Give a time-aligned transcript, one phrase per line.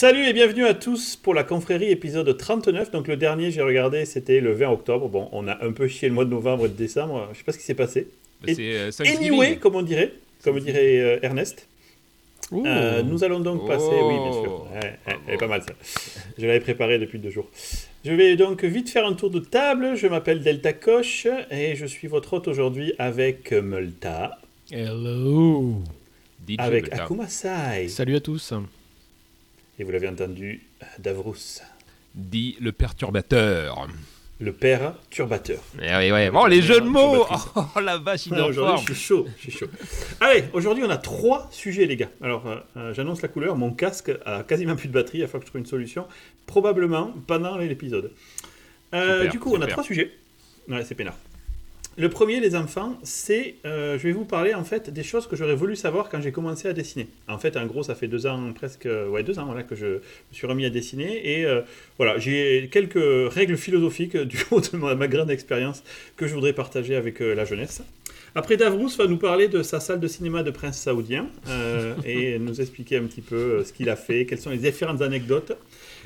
[0.00, 2.92] Salut et bienvenue à tous pour la confrérie épisode 39.
[2.92, 5.08] Donc le dernier, j'ai regardé, c'était le 20 octobre.
[5.08, 7.28] Bon, on a un peu chié le mois de novembre et de décembre.
[7.32, 8.06] Je sais pas ce qui s'est passé.
[8.40, 10.12] Bah, c'est euh, anyway, comme on dirait,
[10.44, 11.66] comme dirait euh, Ernest.
[12.52, 15.10] Euh, nous allons donc passer, oui bien sûr, Oh.
[15.26, 15.72] elle est pas mal ça.
[16.38, 17.50] Je l'avais préparé depuis deux jours.
[18.04, 19.96] Je vais donc vite faire un tour de table.
[19.96, 24.38] Je m'appelle Delta Koch et je suis votre hôte aujourd'hui avec Multa,
[24.70, 25.82] Hello
[26.48, 26.92] DJ avec.
[26.92, 28.54] Akuma Sai Salut à tous
[29.78, 30.62] et vous l'avez entendu,
[30.98, 31.60] Davrous,
[32.14, 33.86] Dit le perturbateur.
[34.40, 35.60] le père turbateur.
[35.80, 36.30] Eh oui, ouais.
[36.30, 37.26] Bon, les jeux de mots.
[37.76, 38.78] Oh la vache, il est en forme.
[38.78, 39.66] je suis chaud, je suis chaud.
[40.20, 42.10] Allez, aujourd'hui, on a trois sujets, les gars.
[42.22, 43.56] Alors, euh, euh, j'annonce la couleur.
[43.56, 45.18] Mon casque a quasiment plus de batterie.
[45.18, 46.06] Il va falloir que je trouve une solution.
[46.46, 48.12] Probablement pendant l'épisode.
[48.94, 50.12] Euh, du coup, on a trois sujets.
[50.68, 51.16] Ouais, c'est peinard.
[51.98, 53.56] Le premier, les enfants, c'est.
[53.66, 56.30] euh, je vais vous parler, en fait, des choses que j'aurais voulu savoir quand j'ai
[56.30, 57.08] commencé à dessiner.
[57.26, 58.88] En fait, en gros, ça fait deux ans, presque.
[59.10, 61.40] Ouais, deux ans, voilà, que je me suis remis à dessiner.
[61.40, 61.62] Et euh,
[61.96, 65.82] voilà, j'ai quelques règles philosophiques euh, du haut de ma, grande expérience
[66.16, 67.82] que je voudrais partager avec la jeunesse.
[68.36, 71.26] Après, Davrous va nous parler de sa salle de cinéma de prince saoudien
[72.04, 75.52] et nous expliquer un petit peu ce qu'il a fait, quelles sont les différentes anecdotes.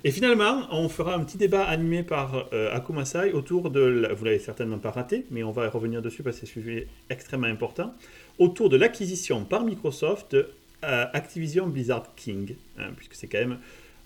[0.04, 4.12] Et finalement, on fera un petit débat animé par euh, Akuma Sai autour de, la-
[4.14, 6.88] vous l'avez certainement pas raté, mais on va revenir dessus parce que c'est un sujet
[7.10, 7.94] extrêmement important,
[8.38, 10.48] autour de l'acquisition par Microsoft de
[10.84, 13.58] euh, Activision Blizzard King, hein, puisque c'est quand même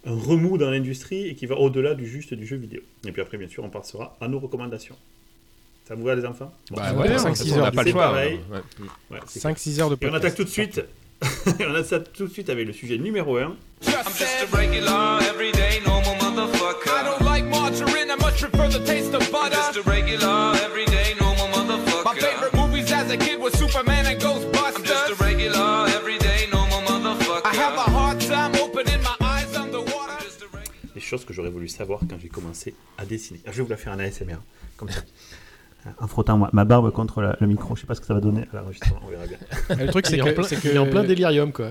[0.04, 2.80] un remous dans l'industrie et qui va au-delà du juste du jeu vidéo.
[3.06, 4.96] Et puis après, bien sûr, on passera à nos recommandations.
[5.88, 6.52] Ça vous va les enfants?
[6.70, 8.02] Bon, Bah ouais, bon, on cinq, c'est six bon, n'a heures, pas le c'est choix.
[8.02, 8.40] pareil.
[8.50, 8.58] ouais.
[9.12, 10.14] Ouais, c'est 5-6 heures de et on podcast.
[10.24, 10.80] attaque tout de suite.
[11.60, 13.42] on attaque tout de suite avec le sujet numéro 1.
[13.42, 13.56] I'm
[14.18, 16.90] just a regular, everyday, normal motherfucker.
[16.90, 19.56] I don't like margarine, I much prefer the taste of I'm butter.
[19.56, 22.20] just a regular, everyday, normal My motherfucker.
[22.20, 25.20] favorite movies as a kid was Superman and I'm just a Ghostbusters.
[25.20, 27.42] regular, everyday, normal motherfucker.
[27.44, 30.18] I have a hard time opening my eyes underwater.
[30.22, 33.40] Just a regular- Les choses que j'aurais voulu savoir quand j'ai commencé à dessiner.
[33.46, 34.38] Ah, Je vais vous la faire en ASMR,
[34.76, 35.00] comme ça.
[36.00, 38.14] En frottant ma, ma barbe contre la- le micro, je sais pas ce que ça
[38.14, 39.38] va donner à l'enregistrement, on verra bien.
[39.84, 40.22] Le truc, c'est Il est
[40.78, 41.70] en que, plein- délirium quoi.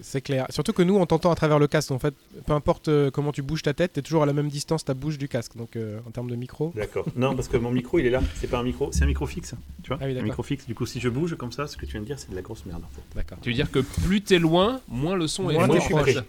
[0.00, 0.46] c'est clair.
[0.50, 1.90] Surtout que nous, on t'entend à travers le casque.
[1.92, 2.14] En fait,
[2.46, 4.92] peu importe euh, comment tu bouges ta tête, t'es toujours à la même distance ta
[4.94, 5.56] bouche du casque.
[5.56, 6.72] Donc, euh, en termes de micro.
[6.74, 7.06] D'accord.
[7.16, 8.20] Non, parce que mon micro, il est là.
[8.36, 9.54] C'est pas un micro, c'est un micro fixe.
[9.82, 10.24] Tu vois Ah oui, Un d'accord.
[10.28, 10.66] micro fixe.
[10.66, 12.34] Du coup, si je bouge comme ça, ce que tu viens de dire, c'est de
[12.36, 13.02] la grosse merde en fait.
[13.14, 13.38] D'accord.
[13.40, 15.86] Tu veux dire que plus t'es loin, moins le son est Moins Moi, t'es je
[15.86, 16.12] suis proche.
[16.14, 16.24] prêt.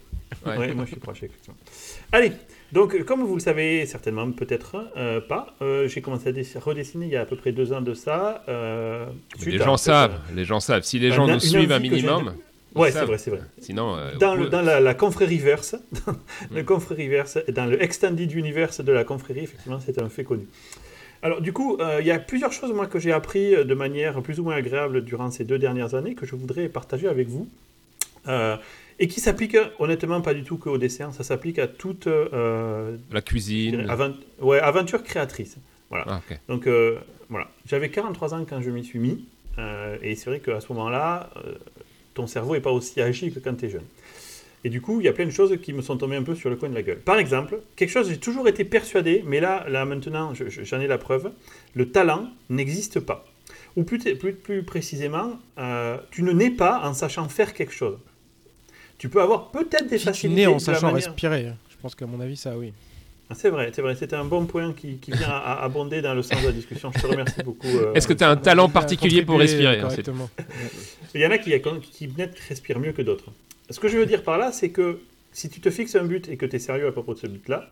[0.45, 0.57] Ouais.
[0.57, 1.55] Ouais, moi je suis proche, effectivement.
[2.11, 2.31] Allez,
[2.71, 7.05] donc comme vous le savez certainement, peut-être euh, pas, euh, j'ai commencé à dess- redessiner
[7.05, 8.43] il y a à peu près deux ans de ça.
[8.49, 9.05] euh,
[9.45, 10.83] les gens savent, les gens savent.
[10.83, 12.31] Si les gens une- nous suivent un minimum, euh,
[12.79, 13.39] Ouais, c'est vrai, c'est vrai.
[13.61, 15.77] Sinon, euh, Dans, le, dans la, la confrérie verse,
[16.53, 20.45] le confrérie verse, dans le extended universe de la confrérie, effectivement, c'est un fait connu.
[21.21, 23.73] Alors, du coup, euh, il y a plusieurs choses, moi, que j'ai appris euh, de
[23.73, 27.29] manière plus ou moins agréable durant ces deux dernières années que je voudrais partager avec
[27.29, 27.47] vous.
[28.27, 28.57] Euh,
[28.99, 33.21] et qui s'appliquent, honnêtement, pas du tout qu'au dessin, ça s'applique à toute euh, la
[33.21, 33.71] cuisine.
[33.87, 35.57] dirais, ouais, aventure créatrice.
[35.89, 36.05] Voilà.
[36.07, 36.21] Ah.
[36.47, 36.97] Donc euh,
[37.29, 39.25] voilà, j'avais 43 ans quand je m'y suis mis,
[39.59, 41.53] euh, et c'est vrai qu'à ce moment-là, euh,
[42.13, 43.83] ton cerveau n'est pas aussi agile que quand tu es jeune.
[44.63, 46.33] Et du coup, il y a plein de choses qui me sont tombées un peu
[46.33, 46.97] sur le coin de la gueule.
[46.97, 50.79] Par exemple, quelque chose, j'ai toujours été persuadé, mais là, là maintenant, je- je- j'en
[50.79, 51.31] ai la preuve,
[51.75, 53.25] le talent n'existe pas.
[53.75, 57.97] Ou plus, plus, plus précisément, euh, tu ne nais pas en sachant faire quelque chose.
[58.97, 61.95] Tu peux avoir peut-être des Si tu facilités nais en sachant manière- respirer, je pense
[61.95, 62.71] qu'à mon avis, ça, oui.
[63.29, 63.95] Ah, C'est vrai, c'est vrai.
[63.95, 66.51] C'était un bon point qui, qui vient à, à abonder dans le sens de la
[66.53, 66.91] discussion.
[66.95, 67.67] Je te remercie beaucoup.
[67.67, 70.29] euh, Est-ce que tu as un talent particulier pour respirer hein, c'est- correctement.
[71.15, 71.51] Il y en a qui,
[71.91, 73.25] qui peut-être respirent mieux que d'autres.
[73.69, 74.99] Ce que je veux dire par là, c'est que
[75.33, 77.27] si tu te fixes un but et que tu es sérieux à propos de ce
[77.27, 77.69] but-là,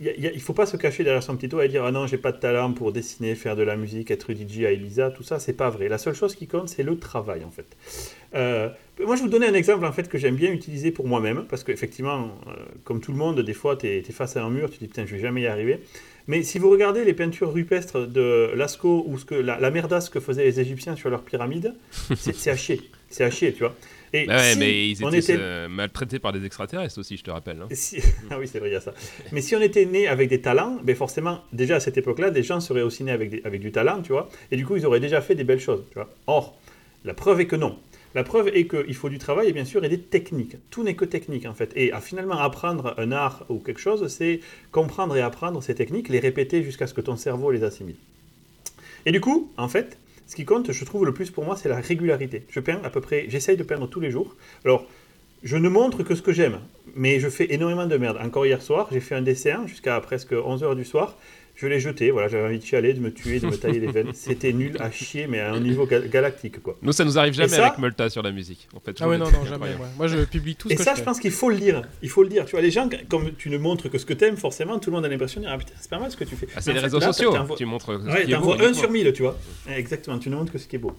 [0.00, 2.16] il il faut pas se cacher derrière son petit doigt et dire ah non j'ai
[2.16, 5.38] pas de talent pour dessiner, faire de la musique, être DJ à Elisa, tout ça
[5.38, 5.88] c'est pas vrai.
[5.88, 7.66] La seule chose qui compte c'est le travail en fait.
[8.34, 8.68] Euh,
[9.04, 11.44] moi je vais vous donner un exemple en fait que j'aime bien utiliser pour moi-même
[11.48, 12.52] parce qu'effectivement euh,
[12.84, 14.88] comme tout le monde des fois tu es, face à un mur, tu te dis
[14.88, 15.80] putain je vais jamais y arriver.
[16.26, 20.08] Mais si vous regardez les peintures rupestres de Lascaux ou ce que la, la merdasse
[20.08, 21.74] que faisaient les Égyptiens sur leurs pyramides,
[22.16, 23.74] c'est à c'est à chier tu vois.
[24.12, 27.22] Et Bah ouais, si mais ils étaient était- euh, maltraités par des extraterrestres aussi, je
[27.22, 27.58] te rappelle.
[27.62, 27.68] hein.
[27.72, 28.92] si- Ah oui, c'est vrai, il y a ça.
[29.32, 32.42] Mais si on était né avec des talents, ben forcément, déjà à cette époque-là, des
[32.42, 34.84] gens seraient aussi nés avec, des- avec du talent, tu vois, et du coup, ils
[34.86, 36.08] auraient déjà fait des belles choses, tu vois.
[36.26, 36.58] Or,
[37.04, 37.78] la preuve est que non.
[38.12, 40.56] La preuve est qu'il faut du travail et bien sûr et des techniques.
[40.70, 41.70] Tout n'est que technique en fait.
[41.76, 44.40] Et à finalement apprendre un art ou quelque chose, c'est
[44.72, 47.94] comprendre et apprendre ces techniques, les répéter jusqu'à ce que ton cerveau les assimile.
[49.06, 49.96] Et du coup, en fait,
[50.30, 52.44] ce qui compte, je trouve le plus pour moi, c'est la régularité.
[52.50, 54.36] Je peins à peu près, j'essaye de peindre tous les jours.
[54.64, 54.86] Alors,
[55.42, 56.60] je ne montre que ce que j'aime,
[56.94, 58.16] mais je fais énormément de merde.
[58.22, 61.18] Encore hier soir, j'ai fait un dessin jusqu'à presque 11h du soir.
[61.60, 63.88] Je l'ai jeté, voilà, j'avais envie de chialer, de me tuer, de me tailler les
[63.88, 64.10] veines.
[64.14, 66.78] C'était nul à chier, mais à un niveau ga- galactique, quoi.
[66.80, 68.66] Nous, ça nous arrive jamais ça avec Multa sur la musique.
[68.74, 69.66] En fait, Ah ouais, non, non, jamais.
[69.66, 69.86] Ouais.
[69.98, 71.82] Moi, je publie tout ce Et que ça, je pense qu'il faut le dire.
[72.00, 72.46] Il faut le dire.
[72.46, 74.96] Tu vois, les gens, comme tu ne montres que ce que t'aimes, forcément, tout le
[74.96, 76.46] monde a l'impression de dire Ah putain, c'est pas mal ce que tu fais.
[76.56, 77.34] Ah, c'est les fait, réseaux là, sociaux.
[77.58, 77.90] Tu montres.
[78.06, 78.32] Ouais,
[78.64, 79.36] un sur mille, tu vois.
[79.68, 80.92] Exactement, tu ne montres que ce qui est beau.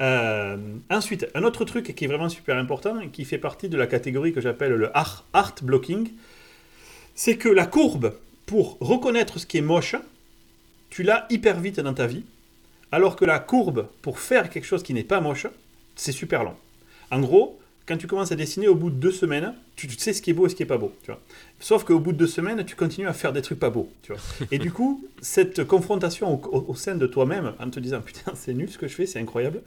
[0.00, 0.56] Euh,
[0.90, 3.86] ensuite, un autre truc qui est vraiment super important et qui fait partie de la
[3.86, 6.08] catégorie que j'appelle le art, art blocking,
[7.14, 8.14] c'est que la courbe
[8.46, 9.96] pour reconnaître ce qui est moche,
[10.90, 12.24] tu l'as hyper vite dans ta vie,
[12.90, 15.46] alors que la courbe pour faire quelque chose qui n'est pas moche,
[15.96, 16.54] c'est super long.
[17.10, 20.22] En gros, quand tu commences à dessiner, au bout de deux semaines, tu sais ce
[20.22, 20.94] qui est beau et ce qui est pas beau.
[21.02, 21.20] Tu vois.
[21.60, 23.90] Sauf qu'au bout de deux semaines, tu continues à faire des trucs pas beaux.
[24.02, 24.20] Tu vois.
[24.50, 28.32] Et du coup, cette confrontation au, au- au sein de toi-même, en te disant putain,
[28.36, 29.62] c'est nul ce que je fais, c'est incroyable,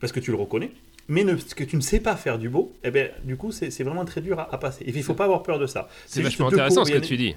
[0.00, 0.70] parce que tu le reconnais,
[1.08, 3.52] mais ne, ce que tu ne sais pas faire du beau, eh ben, du coup,
[3.52, 4.84] c'est vraiment très dur à, à passer.
[4.84, 5.88] Et il faut pas avoir peur de ça.
[6.06, 7.34] C'est vachement intéressant ce que tu dis.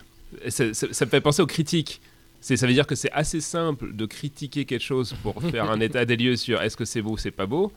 [0.50, 0.66] Ça
[1.06, 2.02] me fait penser aux critiques.
[2.42, 5.80] C'est- Ça veut dire que c'est assez simple de critiquer quelque chose pour faire un
[5.80, 7.72] état des lieux sur est-ce que c'est beau ou c'est pas beau.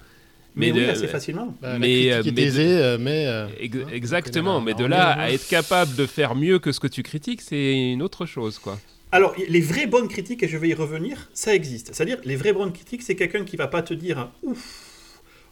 [0.56, 1.54] Mais, Mais oui, de- assez facilement.
[1.62, 3.26] Bah, la Mais, euh, est mais- aisée, euh, mais.
[3.26, 6.04] euh, Ex- hein, exactement, on connaît mais de la- là la- à être capable de
[6.06, 8.78] faire mieux que ce que tu critiques, c'est une autre chose, quoi.
[9.12, 11.94] Alors, les vraies bonnes critiques, et je vais y revenir, ça existe.
[11.94, 14.84] C'est-à-dire, les vraies bonnes critiques, c'est quelqu'un qui va pas te dire ouf,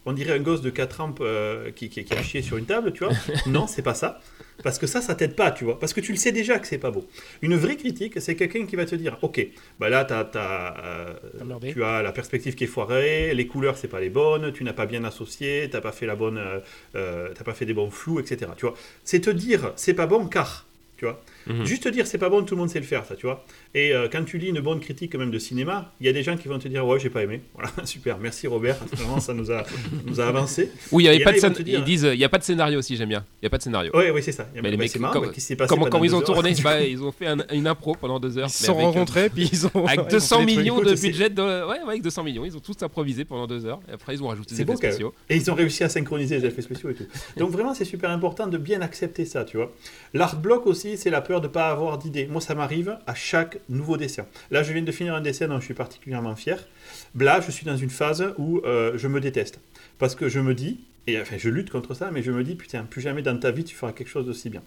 [0.07, 2.65] on dirait un gosse de 4 ans euh, qui, qui, qui a chié sur une
[2.65, 3.13] table, tu vois.
[3.45, 4.19] non, c'est pas ça.
[4.63, 5.79] Parce que ça, ça t'aide pas, tu vois.
[5.79, 7.07] Parce que tu le sais déjà que c'est pas beau.
[7.41, 9.45] Une vraie critique, c'est quelqu'un qui va te dire ok,
[9.79, 11.13] bah là, euh,
[11.71, 14.73] tu as la perspective qui est foirée, les couleurs, c'est pas les bonnes, tu n'as
[14.73, 16.59] pas bien associé, t'as pas fait la bonne, euh,
[16.95, 18.51] euh, t'as pas fait des bons flous, etc.
[18.57, 18.75] Tu vois.
[19.03, 20.65] C'est te dire c'est pas bon car,
[20.97, 21.21] tu vois.
[21.45, 21.65] Mhm.
[21.65, 23.45] Juste dire c'est pas bon, tout le monde sait le faire, ça, tu vois.
[23.75, 26.13] Et euh, quand tu lis une bonne critique quand même de cinéma, il y a
[26.13, 27.41] des gens qui vont te dire ouais j'ai pas aimé.
[27.53, 29.63] Voilà, super, merci Robert, vraiment ça nous a,
[30.05, 30.71] nous a avancé.
[30.91, 32.29] Oui, il y Et avait là, pas de ils dire- ils disent il y a
[32.29, 33.25] pas de scénario aussi, j'aime bien.
[33.41, 33.91] Il y a pas de scénario.
[33.95, 34.47] Ouais, oui c'est ça.
[34.55, 37.01] Mais les Bah, mecs, marrant, qui s'est passé quand ils ont heures tourné, bah, ils
[37.03, 38.47] ont fait un- une impro pendant deux heures.
[38.47, 39.85] Ils se sont euh, rencontrés, puis ils ont.
[39.85, 40.57] Avec ils ont 200 fait des trucs.
[40.59, 41.41] millions de budget, de...
[41.41, 43.79] ouais, ouais, avec 200 millions, ils ont tous improvisé pendant deux heures.
[43.89, 45.13] Et après, ils ont rajouté des effets quand spéciaux.
[45.29, 47.05] Et ils ont réussi à synchroniser les effets spéciaux et tout.
[47.37, 49.71] Donc vraiment, c'est super important de bien accepter ça, tu vois.
[50.13, 52.27] L'art block aussi, c'est la peur de ne pas avoir d'idée.
[52.27, 54.25] Moi, ça m'arrive à chaque nouveau dessin.
[54.51, 56.57] Là, je viens de finir un dessin dont je suis particulièrement fier.
[57.17, 59.59] Là, je suis dans une phase où euh, je me déteste.
[59.99, 62.55] Parce que je me dis, et enfin, je lutte contre ça, mais je me dis,
[62.55, 64.61] putain, plus jamais dans ta vie, tu feras quelque chose d'aussi bien.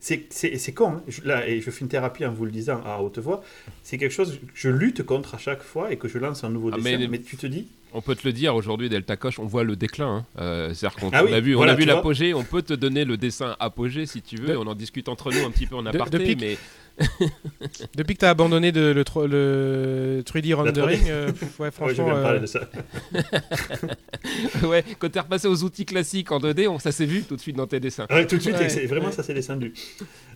[0.00, 1.02] C'est- con, hein.
[1.08, 3.42] Je- là, et je fais une thérapie en vous le disant à haute voix.
[3.82, 6.50] C'est quelque chose que je lutte contre à chaque fois et que je lance un
[6.50, 6.98] nouveau Ah, dessin.
[6.98, 9.62] mais- mais tu te dis, On peut te le dire aujourd'hui, Delta Coche, on voit
[9.62, 10.08] le déclin.
[10.08, 10.26] hein.
[10.40, 12.34] Euh, C'est-à-dire qu'on Ah on oui, a vu, voilà, on a vu l'apogée.
[12.34, 14.48] On peut te donner le dessin apogée si tu veux.
[14.48, 16.18] De- on en discute entre nous un petit peu en aparté.
[16.18, 16.58] depuis que- mais
[17.96, 22.06] Depuis que t'as abandonné de, le, le 3D rendering, euh, ouais, Ouais, franchement.
[22.22, 22.60] parler euh, de ça.
[24.66, 27.40] ouais, quand t'es repassé aux outils classiques en 2D, on- ça s'est vu tout de
[27.40, 28.06] suite dans tes dessins.
[28.10, 28.86] Ouais, tout de suite, Ouais.
[28.86, 29.72] vraiment ça s'est descendu.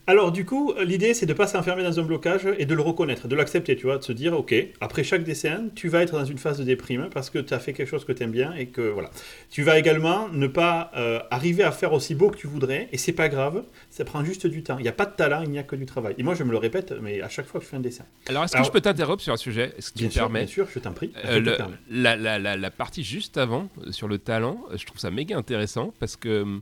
[0.07, 3.27] Alors du coup, l'idée c'est de pas s'enfermer dans un blocage et de le reconnaître,
[3.27, 6.25] de l'accepter, tu vois, de se dire ok, après chaque dessin, tu vas être dans
[6.25, 8.53] une phase de déprime parce que tu as fait quelque chose que tu aimes bien
[8.55, 9.11] et que voilà.
[9.51, 12.97] Tu vas également ne pas euh, arriver à faire aussi beau que tu voudrais et
[12.97, 13.63] c'est pas grave,
[13.99, 14.77] ça prend juste du temps.
[14.79, 16.15] Il n'y a pas de talent, il n'y a que du travail.
[16.17, 18.05] Et moi je me le répète, mais à chaque fois que je fais un dessin.
[18.29, 20.21] Alors, est-ce que je peux t'interrompre sur un sujet Est-ce que tu Bien me sûr,
[20.21, 21.11] permets bien sûr, je t'en prie.
[21.25, 21.57] Euh, le-
[21.91, 25.11] la, la- la- la partie juste avant, euh, sur le talent, euh, je trouve ça
[25.11, 26.61] méga intéressant parce que hum,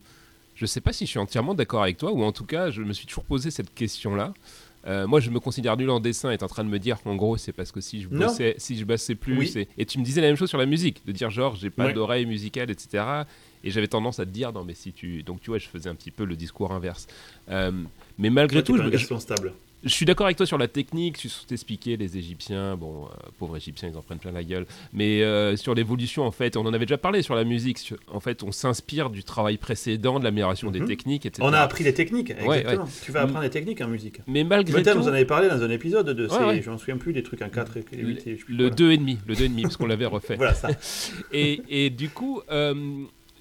[0.55, 2.81] je sais pas si je suis entièrement d'accord avec toi ou en tout cas, je
[2.81, 4.33] me suis toujours posé cette question-là.
[4.87, 7.03] Euh, moi, je me considère nul en dessin et t'es en train de me dire
[7.03, 8.25] qu'en gros, c'est parce que si je Non.
[8.27, 9.67] bossais, si je bossais plus, Oui.
[9.77, 11.85] et tu me disais la même chose sur la musique, de dire genre, j'ai pas
[11.87, 11.93] Ouais.
[11.93, 13.03] d'oreille musicale, etc.
[13.63, 15.23] Et j'avais tendance à te dire, non, mais si tu.
[15.23, 17.07] Donc, tu vois, je faisais un petit peu le discours inverse.
[17.49, 17.71] Euh,
[18.17, 19.53] mais malgré tout, un je, stable.
[19.83, 23.57] je suis d'accord avec toi sur la technique, sur t'expliquer les Égyptiens, bon, euh, pauvres
[23.57, 26.73] Égyptiens, ils en prennent plein la gueule, mais euh, sur l'évolution, en fait, on en
[26.73, 30.23] avait déjà parlé sur la musique, sur- en fait, on s'inspire du travail précédent, de
[30.23, 30.87] l'amélioration des Mhm.
[30.87, 31.47] techniques, etc.
[31.47, 32.87] On a appris les techniques, Ouais, exactement.
[33.05, 34.17] Tu vas apprendre les techniques en musique.
[34.27, 36.97] Mais malgré Peut-être tout, vous en avez parlé dans un épisode de je m'en souviens
[36.97, 38.75] plus, des trucs en 4 et 8 et je sais plus le quoi.
[38.75, 40.35] 2,5, le 2,5, parce qu'on l'avait refait.
[40.37, 40.69] Voilà ça.
[41.31, 42.41] Et, et du coup,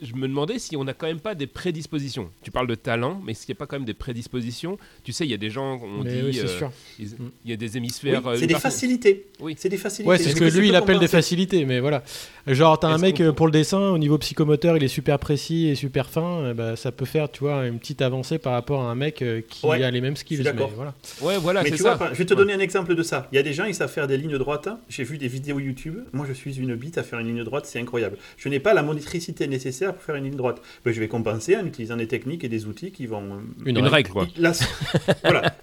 [0.02, 2.30] je me demandais si on n'a quand même pas des prédispositions.
[2.42, 5.24] Tu parles de talent, mais s'il n'y a pas quand même des prédispositions Tu sais,
[5.24, 6.68] il y a des gens, on mais dit, oui, c'est euh, sûr.
[6.98, 7.04] Mm.
[7.44, 8.26] il y a des hémisphères.
[8.26, 9.26] euh, c'est des facilités.
[9.40, 9.54] Oui.
[9.58, 10.08] C'est des facilités.
[10.08, 12.02] Ouais, c'est ce que lui il appelle des facilités, mais voilà.
[12.46, 15.68] Genre, t'as un mec euh, pour le dessin, au niveau psychomoteur, il est super précis
[15.68, 18.82] et super fin, euh, bah, ça peut faire, tu vois, une petite avancée par rapport
[18.82, 20.42] à un mec qui Ouais, a les mêmes skills.
[20.42, 20.70] d'accord.
[20.74, 20.94] voilà.
[21.20, 21.94] Ouais, voilà, Mais tu ça.
[21.94, 22.38] vois, je vais te Ouais.
[22.38, 23.28] donner un exemple de ça.
[23.32, 24.68] Il y a des gens, ils savent faire des lignes droites.
[24.88, 25.98] J'ai vu des vidéos YouTube.
[26.12, 28.16] Moi, je suis une bite à faire une ligne droite, c'est incroyable.
[28.36, 30.60] Je n'ai pas la monétricité nécessaire pour faire une ligne droite.
[30.84, 33.34] Ben, je vais compenser en utilisant des techniques et des outils qui vont.
[33.34, 34.26] euh, Une règle, quoi.
[34.36, 34.66] Là, c'est-
[35.22, 35.56] voilà.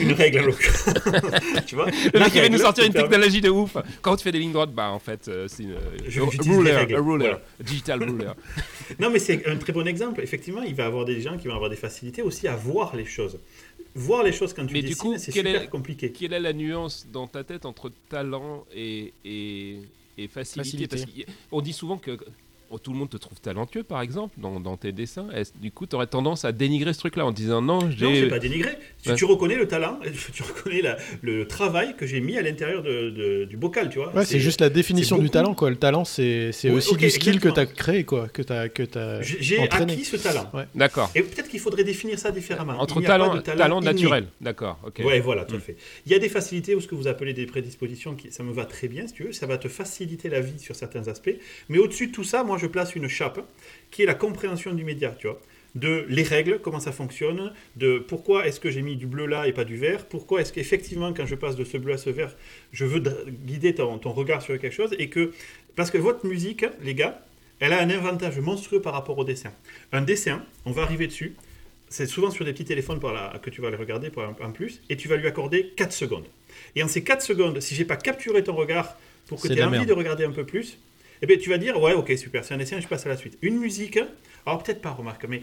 [0.00, 0.88] Une règle, l'occurrence.
[1.66, 3.76] tu vois Le La mec il va nous sortir qui une permet- technologie de ouf.
[4.02, 5.74] Quand tu fais des lignes droites, bah en fait, euh, c'est une.
[6.06, 7.40] Je- a j'utilise les ruler, règles, a ruler, voilà.
[7.60, 8.26] digital ruler.
[9.00, 10.20] Non, mais c'est un très bon exemple.
[10.22, 12.96] Effectivement, il va y avoir des gens qui vont avoir des facilités aussi à voir
[12.96, 13.38] les choses.
[13.94, 16.10] voir les choses quand tu Mais du dessines, coup, c'est super est- compliqué.
[16.12, 19.78] Quelle est la nuance dans ta tête entre talent et, et,
[20.16, 21.24] et facilité, Facilité.
[21.24, 22.16] Parce qu'on dit souvent que
[22.82, 25.28] tout le monde te trouve talentueux, par exemple, dans, dans tes dessins.
[25.34, 28.20] Est-ce- du coup, tu aurais tendance à dénigrer ce truc-là en disant non, Non, j'ai.
[28.22, 28.72] c'est pas dénigré.
[29.02, 29.14] Tu, Ouais.
[29.16, 29.98] tu reconnais le talent,
[30.34, 33.98] tu reconnais la- le travail que j'ai mis à l'intérieur de- de- du bocal, tu
[33.98, 34.14] vois.
[34.14, 35.70] Ouais, c'est juste la définition du talent, quoi.
[35.70, 38.28] Le talent, c'est c'est Ouais, aussi du skill que tu as créé, quoi.
[38.28, 40.50] Que tu as, que as J'ai acquis ce talent.
[40.74, 41.10] D'accord.
[41.14, 42.74] Et peut-être qu'il faudrait définir ça différemment.
[42.78, 43.92] Entre talent, talent, inné.
[43.92, 44.26] naturel.
[44.40, 44.78] D'accord.
[44.86, 45.00] Ok.
[45.04, 45.62] Ouais, voilà, tout à Mm.
[45.62, 45.76] fait.
[46.06, 48.52] Il y a des facilités ou ce que vous appelez des prédispositions, qui, ça me
[48.52, 51.34] va très bien, si tu veux, ça va te faciliter la vie sur certains aspects.
[51.68, 53.40] Mais au-dessus de tout ça, moi, je place une chape
[53.90, 55.40] qui est la compréhension du média, tu vois.
[55.74, 59.46] De les règles, comment ça fonctionne, de pourquoi est-ce que j'ai mis du bleu là
[59.46, 62.10] et pas du vert, pourquoi est-ce qu'effectivement, quand je passe de ce bleu à ce
[62.10, 62.34] vert,
[62.72, 63.00] je veux
[63.44, 65.32] guider ton, ton regard sur quelque chose, et que,
[65.76, 67.22] parce que votre musique, les gars,
[67.60, 69.52] elle a un avantage monstrueux par rapport au dessin.
[69.92, 71.36] Un dessin, on va arriver dessus,
[71.90, 73.00] c'est souvent sur des petits téléphones
[73.42, 75.92] que tu vas les regarder pour un- en plus, et tu vas lui accorder 4
[75.92, 76.26] secondes.
[76.76, 78.96] Et en ces 4 secondes, si j'ai pas capturé ton regard
[79.26, 79.88] pour que tu aies envie merde.
[79.88, 80.78] de regarder un peu plus,
[81.22, 83.16] eh bien, tu vas dire, ouais, ok, super, c'est un dessin, je passe à la
[83.16, 83.38] suite.
[83.42, 83.98] Une musique,
[84.46, 85.42] alors peut-être pas, remarque, mais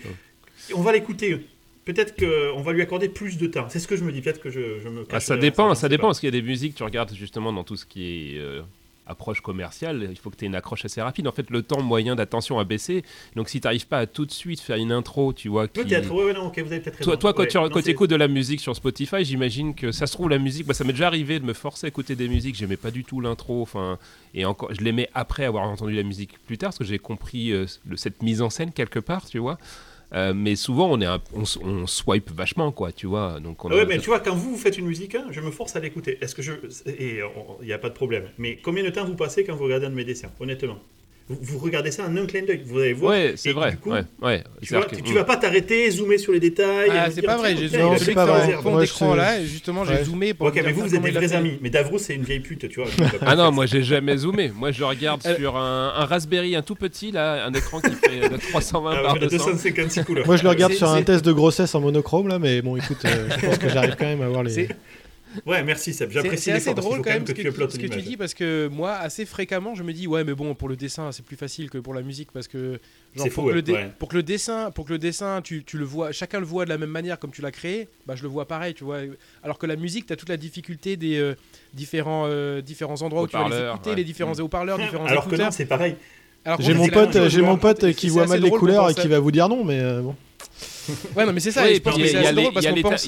[0.74, 1.38] on va l'écouter.
[1.86, 3.68] Peut-être qu'on va lui accorder plus de temps.
[3.70, 4.22] C'est ce que je me dis.
[4.22, 6.46] Peut-être que je, je me Ah, ça dépend, ça dépend, parce qu'il y a des
[6.46, 8.62] musiques, tu regardes justement dans tout ce qui est euh,
[9.08, 11.28] approche commerciale, il faut que tu aies une accroche assez rapide.
[11.28, 13.04] En fait, le temps moyen d'attention a baissé.
[13.36, 15.84] Donc, si tu n'arrives pas à tout de suite faire une intro, tu vois, qui...
[15.84, 17.02] Peut-être, ouais, non, ok, vous avez peut-être.
[17.04, 20.08] Toi, toi, quand Ouais, tu non, écoutes de la musique sur Spotify, j'imagine que ça
[20.08, 20.66] se trouve la musique.
[20.66, 22.56] Moi, ça m'est déjà arrivé de me forcer à écouter des musiques.
[22.56, 23.62] J'aimais pas du tout l'intro.
[23.62, 23.98] Enfin,
[24.34, 27.52] et encore, je l'aimais après avoir entendu la musique plus tard, parce que j'ai compris
[27.52, 29.58] euh, le- cette mise en scène quelque part, tu vois.
[30.14, 33.40] Euh, mais souvent, on est, un- on, swipe vachement, quoi, tu vois.
[33.40, 35.26] Donc, on Ah ouais, a- mais tu vois, quand vous, vous faites une musique, hein,
[35.32, 36.18] je me force à l'écouter.
[36.22, 36.54] Est-ce que je.
[36.88, 37.20] Et
[37.62, 38.30] il n'y a pas de problème.
[38.38, 40.78] Mais combien de temps vous passez quand vous regardez un de mes dessins, honnêtement?
[41.28, 42.62] Vous, vous regardez ça en un clin d'œil.
[42.66, 43.12] Vous allez voir.
[43.14, 43.72] ouais, c'est vrai.
[43.72, 44.44] du coup, ouais, ouais.
[44.62, 46.92] Tu, vois, que- tu, tu vas pas t'arrêter, zoomer sur les détails.
[46.92, 48.52] Ah, c'est pas vrai, j'ai zoomé celui pas vrai.
[48.62, 51.58] fond d'écran là, justement j'ai zoomé pour Ok, mais vous, vous êtes des vrais amis.
[51.62, 52.90] Mais Davros, c'est une vieille pute, tu vois.
[53.22, 54.52] Ah non, moi j'ai jamais zoomé.
[54.56, 58.24] Moi je regarde Euh, sur un, Raspberry, un tout petit là, un écran qui fait
[58.32, 59.46] euh, 320 Ah, par ouais, 200.
[59.52, 60.26] 256 couleurs.
[60.28, 62.98] Moi, je le regarde sur un test de grossesse en monochrome, là, mais bon, écoute,
[63.06, 64.68] euh, je pense que j'arrive quand même à voir les.
[65.46, 66.12] Ouais, merci Seb.
[66.12, 68.34] J'apprécie c'est assez drôle quand même ce que que, tu ce que tu dis parce
[68.34, 71.36] que moi assez fréquemment je me dis ouais mais bon pour le dessin c'est plus
[71.36, 72.80] facile que pour la musique parce que
[73.16, 73.92] genre, pour, fou, que le ouais, dé- ouais.
[74.00, 76.66] pour que le dessin pour que le dessin tu, tu le vois chacun le voit
[76.66, 79.00] de la même manière comme tu l'as créé bah je le vois pareil tu vois
[79.44, 81.36] alors que la musique tu as toute la difficulté des euh,
[81.74, 83.96] différents euh, différents endroits où tu vas les écouter ouais.
[83.96, 85.96] les différents haut-parleurs différents Alors que écouteurs non, c'est pareil.
[86.60, 89.32] J'ai mon pote, j'ai mon pote qui voit mal les couleurs et qui va vous
[89.32, 90.16] dire non, mais euh, bon.
[91.16, 93.08] Ouais non mais c'est ça il y a, y pense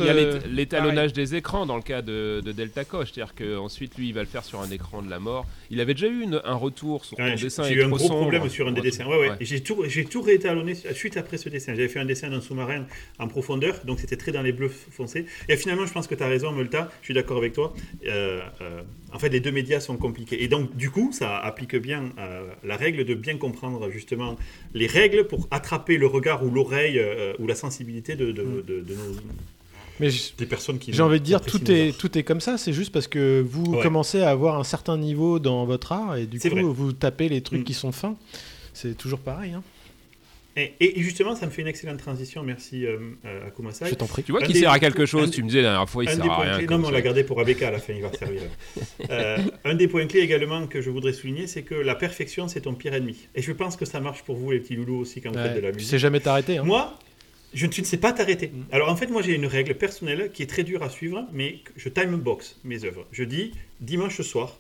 [0.50, 4.22] l'étalonnage des écrans dans le cas de, de Delta Coche, c'est-à-dire qu'ensuite lui il va
[4.22, 5.46] le faire sur un écran de la mort.
[5.69, 7.89] Il avait déjà eu une- un retour sur ton Ouais, j'ai dessin j'ai eu un
[7.89, 8.21] gros sombre.
[8.21, 9.05] problème sur un des dessins.
[9.07, 9.36] Ouais, ouais.
[9.41, 11.74] J'ai tout, tout réétalonné suite après ce dessin.
[11.75, 12.86] J'avais fait un dessin d'un sous-marin
[13.19, 15.25] en profondeur, donc c'était très dans les bleus foncés.
[15.50, 16.89] Et finalement, je pense que tu as raison, Multa.
[17.01, 17.74] Je suis d'accord avec toi.
[18.05, 18.81] Euh, euh,
[19.13, 20.43] en fait, les deux médias sont compliqués.
[20.43, 24.36] Et donc, du coup, ça applique bien euh, la règle de bien comprendre justement
[24.74, 27.01] les règles pour attraper le regard ou l'oreille
[27.39, 28.63] ou la sensibilité de, de, Mm.
[28.67, 29.21] de- de nos-
[30.00, 30.94] Mais des personnes qui.
[30.94, 32.58] j'ai envie de dire, tout est, tout est comme ça.
[32.58, 33.82] C'est juste parce que vous Ouais.
[33.82, 36.62] commencez à avoir un certain niveau dans votre art et du coup, vrai.
[36.63, 37.63] vous tapez les trucs Mm.
[37.66, 38.16] qui sont fins.
[38.74, 39.54] C'est toujours pareil.
[39.54, 39.63] Hein.
[40.60, 42.42] Et, et justement, ça me fait une excellente transition.
[42.42, 43.89] Merci euh, euh, Akuma Sai.
[43.89, 44.24] Je t'en prie.
[44.24, 46.20] Tu vois qu'il sert à quelque chose, tu me disais la dernière fois il sert
[46.24, 46.58] à points rien.
[46.58, 48.42] clés- comme non, mais on l'a gardé pour ABK à la fin, il va servir.
[49.12, 52.62] Euh, un des points clés également que je voudrais souligner, c'est que la perfection, c'est
[52.62, 53.16] ton pire ennemi.
[53.36, 55.56] Et je pense que ça marche pour vous, les petits loulous aussi, quand vous faites
[55.56, 55.89] de la tu musique.
[55.92, 56.58] sais jamais t'arrêter.
[56.58, 56.63] Hein.
[56.63, 56.98] Moi,
[57.58, 58.48] je ne, sais pas t'arrêter.
[58.48, 58.66] Mm.
[58.72, 61.60] Alors en fait, moi j'ai une règle personnelle qui est très dure à suivre, mais
[61.76, 63.06] je time box mes œuvres.
[63.12, 64.58] Je dis dimanche soir,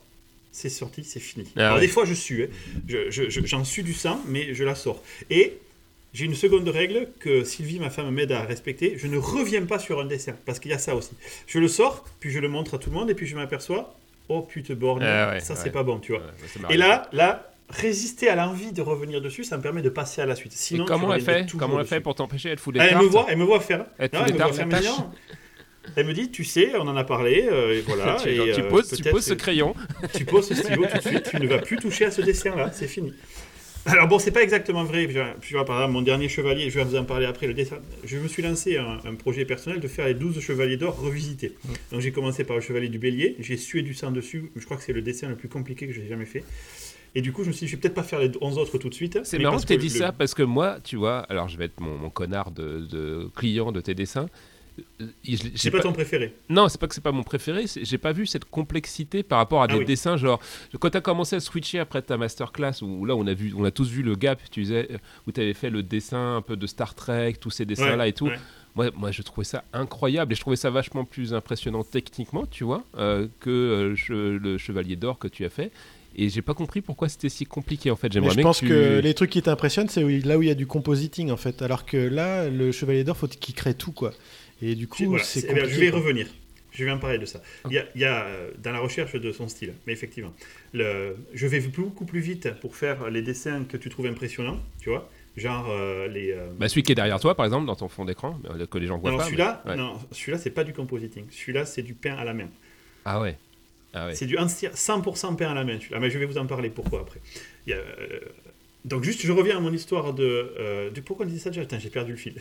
[0.51, 1.45] c'est sorti, c'est fini.
[1.55, 2.47] Ah Alors des fois je sue, hein.
[2.87, 5.03] Je- je- je- j'en suis du sang, mais je la sors.
[5.29, 5.53] Et
[6.13, 8.95] j'ai une seconde règle que Sylvie, ma femme, m'aide à respecter.
[8.97, 11.11] Je ne reviens pas sur un dessin, parce qu'il y a ça aussi.
[11.45, 13.95] Je le sors, puis je le montre à tout le monde, et puis je m'aperçois,
[14.29, 15.59] oh putain borne, Ah ouais, ça ouais.
[15.63, 16.21] c'est pas bon, tu vois.
[16.21, 16.27] Ouais,
[16.61, 20.21] bah, Et là, là, résister à l'envie de revenir dessus, ça me permet de passer
[20.21, 20.53] à la suite.
[20.53, 21.51] Sinon, comment elle fait?
[21.57, 22.49] Comment elle fait pour t'empêcher?
[22.49, 23.85] Elle fout des elle me voit, elle me voit faire.
[23.97, 25.09] Elle Non, elle me voit faire.
[25.95, 28.15] Elle me dit, tu sais, on en a parlé, euh, et voilà.
[28.21, 29.73] tu, et, genre, tu euh, poses, tu poses ce crayon.
[30.13, 32.71] Tu poses ce stylo tout de suite, tu ne vas plus toucher à ce dessin-là,
[32.73, 33.13] c'est fini.
[33.91, 35.07] Alors bon, c'est pas exactement vrai.
[35.09, 37.53] Je, je vois, par exemple, mon dernier chevalier, je vais vous en parler après, le
[37.53, 37.77] dessin.
[38.03, 41.53] Je me suis lancé un, un projet personnel de faire les 12 chevaliers d'or revisités.
[41.91, 44.77] Donc j'ai commencé par le chevalier du bélier, j'ai sué du sang dessus, je crois
[44.77, 46.43] que c'est le dessin le plus compliqué que j'ai jamais fait.
[47.15, 48.77] Et du coup, je me suis dit, je vais peut-être pas faire les 11 autres
[48.77, 49.19] tout de suite.
[49.23, 51.65] C'est marrant que tu dit le- ça parce que moi, tu vois, alors je vais
[51.65, 54.27] être mon, mon connard de, de client de tes dessins.
[55.01, 55.05] Euh,
[55.55, 56.33] C'est pas ton préféré.
[56.49, 59.61] Non, c'est pas que c'est pas mon préféré, j'ai pas vu cette complexité par rapport
[59.61, 59.85] à Ah des oui.
[59.85, 60.39] dessins genre
[60.79, 63.63] quand tu as commencé à switcher après ta masterclass où là on a vu on
[63.65, 64.87] a tous vu le gap, tu disais
[65.27, 68.03] où tu avais fait le dessin un peu de Star Trek, tous ces dessins là
[68.03, 68.27] Ouais, et tout.
[68.27, 68.37] ouais.
[68.75, 72.63] moi, moi, je trouvais ça incroyable et je trouvais ça vachement plus impressionnant techniquement, tu
[72.63, 75.71] vois, euh, que euh, le Chevalier d'Or que tu as fait.
[76.19, 78.07] Et j'ai pas compris pourquoi c'était si compliqué en fait.
[78.07, 80.51] Mais J'aimerais je pense que, que, les trucs qui t'impressionnent, c'est là où il y
[80.51, 81.61] a du compositing en fait.
[81.61, 84.11] Alors que là, le Chevalier d'Or, faut qu'il crée tout quoi.
[84.61, 85.75] Et du coup, Voilà, c'est c'est- eh bien, compliqué.
[85.75, 86.27] je vais y revenir.
[86.71, 87.41] Je vais en parler de ça.
[87.65, 90.33] Il y a, il y a, euh, dans la recherche de son style, mais effectivement,
[90.73, 94.89] le, je vais beaucoup plus vite pour faire les dessins que tu trouves impressionnants, tu
[94.89, 96.31] vois, genre euh, les.
[96.33, 98.85] euh, Bah, celui qui est derrière toi, par exemple, dans ton fond d'écran, que les
[98.85, 99.23] gens voient non, pas.
[99.25, 99.77] celui-là, mais- ouais.
[99.77, 101.25] non, celui-là, c'est pas du compositing.
[101.31, 102.49] Celui-là, c'est du pain à la main.
[103.05, 103.37] Ah ouais.
[103.93, 104.15] Ah ouais.
[104.15, 105.79] C'est du entier- 100% pain à la main.
[105.79, 105.99] celui-là.
[105.99, 107.21] Mais je vais vous en parler pourquoi après.
[107.65, 108.19] Il y a, euh,
[108.87, 110.23] donc juste, je reviens à mon histoire de,
[110.59, 111.61] euh, de pourquoi on disait ça déjà?
[111.61, 112.33] Putain, j'ai perdu le fil.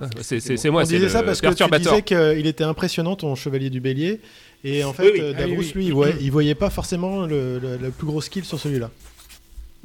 [0.00, 3.70] Ah, C'est moi, On disait ça parce que tu disais qu'il était impressionnant ton Chevalier
[3.70, 4.20] du Bélier.
[4.64, 5.20] Et en fait, Oui, oui.
[5.20, 5.72] euh, Ah oui, Davros, oui.
[5.74, 8.90] lui, il voyait, il voyait pas forcément le, le- le plus gros skill sur celui-là.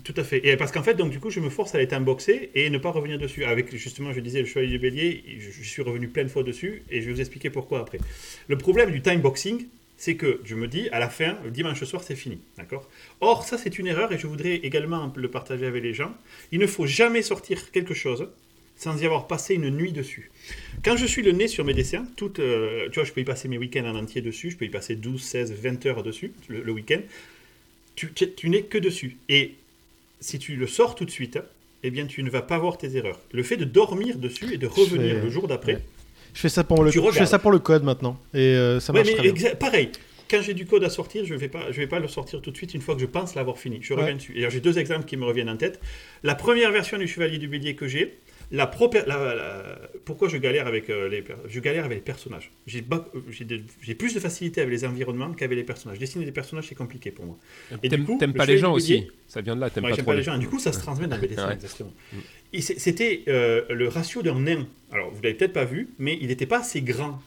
[0.03, 0.45] Tout à fait.
[0.47, 2.77] Et parce qu'en fait, donc du coup, je me force à les unboxer et ne
[2.79, 3.45] pas revenir dessus.
[3.45, 6.43] Avec justement, je disais le chevalier du bélier, je, je suis revenu plein de fois
[6.43, 7.99] dessus et je vais vous expliquer pourquoi après.
[8.47, 9.65] Le problème du timeboxing,
[10.03, 12.89] c'est que je me dis à la fin, le dimanche soir, c'est fini, d'accord?
[13.21, 16.13] Or, ça c'est une erreur et je voudrais également le partager avec les gens.
[16.51, 18.27] Il ne faut jamais sortir quelque chose
[18.75, 20.29] sans y avoir passé une nuit dessus.
[20.83, 23.23] Quand je suis le nez sur mes dessins, toute, euh, tu vois, je peux y
[23.23, 26.33] passer mes week-ends en entier dessus, je peux y passer 12, 16, 20 heures dessus,
[26.49, 26.99] le, le week-end.
[27.95, 29.15] Tu, tu, tu n'es que dessus.
[29.29, 29.53] Et
[30.19, 31.39] si tu le sors tout de suite,
[31.83, 33.21] eh bien, tu ne vas pas voir tes erreurs.
[33.31, 35.75] Le fait de dormir dessus et de revenir le jour d'après.
[35.75, 35.81] ouais.
[36.33, 37.27] Je fais ça pour le, Tu je fais regardes.
[37.27, 38.19] ça pour le code maintenant.
[38.33, 39.55] Et euh, ça Ouais, marche mais très bien.
[39.55, 39.89] pareil.
[40.29, 42.41] Quand j'ai du code à sortir, je ne vais, pas, je vais pas le sortir
[42.41, 43.77] tout de suite une fois que je pense l'avoir fini.
[43.81, 44.33] Je reviens dessus.
[44.35, 45.79] Et j'ai deux exemples qui me reviennent en tête.
[46.23, 48.17] La première version du Chevalier du Bélier que j'ai,
[48.51, 52.03] la propre- la- la- pourquoi je galère avec euh, les per- je galère avec les
[52.03, 52.51] personnages.
[52.65, 52.81] J'ai
[53.95, 55.99] plus de facilité avec les environnements qu'avec les personnages.
[55.99, 57.37] Dessiner des personnages, c'est compliqué pour moi.
[57.71, 59.07] Et du T'aimes coup, t'aimes le pas les Chevalier gens aussi.
[59.27, 60.37] Ça vient de là, t'aimes Ouais, pas j'aime trop pas les les gens.
[60.37, 61.53] Du coup, ça se transmet dans mes dessins, Ouais.
[61.53, 61.93] exactement.
[62.61, 64.67] C'était euh, le ratio d'un nain.
[64.91, 67.21] Alors, vous l'avez peut-être pas vu, mais il n'était pas assez grand.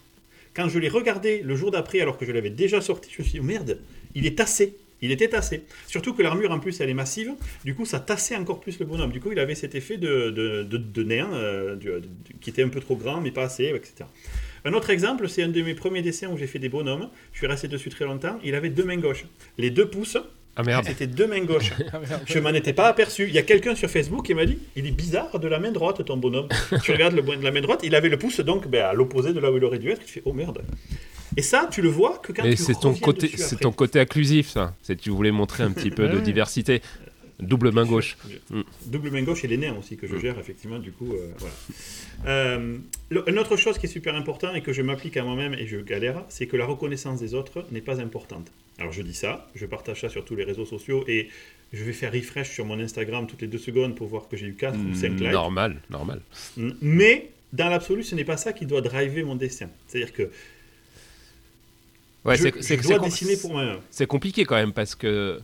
[0.55, 3.25] Quand je l'ai regardé le jour d'après, alors que je l'avais déjà sorti, je me
[3.25, 3.81] suis dit, oh, merde,
[4.15, 4.77] il est tassé.
[5.03, 5.65] Il était tassé.
[5.87, 7.33] Surtout que l'armure, en plus, elle est massive.
[7.65, 9.12] Du coup, ça tassait encore plus le bonhomme.
[9.12, 11.77] Du coup, il avait cet effet de, de, de, nain, euh,
[12.41, 14.09] qui était un peu trop grand, mais pas assez, etc.
[14.65, 17.11] Un autre exemple, c'est un de mes premiers dessins où j'ai fait des bonhommes.
[17.33, 18.39] Je suis resté dessus très longtemps.
[18.43, 19.27] Il avait deux mains gauches.
[19.59, 20.17] Les deux pouces,
[20.57, 20.87] Ah merde.
[20.87, 21.73] c'était deux mains gauches.
[21.92, 22.01] Ah.
[22.27, 23.27] Je m'en étais pas aperçu.
[23.29, 25.71] Il y a quelqu'un sur Facebook qui m'a dit Il est bizarre de la main
[25.71, 26.49] droite, ton bonhomme.
[26.83, 28.92] tu regardes le bout de la main droite, il avait le pouce donc ben, à
[28.92, 30.05] l'opposé de là où il aurait dû être.
[30.05, 30.62] Tu fais Oh merde.
[31.37, 34.01] Et ça, tu le vois que quand Mais tu c'est ton côté, c'est ton côté
[34.01, 34.75] inclusif, ça.
[34.83, 36.81] C'est tu voulais montrer un petit peu de diversité.
[37.38, 38.16] Double main gauche.
[38.51, 38.62] Mm.
[38.87, 40.79] Double main gauche et les nains aussi que je gère, effectivement.
[40.79, 41.55] Du coup, euh, voilà.
[42.27, 42.79] Euh,
[43.11, 45.66] le- une autre chose qui est super important et que je m'applique à moi-même et
[45.66, 48.51] je galère, c'est que la reconnaissance des autres n'est pas importante.
[48.79, 51.29] Alors je dis ça, je partage ça sur tous les réseaux sociaux et
[51.75, 54.46] je vais faire refresh sur mon Instagram toutes les deux secondes pour voir que j'ai
[54.46, 55.33] eu 4 ou 5 likes.
[55.33, 56.20] Normal, normal.
[56.81, 59.68] Mais dans l'absolu, ce n'est pas ça qui doit driver mon dessin.
[59.88, 60.31] C'est-à-dire que
[62.25, 63.79] Ouais, je, c'est- je c'est dois dessiner pour moi-même.
[63.90, 65.40] c'est compliqué quand même parce que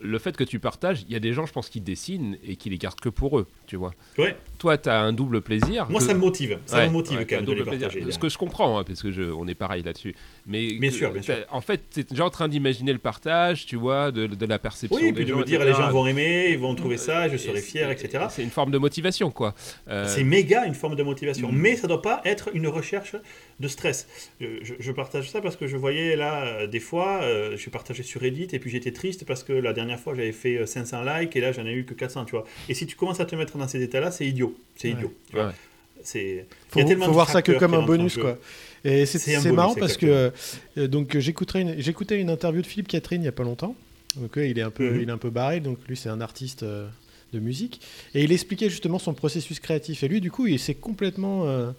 [0.00, 2.56] le fait que tu partages, il y a des gens, je pense, qui dessinent et
[2.56, 3.92] qui les gardent que pour eux, tu vois.
[4.18, 4.34] Ouais.
[4.58, 5.86] Toi, tu as un double plaisir.
[5.88, 6.58] Moi, que- ça me motive.
[6.66, 7.88] Ça Ouais, me motive ouais, quand de les plaisir.
[7.90, 8.10] partager.
[8.10, 10.16] Ce que je comprends, hein, parce que je, on est pareil là-dessus.
[10.46, 11.36] Mais Bien que- sûr, bien sûr.
[11.52, 14.58] En fait, tu es déjà en train d'imaginer le partage, tu vois, de, de la
[14.58, 15.36] perception Oui, et puis de gens.
[15.38, 15.76] me dire, etc.
[15.78, 18.24] les gens vont aimer, ils vont trouver ça, je serai fier, etc.
[18.30, 19.54] C'est une forme de motivation, quoi.
[19.88, 21.56] Euh, C'est méga une forme de motivation, Mm.
[21.56, 23.14] mais ça doit pas être une recherche
[23.60, 24.08] de stress.
[24.40, 24.46] Je,
[24.78, 28.20] je- partage ça parce que je voyais là, euh, des fois, euh, je partageais sur
[28.20, 31.36] Reddit et puis j'étais triste parce que la dernière fois j'avais fait euh, 500 likes
[31.36, 32.44] et là j'en ai eu que 400, tu vois.
[32.68, 34.56] Et si tu commences à te mettre dans ces états-là, c'est idiot.
[34.76, 34.94] C'est Ouais.
[34.94, 35.12] idiot.
[35.30, 35.42] tu ouais.
[35.42, 35.54] vois.
[36.02, 36.46] C'est.
[36.70, 38.38] Faut, il y a tellement faut voir ça que comme un bonus quoi.
[38.84, 40.30] Et c'est marrant parce que
[40.78, 43.74] euh, donc j'écoutais une, j'écoutais une interview de Philippe Catherine il y a pas longtemps.
[44.16, 45.00] Donc ouais, il est un peu Mhm.
[45.02, 46.86] il est un peu barré donc lui c'est un artiste euh,
[47.32, 47.80] de musique
[48.14, 51.70] et il expliquait justement son processus créatif et lui du coup il s'est complètement euh,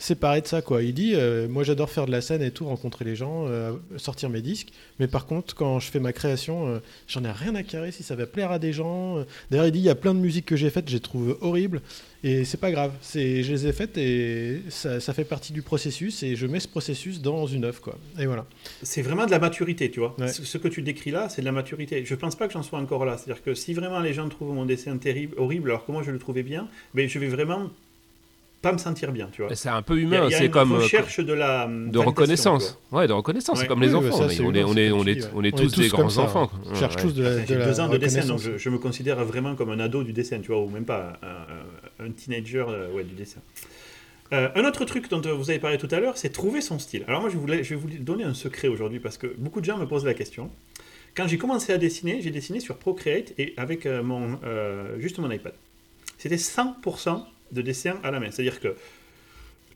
[0.00, 0.82] séparé de ça quoi.
[0.82, 3.72] Il dit euh, moi j'adore faire de la scène et tout rencontrer les gens euh,
[3.98, 7.54] sortir mes disques mais par contre quand je fais ma création euh, j'en ai rien
[7.54, 9.24] à carrer si ça va plaire à des gens.
[9.50, 11.38] D'ailleurs il dit il y a plein de musiques que j'ai faites je les trouve
[11.42, 11.82] horribles
[12.22, 15.62] et c'est pas grave, c'est, je les ai faites et ça, ça fait partie du
[15.62, 17.96] processus et je mets ce processus dans une œuvre quoi.
[18.18, 18.44] Et voilà.
[18.82, 20.14] C'est vraiment de la maturité, tu vois.
[20.18, 20.28] Ouais.
[20.28, 22.04] Ce, que tu décris là, c'est de la maturité.
[22.04, 23.16] Je pense pas que j'en sois encore là.
[23.16, 26.10] C'est-à-dire que si vraiment les gens trouvent mon dessin terrible, horrible, alors que moi je
[26.10, 27.70] le trouvais bien, ben je vais vraiment
[28.62, 29.54] pas me sentir bien, tu vois.
[29.54, 30.72] C'est un peu humain, c'est comme.
[30.72, 32.78] euh, recherche de la de reconnaissance.
[32.92, 33.56] Ouais, de reconnaissance.
[33.56, 33.62] Ouais.
[33.62, 34.12] C'est comme Oui, les enfants.
[34.18, 35.28] ça, on est- on est, on est, on est, dis, ouais.
[35.34, 36.50] on est On est tous des grands ça, enfants.
[36.66, 37.02] On cherche Ouais.
[37.02, 38.42] tous de la, de J'ai la deux ans de dessin, donc reconnaissance.
[38.42, 41.14] je, je me considère vraiment comme un ado du dessin, tu vois, ou même pas
[41.22, 43.40] un, un- un teenager euh, ouais, du dessin.
[44.32, 46.78] Euh, un autre truc dont euh, vous avez parlé tout à l'heure, c'est trouver son
[46.78, 47.02] style.
[47.08, 49.64] Alors moi, je, voulais, je vais vous donner un secret aujourd'hui parce que beaucoup de
[49.64, 50.50] gens me posent la question.
[51.16, 55.18] Quand j'ai commencé à dessiner, j'ai dessiné sur Procreate et avec euh, mon, euh, juste
[55.18, 55.54] mon iPad.
[56.18, 58.30] C'était 100% de dessin à la main.
[58.30, 58.74] C'est-à-dire que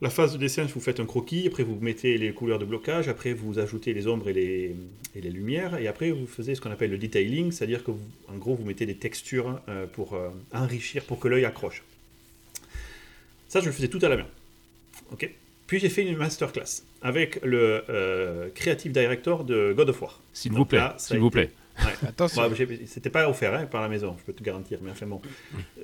[0.01, 3.09] La phase de dessin, vous faites un croquis, après vous mettez les couleurs de blocage,
[3.09, 4.77] après vous ajoutez les ombres et les,
[5.15, 8.01] et les lumières, et après vous faisiez ce qu'on appelle le detailing, c'est-à-dire que vous,
[8.29, 11.85] en gros vous mettez des textures euh, pour euh, enrichir, pour que l'œil accroche.
[13.49, 14.27] Ça, je le faisais tout à la main.
[15.13, 15.31] Ok.
[15.69, 20.21] Puis j'ai fait une masterclass avec le euh, creative director de God of War.
[20.33, 21.51] S'il vous plaît, s'il vous plaît.
[21.79, 22.09] Ouais.
[22.09, 22.49] Attention.
[22.49, 25.07] Bon, j'ai- C'était pas offert hein, par la maison, je peux te garantir, mais enfin
[25.07, 25.21] bon.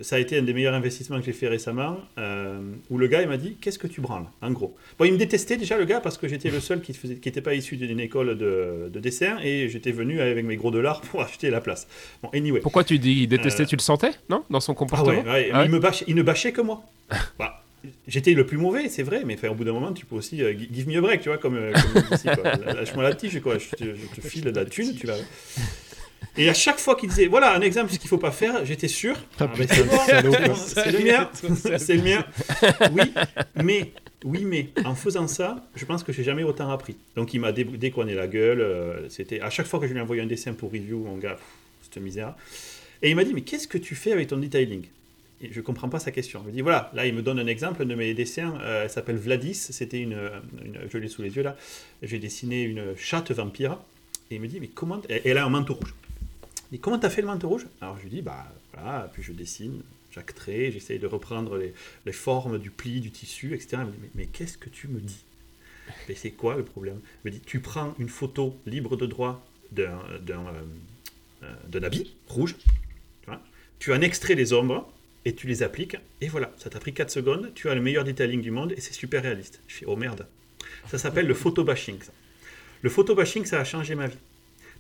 [0.01, 3.23] Ça a été un des meilleurs investissements que j'ai fait récemment, euh, où le gars
[3.23, 4.77] il m'a dit Qu'est-ce que tu branles En gros?
[4.99, 7.55] Bon, il me détestait déjà le gars parce que j'étais le seul qui n'était pas
[7.55, 11.51] issu d'une école de, de dessin et j'étais venu avec mes gros dollars pour acheter
[11.51, 11.89] la place.
[12.23, 12.61] Bon, anyway.
[12.61, 15.29] Pourquoi tu dis il détestait Euh, Tu le sentais Non Dans son Ah comportement ouais,
[15.29, 16.83] ouais, Ah ouais Il, me bâchait, il ne bâchait que moi.
[17.39, 17.65] Bah,
[18.07, 20.43] J'étais le plus mauvais, c'est vrai, mais enfin, au bout d'un moment, tu peux aussi
[20.43, 22.55] euh, give me a break, tu vois, comme, euh, comme quoi.
[22.75, 23.57] Lâche-moi la tige, quoi.
[23.59, 25.17] Je te, je te file de la thune, tu vas.
[26.37, 28.65] Et à chaque fois qu'il disait, voilà un exemple de ce qu'il faut pas faire,
[28.65, 29.17] j'étais sûr.
[29.41, 29.75] Ah, ben, putain,
[30.55, 31.31] c'est le mien,
[31.79, 32.25] c'est le mien.
[32.93, 33.13] Oui,
[33.57, 33.93] mais,
[34.25, 36.97] oui, mais en faisant ça, je pense que j'ai jamais autant appris.
[37.17, 38.61] Donc il m'a dé- décoigné la gueule.
[38.61, 41.35] euh, C'était à chaque fois que je lui envoyais un dessin pour review, mon gars,
[41.35, 41.45] pff,
[41.91, 42.35] cette misère.
[43.03, 44.85] Et il m'a dit, mais qu'est-ce que tu fais avec ton detailing?
[45.51, 46.43] Je comprends pas sa question.
[46.45, 48.59] Il me dit voilà, là il me donne un exemple de mes dessins.
[48.61, 49.55] euh, elle s'appelle Vladis.
[49.55, 50.19] C'était une,
[50.65, 51.57] une- je l'ai sous les yeux là.
[52.03, 53.79] J'ai dessiné une chatte vampire.
[54.31, 55.95] Et il me dit mais comment Elle a un manteau rouge.
[56.71, 57.67] Il dit comment t'as fait le manteau rouge?
[57.81, 59.11] Alors je lui dis bah voilà.
[59.13, 59.83] Puis je dessine,
[60.35, 61.73] trait, j'essaye de reprendre les,
[62.07, 63.79] les formes du pli, du tissu, etc.
[63.81, 65.25] Il me dit mais, qu'est-ce que tu me dis?
[66.09, 67.01] Mais c'est quoi le problème?
[67.25, 70.63] Il me dit tu prends une photo libre de droit d'un euh,
[71.43, 72.57] euh, habit rouge.
[73.23, 73.41] Tu, vois,
[73.79, 74.93] tu en extrais les ombres
[75.25, 78.05] et tu les appliques, et voilà, ça t'a pris 4 secondes, tu as le meilleur
[78.05, 79.61] detailing du monde, et c'est super réaliste.
[79.67, 80.27] Je fais, oh merde.
[80.91, 82.03] Ça s'appelle le photobashing.
[82.03, 82.13] ça.
[82.83, 84.19] Le photobashing, ça a changé ma vie.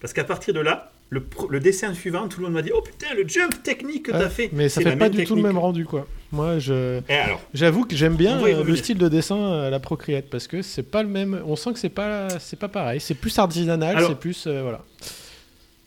[0.00, 3.14] Parce qu'à partir de là, le, dessin suivant, tout le monde m'a dit, oh putain,
[3.14, 4.48] le jump technique que t'as fait.
[4.52, 6.06] Mais ça fait pas du tout le même rendu, quoi.
[6.32, 7.00] Moi, je.
[7.08, 10.62] Alors, J'avoue que j'aime bien euh, le style de dessin à la Procreate parce que
[10.62, 11.42] c'est pas le même.
[11.44, 13.00] On sent que c'est pas c'est pas pareil.
[13.00, 14.84] C'est plus artisanal, c'est plus euh, voilà.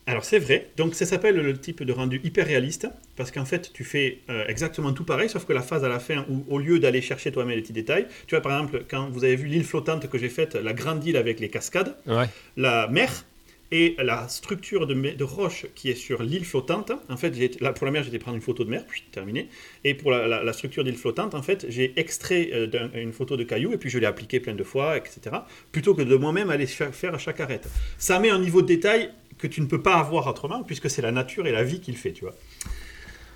[0.06, 3.72] Alors c'est vrai, donc ça s'appelle le type de rendu hyper réaliste, parce qu'en fait
[3.74, 6.60] tu fais euh, exactement tout pareil, sauf que la phase à la fin où au
[6.60, 9.48] lieu d'aller chercher toi-même les petits détails, tu vois par exemple quand vous avez vu
[9.48, 12.26] l'île flottante que j'ai faite, la grande île avec les cascades, Ouais.
[12.58, 13.24] la mer
[13.72, 17.92] et la structure de, roche qui est sur l'île flottante, en fait là, pour la
[17.92, 19.48] mer j'étais prendre une photo de mer, puis terminé,
[19.86, 23.36] et pour la, la- la structure d'île flottante, en fait j'ai extrait euh, une photo
[23.38, 25.38] de caillou et puis je l'ai appliquée plein de fois, etc.,
[25.72, 27.68] plutôt que de moi-même aller fa- faire à chaque arête.
[27.98, 29.10] Ça met un niveau de détail
[29.44, 31.92] que tu ne peux pas avoir autrement, puisque c'est la nature et la vie qui
[31.92, 32.34] le fait, tu vois.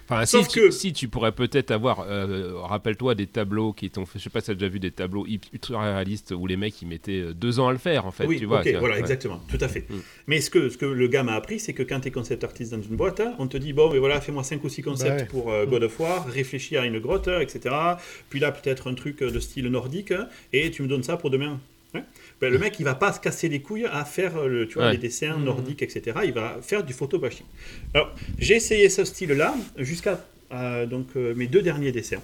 [0.10, 3.90] Enfin, si, Sauf tu, que- si tu pourrais peut-être avoir, euh, rappelle-toi des tableaux qui
[3.90, 6.48] t'ont fait, je sais pas si tu as déjà vu des tableaux ultra réalistes où
[6.48, 8.62] les mecs ils mettaient euh, deux ans à le faire en fait, oui, tu vois.
[8.62, 9.02] ok, voilà, ouais.
[9.02, 9.86] exactement, tout à fait.
[9.90, 9.96] Mm.
[10.28, 12.46] Mais ce que, ce que le gars m'a appris, c'est que quand tu es concept
[12.46, 14.82] artiste dans une boîte, hein, on te dit, bon, mais voilà, fais-moi 5 ou 6
[14.82, 15.26] concepts Bah ouais.
[15.26, 17.76] pour euh, God of War, réfléchis à une grotte, etc.
[18.30, 20.14] Puis là, peut-être un truc euh, de style nordique,
[20.54, 21.60] et tu me donnes ça pour demain.
[21.94, 22.04] Hein
[22.40, 24.76] Ben, le mec, il va pas se casser les couilles à faire euh, le, tu
[24.76, 24.92] vois, Ouais.
[24.92, 26.20] les dessins nordiques, etc.
[26.24, 27.46] Il va faire du photobashing.
[27.96, 32.22] Alors, j'ai essayé ce style-là jusqu'à euh, donc euh, mes deux derniers dessins.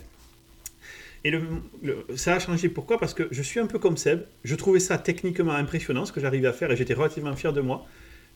[1.25, 1.41] Et le,
[1.81, 2.69] le- ça a changé.
[2.69, 2.99] Pourquoi?
[2.99, 4.21] Parce que je suis un peu comme Seb.
[4.43, 7.61] Je trouvais ça techniquement impressionnant, ce que j'arrivais à faire, et j'étais relativement fier de
[7.61, 7.85] moi.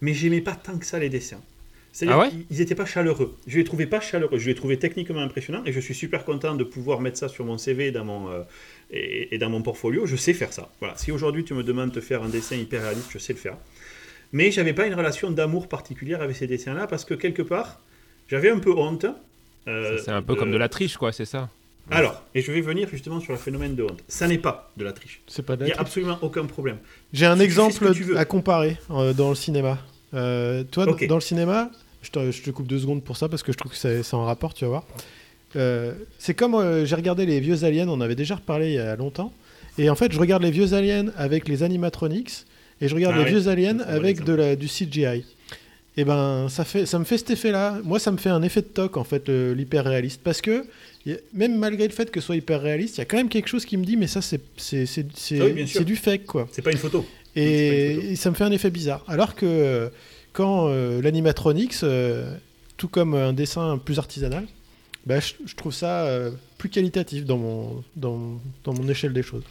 [0.02, 1.42] Mais j'aimais pas tant que ça les dessins.
[1.98, 3.36] C'est-à-dire Ah ouais qu'ils n'étaient pas chaleureux.
[3.48, 4.38] Je les trouvais pas chaleureux.
[4.38, 7.44] Je les trouvais techniquement impressionnants, et je suis super content de pouvoir mettre ça sur
[7.44, 8.44] mon CV dans mon, euh,
[8.92, 10.06] et, et dans mon portfolio.
[10.06, 10.70] Je sais faire ça.
[10.80, 10.96] Voilà.
[10.96, 13.58] Si aujourd'hui tu me demandes de faire un dessin hyper réaliste, je sais le faire.
[14.32, 17.82] Mais j'avais pas une relation d'amour particulière avec ces dessins-là, parce que quelque part,
[18.28, 19.08] j'avais un peu honte.
[19.68, 21.50] euh, C'est un peu de- comme de la triche quoi, c'est ça.
[21.90, 24.04] alors, et je vais venir justement sur le phénomène de honte.
[24.08, 25.22] Ça n'est pas de la triche.
[25.26, 25.88] C'est pas de Il la n'y a triche.
[25.88, 26.78] absolument aucun problème.
[27.12, 29.80] J'ai un tu exemple à comparer euh, dans le cinéma.
[30.14, 31.70] Euh, toi, dans le cinéma,
[32.08, 34.14] je te, je te coupe deux secondes pour ça parce que je trouve que c'est
[34.14, 34.84] en rapport, tu vas voir.
[35.56, 38.80] Euh, c'est comme euh, j'ai regardé les vieux aliens, on avait déjà reparlé il y
[38.80, 39.34] a longtemps.
[39.78, 42.46] Et en fait, je regarde les vieux aliens avec les animatronics
[42.82, 44.30] et je regarde Ah les oui, vieux aliens avec exemple.
[44.32, 45.24] de la, du CGI.
[46.00, 47.80] Et ben, ça, fait, ça me fait cet effet-là.
[47.84, 50.22] Moi, ça me fait un effet de toc, en fait, l'hyper réaliste.
[50.24, 50.64] Parce que,
[51.08, 53.30] a- même malgré le fait que ce soit hyper réaliste, il y a quand même
[53.30, 54.40] quelque chose qui me dit, mais ça, c'est
[55.42, 56.48] Ah oui, du fake, quoi.
[56.52, 57.04] C'est pas une photo.
[57.36, 58.08] Et, C'est pas une photo.
[58.12, 59.04] et ça me fait un effet bizarre.
[59.08, 59.90] Alors que
[60.38, 62.38] quand euh, l'animatronics, euh,
[62.78, 64.46] tout comme un dessin plus artisanal,
[65.08, 69.44] bah, je, trouve ça euh, plus qualitatif dans mon échelle des choses.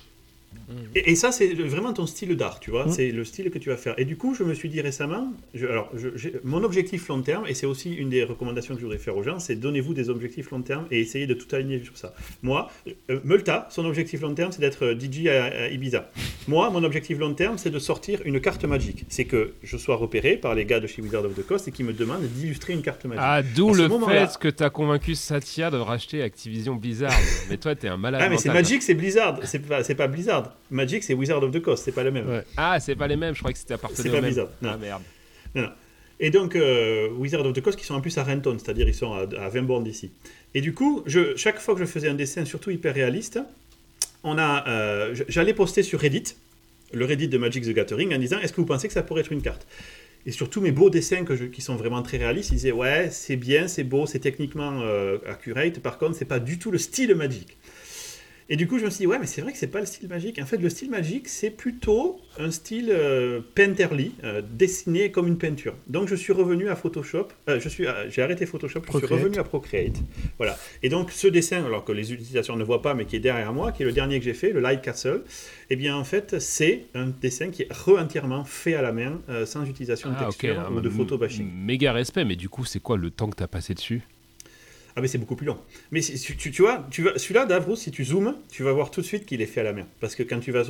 [0.95, 2.87] Et, et ça, c'est vraiment ton style d'art, tu vois.
[2.87, 2.91] Mm.
[2.91, 3.95] C'est le style que tu vas faire.
[3.99, 7.45] Et du coup, je me suis dit récemment, je- alors, je- mon objectif long terme,
[7.47, 10.11] et c'est aussi une des recommandations que je voudrais faire aux gens, c'est donnez-vous des
[10.11, 12.15] objectifs long terme et essayez de tout aligner sur ça.
[12.43, 12.71] Moi,
[13.11, 16.11] euh, Multa, son objectif long terme, c'est d'être euh, DJ à, à Ibiza.
[16.49, 19.05] Moi, mon objectif long terme, c'est de sortir une carte magique.
[19.09, 21.73] C'est que je sois repéré par les gars de chez Wizard of the Coast et
[21.73, 23.23] qui me demandent d'illustrer une carte magique.
[23.25, 27.13] Ah, d'où le fait que t'as convaincu Satya de racheter Activision Blizzard.
[27.51, 28.21] mais toi, t'es un malade.
[28.25, 28.53] Ah mais c'est.
[28.53, 30.56] Magic, c'est Blizzard, c'est pas, c'est pas Blizzard.
[30.71, 32.29] Magic, c'est Wizard of the Coast, c'est pas le même.
[32.29, 32.43] Ouais.
[32.57, 34.25] Ah, c'est pas les mêmes, je crois que c'était appartenu C'est pas même.
[34.25, 34.71] Blizzard, non.
[34.73, 35.03] Ah merde.
[36.19, 38.95] Et donc, euh, Wizard of the Coast, qui sont en plus à Renton, c'est-à-dire ils
[38.95, 40.11] sont à, à 20 bornes d'ici.
[40.55, 43.39] Et du coup, je, chaque fois que je faisais un dessin, surtout hyper réaliste,
[44.25, 46.35] on a, euh, j'allais poster sur Reddit,
[46.95, 49.21] le Reddit de Magic the Gathering, en disant est-ce que vous pensez que ça pourrait
[49.21, 49.67] être une carte?
[50.25, 53.11] Et surtout mes beaux dessins que je- qui sont vraiment très réalistes, ils disaient ouais,
[53.11, 56.79] c'est bien, c'est beau, c'est techniquement euh, accurate, par contre, c'est pas du tout le
[56.79, 57.57] style Magic.
[58.49, 59.87] Et du coup, je me suis dit, ouais, mais c'est vrai que c'est pas le
[59.87, 60.39] style magique.
[60.41, 65.37] En fait, le style magique, c'est plutôt un style euh, painterly, euh, dessiné comme une
[65.37, 65.75] peinture.
[65.89, 67.27] Donc, je suis revenu à Photoshop.
[67.49, 68.83] euh, je suis, à- j'ai arrêté Photoshop.
[68.87, 69.97] Je suis revenu à Procreate.
[70.39, 70.57] Voilà.
[70.85, 73.53] Et donc, ce dessin, alors que les utilisateurs ne voient pas, mais qui est derrière
[73.53, 75.23] moi, qui est le dernier que j'ai fait, le Light Castle.
[75.71, 79.65] Eh bien, en fait, c'est un dessin qui est re-entièrement fait à la main, sans
[79.65, 81.51] utilisation de Ah, texture ou de photo bashing.
[81.53, 84.03] Méga respect, mais du coup, c'est quoi le temps que t'as passé dessus?
[84.97, 85.59] Ah mais c'est beaucoup plus long.
[85.93, 89.03] Mais tu, tu, vois, tu vas, celui-là, Davros, si tu zoomes, tu vas voir tout
[89.03, 89.87] de suite qu'il est fait à la main.
[90.01, 90.63] Parce que quand tu vas...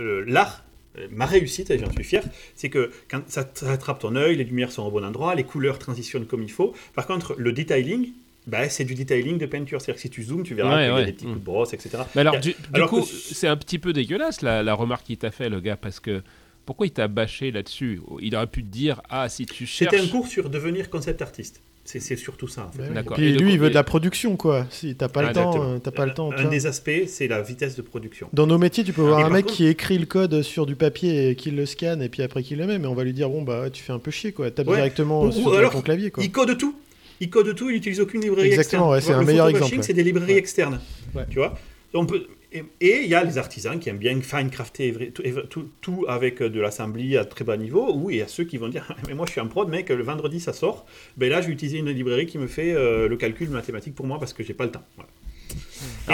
[0.00, 0.64] euh, L'art,
[0.98, 2.22] euh, ma réussite, et j'en suis fier,
[2.56, 5.44] c'est que quand ça, ça attrape ton œil, les lumières sont au bon endroit, les
[5.44, 6.74] couleurs transitionnent comme il faut.
[6.94, 8.08] Par contre, le detailing,
[8.48, 9.80] bah, c'est du detailing de peinture.
[9.80, 11.04] C'est-à-dire que si tu zoomes, tu verras Ouais, qu'il y a ouais.
[11.06, 11.98] des petits coups de brosse, etc.
[12.16, 12.52] Mais alors, du,
[12.88, 15.76] coup, que- c'est un petit peu dégueulasse la, la remarque qu'il t'a fait, le gars,
[15.76, 16.22] parce que
[16.64, 18.00] pourquoi il t'a bâché là-dessus?
[18.20, 19.92] Il aurait pu te dire Ah, si tu cherches.
[19.94, 21.60] C'était un cours sur devenir concept artiste.
[21.86, 22.82] C'est c'est surtout ça, en fait.
[23.22, 24.66] Et le lui, il veut de la production, quoi.
[24.70, 25.74] Si t'as pas Ah, le temps, Exactement.
[25.74, 26.30] euh, t'as pas le temps.
[26.36, 28.28] Un des aspects, c'est la vitesse de production.
[28.32, 30.66] Dans nos métiers, tu peux voir Et un mec contre- qui écrit le code sur
[30.66, 33.04] du papier et qui le scanne et puis après qui le met, mais on va
[33.04, 34.50] lui dire bon bah tu fais un peu chier quoi.
[34.50, 34.74] Tape Ouais.
[34.76, 36.22] directement Ou- ou sur alors, ton clavier quoi.
[36.24, 36.74] Il code tout.
[37.20, 38.92] Il code tout, il n'utilise aucune librairie Exactement, externe.
[38.92, 40.38] ouais, Tu c'est un le meilleur exemple, c'est des librairies Ouais.
[40.38, 40.80] externes.
[41.14, 41.22] Ouais.
[41.30, 41.56] Tu vois?
[41.94, 42.64] On peut- et,
[43.02, 46.42] il y a les artisans qui aiment bien fine crafter every- tout, tout- tout avec
[46.42, 49.14] de l'assembly à très bas niveau, ou il y a ceux qui vont dire Mais
[49.14, 50.86] moi je suis un prod, mec, le vendredi ça sort.
[51.16, 54.06] Ben là, je vais utiliser une librairie qui me fait euh, le calcul mathématique pour
[54.06, 54.84] moi parce que j'ai pas le temps.
[54.96, 55.10] Voilà.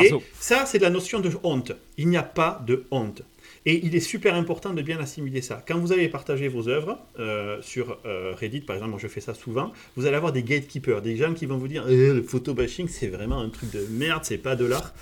[0.04, 1.72] Et ça, c'est la notion de honte.
[1.96, 3.22] Il n'y a pas de honte.
[3.64, 5.62] Et il est super important de bien assimiler ça.
[5.68, 9.20] Quand vous allez partager vos œuvres euh, sur euh, Reddit, par exemple, moi je fais
[9.20, 12.22] ça souvent, vous allez avoir des gatekeepers, des gens qui vont vous dire Eh, le
[12.24, 14.92] photobashing, c'est vraiment un truc de merde, c'est pas de l'art.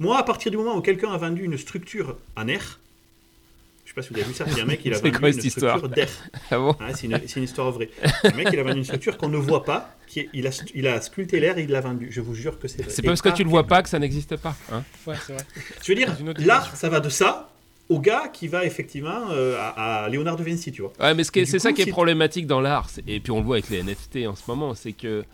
[0.00, 2.80] Moi, à partir du moment où quelqu'un a vendu une structure en air,
[3.84, 4.98] je sais pas si vous avez vu ça, il y a un mec qui a
[4.98, 6.08] vendu quoi une structure d'air.
[6.50, 7.88] Ah bon Ah, c'est une, c'est une histoire vraie.
[8.24, 10.50] Le mec, il a vendu une structure qu'on ne voit pas, qui est- il, a,
[10.74, 12.08] il a sculpté l'air et il l'a vendu.
[12.10, 12.90] Je vous jure que c'est vrai.
[12.92, 14.56] C'est parce que tu le vois pas que ça n'existe pas.
[14.72, 14.82] hein.
[15.06, 15.44] Ouais, c'est vrai.
[15.84, 17.50] je veux dire, l'art, ça va de ça
[17.88, 20.92] au gars qui va effectivement euh, à, à Léonard de Vinci, tu vois.
[21.00, 23.56] Ouais, mais ce c'est ça qui est problématique dans l'art, et puis on le voit
[23.56, 25.24] avec les NFT en ce moment, c'est que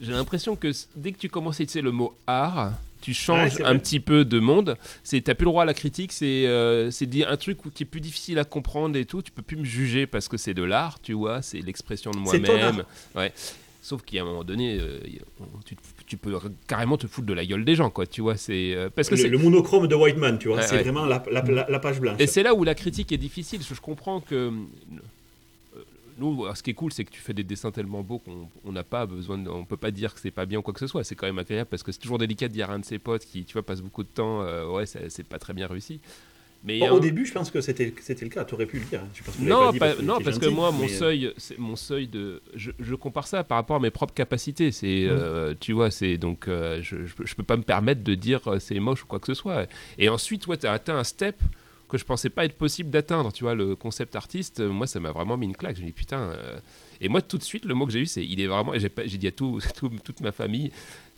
[0.00, 3.78] j'ai l'impression que dès que tu commences à utiliser le mot art, tu changes un
[3.78, 4.76] petit peu de monde.
[5.04, 6.90] C'est t'as plus le droit à la critique, c'est euh,
[7.28, 9.22] un truc qui est plus difficile à comprendre et tout.
[9.22, 12.18] Tu peux plus me juger parce que c'est de l'art, tu vois, c'est l'expression de
[12.18, 12.84] moi-même.
[13.14, 13.32] Ouais.
[13.82, 15.00] Sauf qu'à un moment donné, euh,
[15.64, 18.04] tu, te- tu peux carrément te foutre de la gueule des gens, quoi.
[18.04, 20.62] Tu vois, c'est euh, parce que Le, c'est le monochrome de Whiteman, tu vois, Ouais,
[20.64, 20.82] c'est ouais.
[20.82, 22.16] vraiment la, la- page blanche.
[22.20, 23.60] et c'est là où la critique est difficile.
[23.62, 24.50] Je comprends que euh,
[26.18, 28.72] nous, ce qui est cool, c'est que tu fais des dessins tellement beaux qu'on on
[28.72, 30.80] n'a pas besoin, de, on peut pas dire que c'est pas bien ou quoi que
[30.80, 31.04] ce soit.
[31.04, 32.98] C'est quand même agréable parce que c'est toujours délicat de dire à un de ses
[32.98, 36.00] potes qui, tu vois, passe beaucoup de temps, euh, ouais, c'est pas très bien réussi.
[36.62, 38.84] Mais Bon, au début, je pense que c'était c'était le cas, tu aurais pu le
[38.84, 39.00] dire.
[39.02, 39.08] hein.
[39.14, 42.06] Je pense que non, pas- non, parce que moi, mon mais, euh, seuil, mon seuil
[42.06, 44.70] de, je, je compare ça par rapport à mes propres capacités.
[44.70, 48.46] C'est, euh, tu vois, c'est donc, euh, je, je, peux- pas me permettre de dire
[48.46, 49.66] euh, c'est moche ou quoi que ce soit.
[49.98, 51.40] Et ensuite, ouais, tu as atteint un step
[51.88, 53.32] que je pensais pas être possible d'atteindre.
[53.32, 55.76] Tu vois, le concept artiste, moi, ça m'a vraiment mis une claque.
[55.76, 56.20] J'ai dit putain.
[56.20, 56.58] euh,
[57.00, 58.72] Et moi, tout de suite, le mot que j'ai eu, c'est, il est vraiment.
[58.76, 60.70] J'ai dit à tout, tout- toute ma famille.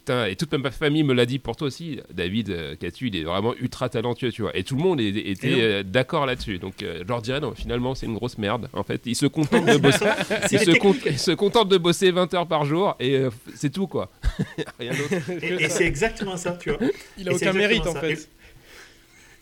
[0.04, 3.14] Putain, et toute ma famille me l'a dit pour toi aussi, David euh, Catu, il
[3.14, 4.56] est vraiment ultra talentueux, tu vois.
[4.56, 6.58] Et tout le monde est- était euh, d'accord là-dessus.
[6.58, 8.68] Donc, euh, je leur dirais, non, finalement, c'est une grosse merde.
[8.72, 10.06] En fait, ils se contentent de bosser,
[10.50, 11.12] ils se, des con- techniques.
[11.12, 14.10] ils se contentent de bosser 20 heures par jour et euh, c'est tout, quoi.
[14.80, 15.30] Rien d'autre.
[15.40, 16.80] Et, et c'est exactement ça, tu vois.
[17.16, 18.28] Il a Et aucun mérite en fait.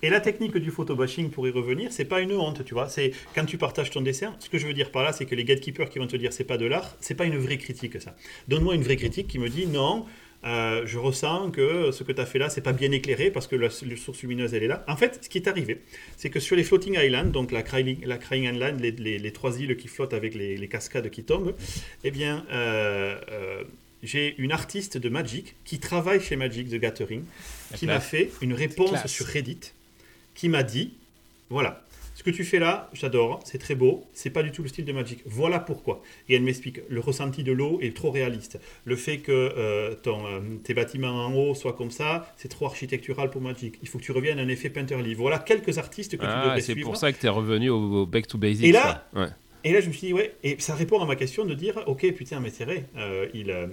[0.02, 2.90] et la technique du photobashing, pour y revenir, c'est pas une honte, tu vois.
[2.90, 4.34] C'est quand tu partages ton dessin.
[4.40, 6.34] Ce que je veux dire par là, c'est que les gatekeepers qui vont te dire
[6.34, 8.14] c'est pas de l'art, c'est pas une vraie critique, ça.
[8.48, 10.04] Donne-moi une vraie critique qui me dit non.
[10.44, 13.46] Euh, je ressens que ce que tu as fait là, c'est pas bien éclairé parce
[13.46, 14.85] que la, la source lumineuse, elle est là.
[14.88, 15.81] En fait, ce qui est arrivé,
[16.16, 19.33] c'est que sur les floating islands, donc la Crying, la Crying Island, les, les- les
[19.33, 21.55] trois îles qui flottent avec les, les cascades qui tombent,
[22.05, 23.64] eh bien, euh, euh,
[24.03, 27.22] j'ai une artiste de Magic qui travaille chez Magic the Gathering
[27.76, 29.61] qui m'a fait une réponse sur Reddit
[30.35, 30.94] qui m'a dit
[31.50, 31.85] voilà,
[32.20, 34.85] ce que tu fais là, j'adore, c'est très beau, c'est pas du tout le style
[34.85, 35.22] de Magic.
[35.24, 36.02] Voilà pourquoi.
[36.28, 38.61] Et elle m'explique le ressenti de l'eau est trop réaliste.
[38.85, 42.66] Le fait que euh, ton, euh, tes bâtiments en haut soient comme ça, c'est trop
[42.66, 43.78] architectural pour Magic.
[43.80, 45.14] Il faut que tu reviennes à un effet Painterly.
[45.14, 46.88] Voilà quelques artistes que tu Ah, devrais c'est suivre.
[46.90, 48.66] pour ça que tu es revenu au, au back to basics.
[48.66, 49.09] Et là-.
[49.14, 49.28] Ouais.
[49.62, 51.82] Et là, je me suis dit, ouais, et ça répond à ma question de dire,
[51.86, 53.66] ok, putain, mais c'est vrai, euh, il, euh,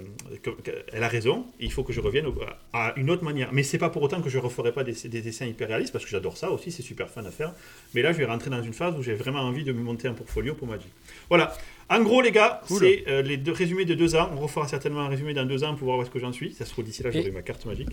[0.92, 2.34] elle a raison, il faut que je revienne au-
[2.72, 3.48] à une autre manière.
[3.52, 6.04] Mais c'est pas pour autant que je referai pas des, des dessins hyper réalistes, parce
[6.04, 7.54] que j'adore ça aussi, c'est super fun à faire.
[7.94, 10.08] Mais là, je vais rentrer dans une phase où j'ai vraiment envie de me monter
[10.08, 10.88] un portfolio pour Magic.
[11.30, 11.56] Voilà.
[11.90, 12.80] En gros, les gars, Cool.
[12.80, 14.28] c'est euh, les deux résumés de deux ans.
[14.36, 16.52] On refera certainement un résumé dans deux ans pour voir où est-ce que j'en suis.
[16.52, 17.88] Ça se trouve d'ici là, j'aurai ma carte magique.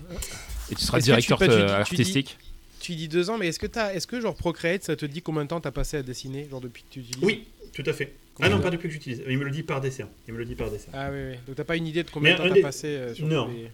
[0.70, 2.36] Et tu seras directeur tu- bah, tu dis-
[2.86, 5.06] tu Tu dis deux ans, mais est-ce que, t'as- est-ce que genre Procreate, ça te
[5.06, 7.84] dit combien de temps t'as passé à dessiner, genre depuis que tu utilises Oui, tout
[7.86, 8.14] à fait.
[8.42, 9.24] Ah non, pas depuis que j'utilise.
[9.28, 10.08] Il me le dit par dessin.
[10.28, 10.92] Il me le dit par dessin.
[10.94, 11.38] Ah oui, oui.
[11.48, 13.48] Donc t'as pas une idée de combien de temps t'as des- passé euh, sur Non.
[13.48, 13.70] les-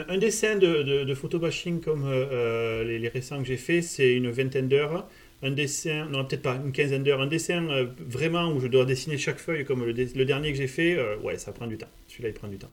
[0.00, 3.56] Un, un dessin de, de, de photobashing comme euh, euh, les, les récents que j'ai
[3.56, 5.08] fait, c'est une vingtaine d'heures.
[5.42, 7.20] Un dessin, non peut-être pas, une quinzaine d'heures.
[7.20, 9.92] Un dessin euh, vraiment où je dois dessiner chaque feuille comme le,
[10.24, 11.88] dernier que j'ai fait, euh, ouais, ça prend du temps.
[12.08, 12.70] Celui-là, il prend du temps.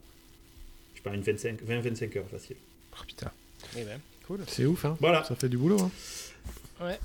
[0.94, 2.56] Je sais pas, une 25, 20-25 heures facile.
[2.92, 3.30] Oh, putain.
[3.78, 4.40] Eh ben, cool.
[4.46, 4.96] C'est ouf, hein.
[5.00, 5.24] Voilà.
[5.24, 5.80] Ça fait du boulot.
[5.80, 5.90] Hein.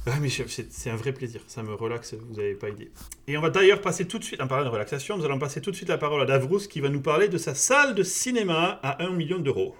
[0.05, 1.41] Ah, mais chef, c'est un vrai plaisir.
[1.47, 2.89] Ça me relaxe, vous n'avez pas idée.
[3.27, 5.61] Et on va d'ailleurs passer tout de suite, en parlant de relaxation, nous allons passer
[5.61, 8.03] tout de suite la parole à Davrous qui va nous parler de sa salle de
[8.03, 9.75] cinéma à 1 million d'euros.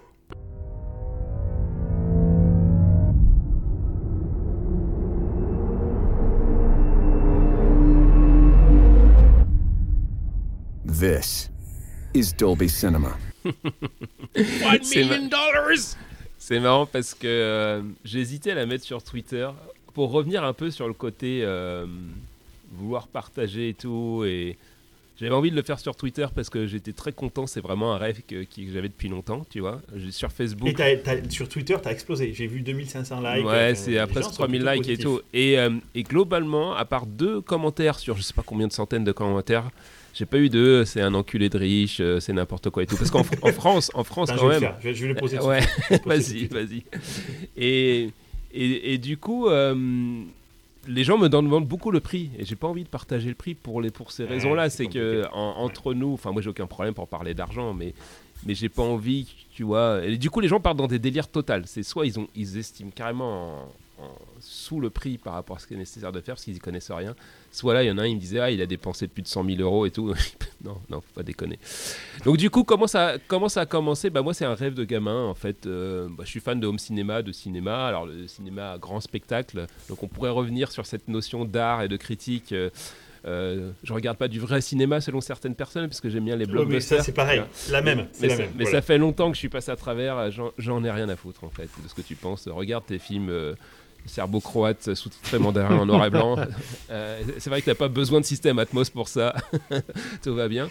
[10.86, 11.50] This
[12.14, 13.16] is Dolby Cinema.
[13.44, 15.96] One million dollars
[16.48, 19.46] C'est marrant parce que euh, j'ai hésité à la mettre sur Twitter
[19.92, 21.84] pour revenir un peu sur le côté euh,
[22.72, 24.24] vouloir partager et tout.
[24.26, 24.56] Et
[25.20, 27.46] j'avais envie de le faire sur Twitter parce que j'étais très content.
[27.46, 29.82] C'est vraiment un rêve que, que j'avais depuis longtemps, tu vois.
[30.10, 30.74] Sur Et Facebook.
[30.74, 32.32] t'as- t'as- sur Twitter, tu as explosé.
[32.32, 33.44] J'ai vu 2500 likes.
[33.46, 35.20] Ouais, Enfin, c'est à presque sont 3000 plutôt likes et tout.
[35.34, 39.04] Et, euh, et globalement, à part deux commentaires sur je sais pas combien de centaines
[39.04, 39.68] de commentaires,
[40.18, 42.96] j'ai pas eu de c'est un enculé de riche, euh, c'est n'importe quoi et tout.
[42.96, 44.70] Parce qu'en en France, en France Attends, quand je vais le même.
[44.70, 44.80] faire.
[44.80, 45.36] Je vais, je vais le poser.
[45.38, 45.60] Tout de ouais.
[46.06, 46.82] Vas-y, vas-y.
[47.56, 48.10] Et,
[48.52, 50.22] et, et du coup, euh,
[50.86, 52.30] les gens me demandent beaucoup le prix.
[52.38, 54.70] Et j'ai pas envie de partager le prix pour, les, pour ces Ouais, raisons-là.
[54.70, 57.94] c'est que en- entre nous, enfin, moi j'ai aucun problème pour parler d'argent, mais,
[58.46, 60.00] mais j'ai pas envie, tu vois.
[60.04, 61.52] Et du coup, les gens partent dans des délires totaux.
[61.66, 63.62] C'est soit ils, ont, ils estiment carrément
[63.98, 66.44] en- en- sous le prix par rapport à ce qui est nécessaire de faire parce
[66.44, 67.14] qu'ils y connaissent rien.
[67.50, 69.22] Soit là, il y en a un, il me disait, ah, il a dépensé plus
[69.22, 70.12] de 100 000 euros et tout.
[70.64, 71.58] non, non, faut pas déconner.
[72.24, 74.10] Donc du coup, comment ça, comment ça a commencé?
[74.10, 75.66] Bah, Moi, c'est un rêve de gamin, en fait.
[75.66, 77.86] Euh, bah, je suis fan de home cinéma, de cinéma.
[77.86, 79.66] Alors, le cinéma à grand spectacle.
[79.88, 82.52] Donc, on pourrait revenir sur cette notion d'art et de critique.
[82.52, 82.70] Euh,
[83.26, 86.44] euh, je regarde pas du vrai cinéma selon certaines personnes, parce que j'aime bien les
[86.44, 86.98] Ouais, mais blockbusters.
[86.98, 87.42] ça, c'est pareil.
[87.70, 88.06] La même.
[88.20, 88.52] Mais, la ça, même.
[88.56, 88.78] mais voilà.
[88.78, 91.16] ça fait longtemps que je suis passé à travers, euh, j'en- j'en ai rien à
[91.16, 92.46] foutre en fait de ce que tu penses.
[92.48, 93.54] Regarde tes films euh,
[94.08, 96.36] serbo-croates sous-titrés mandarin en noir et blanc.
[96.90, 99.34] Euh, c'est vrai que t'as pas besoin de système Atmos pour ça,
[100.22, 100.70] tout va bien.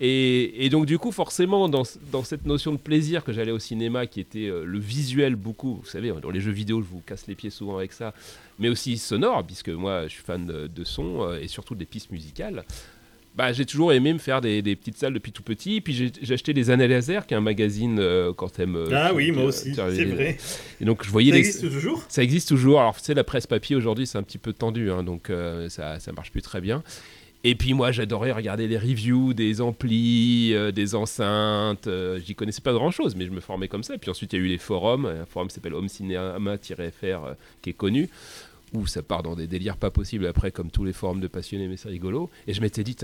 [0.00, 3.58] Et, et donc du coup forcément dans, dans cette notion de plaisir que j'allais au
[3.58, 7.00] cinéma qui était euh, le visuel beaucoup, vous savez dans les jeux vidéo je vous
[7.00, 8.14] casse les pieds souvent avec ça,
[8.58, 11.86] mais aussi sonore puisque moi je suis fan de, de son euh, et surtout des
[11.86, 12.64] pistes musicales.
[13.38, 15.80] Bah, j'ai toujours aimé me faire des, des petites salles depuis tout petit.
[15.80, 18.74] Puis j'ai acheté les Années Laser, qui est un magazine euh, quand t'aimes.
[18.74, 19.74] euh, Ah oui, moi aussi.
[19.76, 20.36] C'est vrai.
[20.80, 21.46] Et donc je voyais Ça les.
[21.46, 22.04] existe toujours?
[22.08, 22.80] Ça existe toujours.
[22.80, 25.68] Alors, tu sais, la presse papier aujourd'hui, c'est un petit peu tendu, hein, donc euh,
[25.68, 26.82] ça, ça marche plus très bien.
[27.44, 31.86] Et puis moi, j'adorais regarder les reviews des amplis, euh, des enceintes.
[31.86, 33.96] euh, J'y connaissais pas grand-chose, mais je me formais comme ça.
[33.96, 35.06] Puis ensuite, il y a eu les forums.
[35.06, 38.08] Un forum qui s'appelle homecinema-fr, euh, qui est connu,
[38.74, 41.68] où ça part dans des délires pas possibles après, comme tous les forums de passionnés,
[41.68, 42.30] mais c'est rigolo.
[42.46, 42.96] Et je m'étais dit,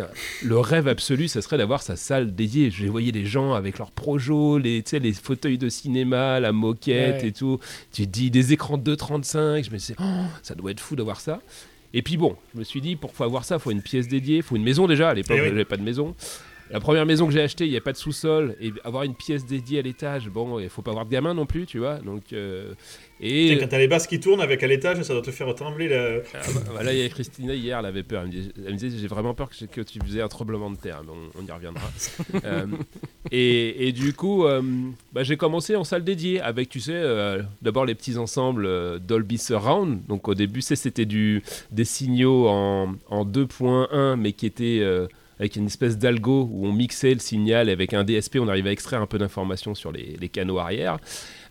[0.43, 2.71] le rêve absolu, ça serait d'avoir sa salle dédiée.
[2.71, 7.29] Je voyais les gens avec leurs projos, les, les fauteuils de cinéma, la moquette Ouais.
[7.29, 7.59] et tout.
[7.93, 9.65] Tu te dis des écrans de 2,35.
[9.65, 10.05] Je me disais, oh,
[10.43, 11.41] ça doit être fou d'avoir ça.
[11.93, 14.39] Et puis bon, je me suis dit, pour avoir ça, il faut une pièce dédiée,
[14.39, 15.11] il faut une maison déjà.
[15.11, 15.49] À l'époque, Eh oui.
[15.49, 16.15] j'avais pas de maison.
[16.71, 18.57] La première maison que j'ai achetée, il n'y a pas de sous-sol.
[18.61, 21.47] Et avoir une pièce dédiée à l'étage, bon, il faut pas avoir de gamin non
[21.47, 21.97] plus, tu vois.
[21.99, 22.73] Donc, euh,
[23.21, 25.55] et Tiens, Quand t'as les basses qui tournent avec à l'étage, ça doit te faire
[25.55, 25.89] trembler.
[25.89, 26.17] La...
[26.35, 28.25] ah bah, bah là, il y a Christina hier, elle avait peur.
[28.25, 31.03] Elle me disait, j'ai vraiment peur que, que tu faisais un tremblement de terre.
[31.05, 31.83] Mais on, on y reviendra.
[32.45, 32.67] Euh,
[33.31, 34.61] et, et du coup, euh,
[35.13, 39.39] bah, j'ai commencé en salle dédiée avec, tu sais, euh, d'abord les petits ensembles Dolby
[39.39, 40.05] Surround.
[40.09, 44.83] Donc au début, c'était des signaux en, en 2.1, mais qui étaient
[45.39, 48.73] avec une espèce d'algo où on mixait le signal avec un DSP, on arrivait à
[48.73, 50.99] extraire un peu d'informations sur les, canaux arrière.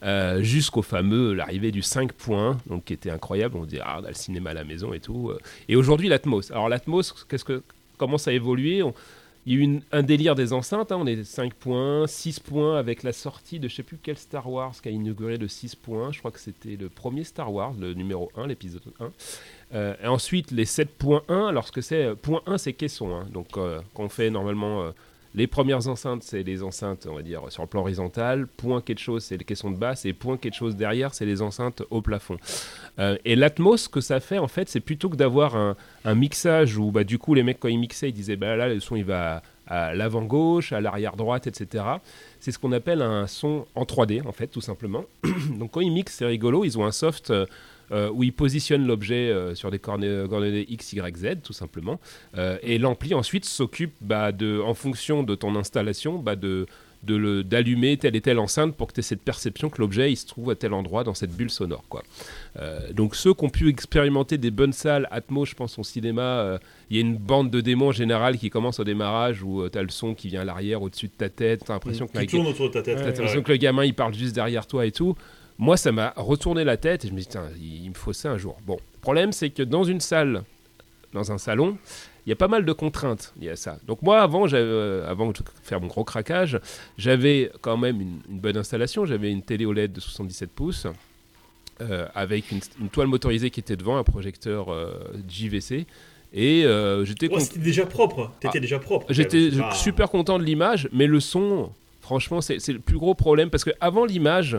[0.03, 4.07] Euh, jusqu'au fameux l'arrivée du 5 points donc qui était incroyable on dit ah on
[4.07, 5.39] le cinéma à la maison et tout euh.
[5.69, 7.13] et aujourd'hui l'Atmos alors l'Atmos
[7.97, 8.83] comment ça a évolué?
[9.45, 12.77] Il y a eu un délire des enceintes, hein, on est 5 points, 6 points
[12.77, 15.75] avec la sortie de je sais plus quel Star Wars qui a inauguré le 6
[15.75, 19.11] points, je crois que c'était le premier Star Wars, le numéro 1, l'épisode 1.
[19.73, 23.25] Euh, et ensuite les 7.1, alors ce que c'est, euh, point 1 c'est caisson, hein.
[23.31, 24.91] donc euh, quand on fait normalement euh,
[25.33, 28.99] les premières enceintes c'est les enceintes on va dire sur le plan horizontal, point quelque
[28.99, 32.01] chose c'est les caissons de basse et point quelque chose derrière c'est les enceintes au
[32.01, 32.37] plafond.
[33.25, 36.77] Et l'Atmos, ce que ça fait, en fait, c'est plutôt que d'avoir un, un mixage
[36.77, 38.95] où, bah, du coup, les mecs, quand ils mixaient, ils disaient, bah, là, le son,
[38.95, 41.85] il va à l'avant-gauche, à l'arrière-droite, etc.
[42.39, 45.05] C'est ce qu'on appelle un son en 3D, en fait, tout simplement.
[45.57, 47.33] Donc, quand ils mixent, c'est rigolo, ils ont un soft
[47.93, 51.53] euh, euh, où ils positionnent l'objet euh, sur des coordonnées, coordonnées X, Y, Z, tout
[51.53, 51.99] simplement.
[52.37, 56.65] Euh, et l'ampli, ensuite, s'occupe, bah, de, en fonction de ton installation, bah, de
[57.03, 60.09] de le- d'allumer telle et telle enceinte pour que tu aies cette perception que l'objet
[60.09, 62.01] il se trouve à tel endroit dans cette bulle sonore quoi.
[62.57, 66.21] Euh, donc ceux qui ont pu expérimenter des bonnes salles Atmos, je pense au cinéma,
[66.21, 66.57] euh,
[66.89, 69.77] il y a une bande de démons en général qui commence au démarrage où tu
[69.77, 72.13] as le son qui vient à l'arrière, au-dessus de ta tête, tu as l'impression que,
[73.01, 73.05] ouais.
[73.07, 75.13] l'impression que le gamin il parle juste derrière toi et tout.
[75.57, 78.31] Moi ça m'a retourné la tête et je me dis tiens, il, me faut ça
[78.31, 78.57] un jour.
[78.65, 80.43] Bon, le problème c'est que dans une salle,
[81.13, 81.77] dans un salon,
[82.25, 83.77] il y a pas mal de contraintes liées à ça.
[83.85, 86.59] Donc moi, avant, euh, avant de faire mon gros craquage,
[86.97, 89.05] j'avais quand même une, une bonne installation.
[89.05, 90.87] J'avais une télé OLED de 77 pouces
[91.81, 94.93] euh, avec une, une toile motorisée qui était devant, un projecteur euh,
[95.29, 95.85] JVC.
[96.33, 96.61] Et
[97.03, 97.39] j'étais Ouais, content.
[97.45, 98.31] c'était déjà propre.
[98.39, 98.61] T'étais Ah.
[98.61, 99.05] déjà propre.
[99.11, 101.69] J'étais super content de l'image, mais le son,
[102.01, 104.57] franchement, c'est c'est le plus gros problème parce que avant l'image,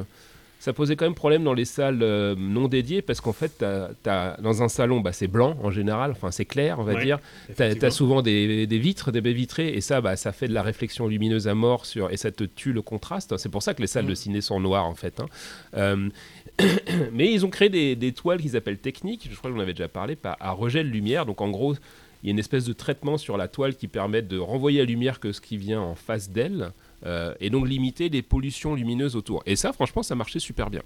[0.64, 3.62] ça posait quand même problème dans les salles euh, non dédiées parce qu'en fait,
[4.02, 7.18] dans un salon, bah, c'est blanc en général, enfin c'est clair, on va Ouais, dire.
[7.50, 7.86] Effectivement.
[7.88, 10.62] as souvent des, des vitres, des baies vitrées, et ça, bah, ça fait de la
[10.62, 13.36] réflexion lumineuse à mort sur, et ça te tue le contraste.
[13.36, 14.08] C'est pour ça que les salles Mm.
[14.08, 15.20] de ciné sont noires en fait.
[15.20, 15.26] hein.
[15.76, 16.08] Euh,
[17.12, 19.74] mais ils ont créé des, des toiles qu'ils appellent techniques, je crois que j'en avais
[19.74, 21.26] déjà parlé, pas- à rejet de lumière.
[21.26, 21.74] Donc en gros,
[22.22, 24.86] il y a une espèce de traitement sur la toile qui permet de renvoyer la
[24.86, 26.70] lumière que ce qui vient en face d'elle.
[27.04, 29.42] Euh, et donc limiter les pollutions lumineuses autour.
[29.46, 30.82] Et ça, franchement, ça marchait super bien.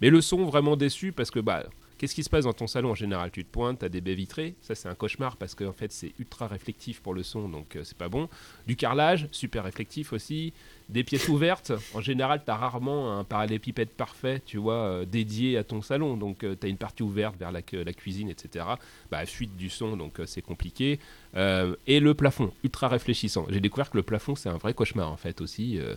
[0.00, 1.64] Mais le son, vraiment déçu parce que bah,
[2.00, 3.30] qu'est-ce qui se passe dans ton salon en général?
[3.30, 5.92] Tu te pointes, tu as des baies vitrées, ça c'est un cauchemar parce qu'en fait
[5.92, 8.28] c'est ultra réflectif pour le son, donc euh, c'est pas bon.
[8.66, 10.54] Du carrelage, super réflectif aussi.
[10.88, 15.58] Des pièces ouvertes, en général tu as rarement un parallépipède parfait, tu vois, euh, dédié
[15.58, 16.16] à ton salon.
[16.16, 18.64] Donc tu as une partie ouverte vers la, cu- la cuisine, etc.
[19.10, 20.98] Bah, fuite du son, donc euh, c'est compliqué.
[21.36, 23.46] Euh, et le plafond, ultra réfléchissant.
[23.50, 25.78] J'ai découvert que le plafond c'est un vrai cauchemar en fait aussi.
[25.78, 25.94] euh.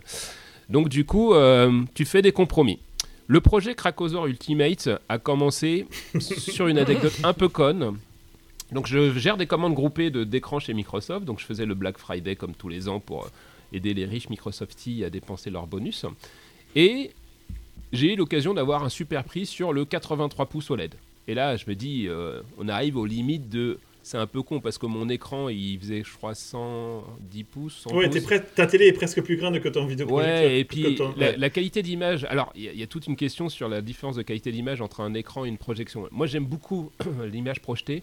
[0.68, 2.78] Donc du coup, euh, tu fais des compromis.
[3.26, 5.86] Le projet Krakosaur Ultimate a commencé
[6.20, 7.96] sur une anecdote un peu conne.
[8.72, 11.24] Donc je gère des commandes groupées de- d'écran chez Microsoft.
[11.24, 13.28] Donc je faisais le Black Friday comme tous les ans pour euh,
[13.72, 16.04] aider les riches Microsofties à dépenser leurs bonus.
[16.76, 17.12] Et
[17.92, 20.94] j'ai eu l'occasion d'avoir un super prix sur le 83 pouces OLED.
[21.26, 23.78] Et là, je me dis, euh, on arrive aux limites de...
[24.06, 27.84] C'est un peu con parce que mon écran, il faisait, je crois, 110 pouces.
[27.88, 28.20] 100 Ouais, pouces.
[28.24, 31.30] prêt- ta télé est presque plus grande que ton vidéo Ouais, et puis ton- la,
[31.30, 31.36] ouais.
[31.38, 32.24] la qualité d'image.
[32.28, 34.52] Alors, il y, a- il y a toute une question sur la différence de qualité
[34.52, 36.06] d'image entre un écran et une projection.
[36.10, 36.90] Moi, j'aime beaucoup
[37.32, 38.02] l'image projetée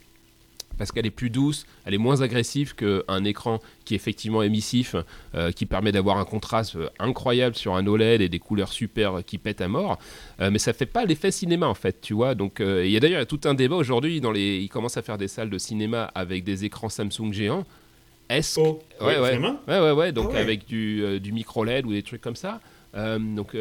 [0.77, 4.95] parce qu'elle est plus douce, elle est moins agressive qu'un écran qui est effectivement émissif,
[5.35, 9.17] euh, qui permet d'avoir un contraste euh, incroyable sur un OLED et des couleurs super
[9.17, 9.99] euh, qui pètent à mort.
[10.39, 12.35] Euh, mais ça fait pas l'effet cinéma en fait, tu vois.
[12.35, 14.57] Donc, euh, il y a d'ailleurs tout un débat aujourd'hui dans les.
[14.57, 17.65] Ils commencent à faire des salles de cinéma avec des écrans Samsung géants.
[18.29, 19.39] Est-ce Oh, Ouais, ouais, ouais.
[19.67, 20.39] Ouais, ouais, ouais, donc Ah ouais.
[20.39, 22.59] avec du, du micro LED ou des trucs comme ça.
[22.95, 23.55] Donc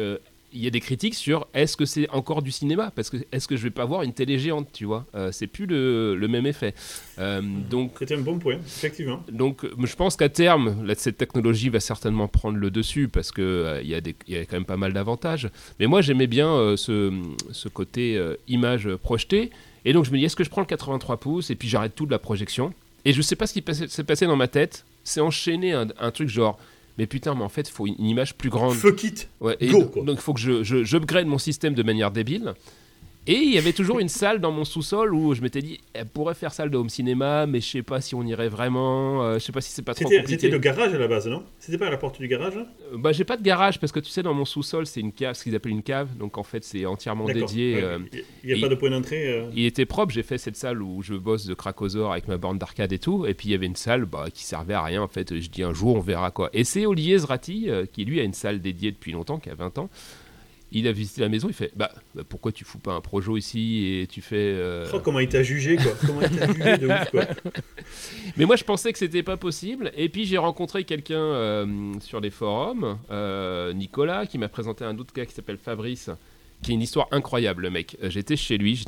[0.53, 2.91] il y a des critiques sur est-ce que c'est encore du cinéma?
[2.95, 5.05] Parce que est-ce que je vais pas voir une télé géante, tu vois?
[5.15, 6.73] Euh, C'est plus le, le même effet.
[7.19, 9.23] Euh, donc C'était un bon point, effectivement.
[9.31, 13.31] donc, euh, je pense qu'à terme, là, cette technologie va certainement prendre le dessus parce
[13.31, 15.49] que euh, il y, a des- il y a quand même pas mal d'avantages.
[15.79, 17.11] Mais moi, j'aimais bien ce,
[17.51, 19.51] ce côté image projetée.
[19.85, 21.95] Et donc, je me dis, est-ce que je prends le 83 pouces et puis j'arrête
[21.95, 22.73] tout de la projection?
[23.05, 24.85] Et je sais pas ce qui s'est passé dans ma tête.
[25.03, 26.59] C'est enchaîner un, un truc genre,
[27.01, 28.75] mais putain, mais en fait, il faut une, image plus grande.
[28.75, 31.81] Fuck it Ouais, et Go, donc il faut que je, je, j'upgrade mon système de
[31.81, 32.53] manière débile.
[33.27, 36.07] Et il y avait toujours une salle dans mon sous-sol où je m'étais dit, elle
[36.07, 39.33] pourrait faire salle de home cinéma, mais je sais pas si on irait vraiment, euh,
[39.35, 40.27] je sais pas si c'est pas trop compliqué.
[40.27, 41.43] c'était le garage à la base, non?
[41.59, 42.65] C'était pas à la porte du garage hein?
[42.91, 45.11] Euh, Bah j'ai pas de garage parce que tu sais dans mon sous-sol c'est une
[45.11, 47.75] cave, ce qu'ils appellent une cave, donc en fait c'est entièrement dédié.
[47.75, 47.83] Ouais.
[47.83, 47.99] euh,
[48.43, 49.27] Il n'y a pas de point d'entrée.
[49.31, 49.45] euh?
[49.55, 52.57] il était propre, j'ai fait cette salle où je bosse de Krakosaur avec ma borne
[52.57, 55.03] d'arcade et tout, et puis il y avait une salle bah, qui servait à rien
[55.03, 55.39] en fait.
[55.39, 56.49] Je dis un jour on verra quoi.
[56.53, 59.77] Et c'est Olivier Zrati qui lui a une salle dédiée depuis longtemps, qui a 20
[59.77, 59.91] ans.
[60.73, 63.35] Il a visité la maison, il fait bah, bah, pourquoi tu fous pas un projo
[63.35, 64.35] ici et tu fais.
[64.37, 67.25] euh, Oh, comment il t'a jugé, quoi Comment il t'a jugé de ouf, quoi
[68.37, 69.91] Mais moi, je pensais que c'était pas possible.
[69.97, 74.97] Et puis, j'ai rencontré quelqu'un euh, sur les forums, euh, Nicolas, qui m'a présenté un
[74.97, 76.09] autre gars qui s'appelle Fabrice,
[76.61, 77.97] qui est une histoire incroyable, le mec.
[78.01, 78.85] Euh, J'étais chez lui,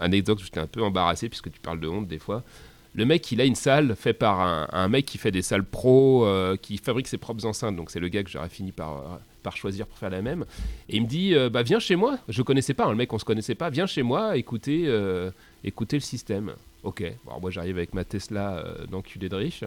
[0.00, 2.44] anecdote, j'étais un peu embarrassé puisque tu parles de honte des fois.
[2.94, 5.64] Le mec, il a une salle faite par un, un mec qui fait des salles
[5.66, 6.26] pro,
[6.62, 7.76] qui fabrique ses propres enceintes.
[7.76, 10.44] Donc c'est le gars que j'aurais fini par, par choisir pour faire la même.
[10.88, 12.18] Et il me dit, euh, bah viens chez moi.
[12.28, 13.70] Je connaissais pas, hein, le mec, on se connaissait pas.
[13.70, 15.30] Viens chez moi, écoutez, euh,
[15.62, 16.54] écoutez le système.
[16.82, 17.04] Ok.
[17.40, 19.62] Moi j'arrive avec ma Tesla euh, d'enculé de riche.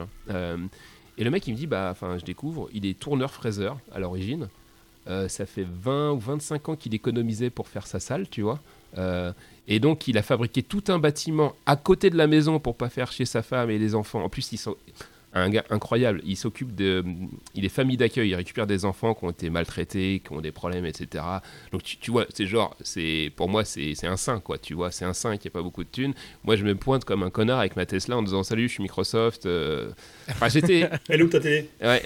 [1.18, 4.50] Et le mec, il me dit, bah, enfin, je découvre, il est tourneur-fraiseur à l'origine.
[5.28, 8.60] Ça fait 20 ou 25 ans qu'il économisait pour faire sa salle, tu vois.
[9.68, 12.90] Et donc, il a fabriqué tout un bâtiment à côté de la maison pour pas
[12.90, 14.24] faire chier sa femme et les enfants.
[14.24, 14.76] En plus, ils sont
[15.34, 16.22] un gars incroyable.
[16.26, 17.04] Il s'occupe de,
[17.56, 18.30] il est famille d'accueil.
[18.30, 21.24] Il récupère des enfants qui ont été maltraités, qui ont des problèmes, etc.
[21.72, 24.58] Donc, tu, tu vois, c'est genre, c'est pour moi, c'est c'est un saint, quoi.
[24.58, 26.14] Tu vois, c'est un saint qui a pas beaucoup de thunes.
[26.44, 28.84] Moi, je me pointe comme un connard avec ma Tesla en disant salut, je suis
[28.84, 29.46] Microsoft.
[29.46, 29.92] euh.
[30.30, 31.70] Enfin, j'étais, Elle est où ta télé?
[31.82, 32.02] Ouais,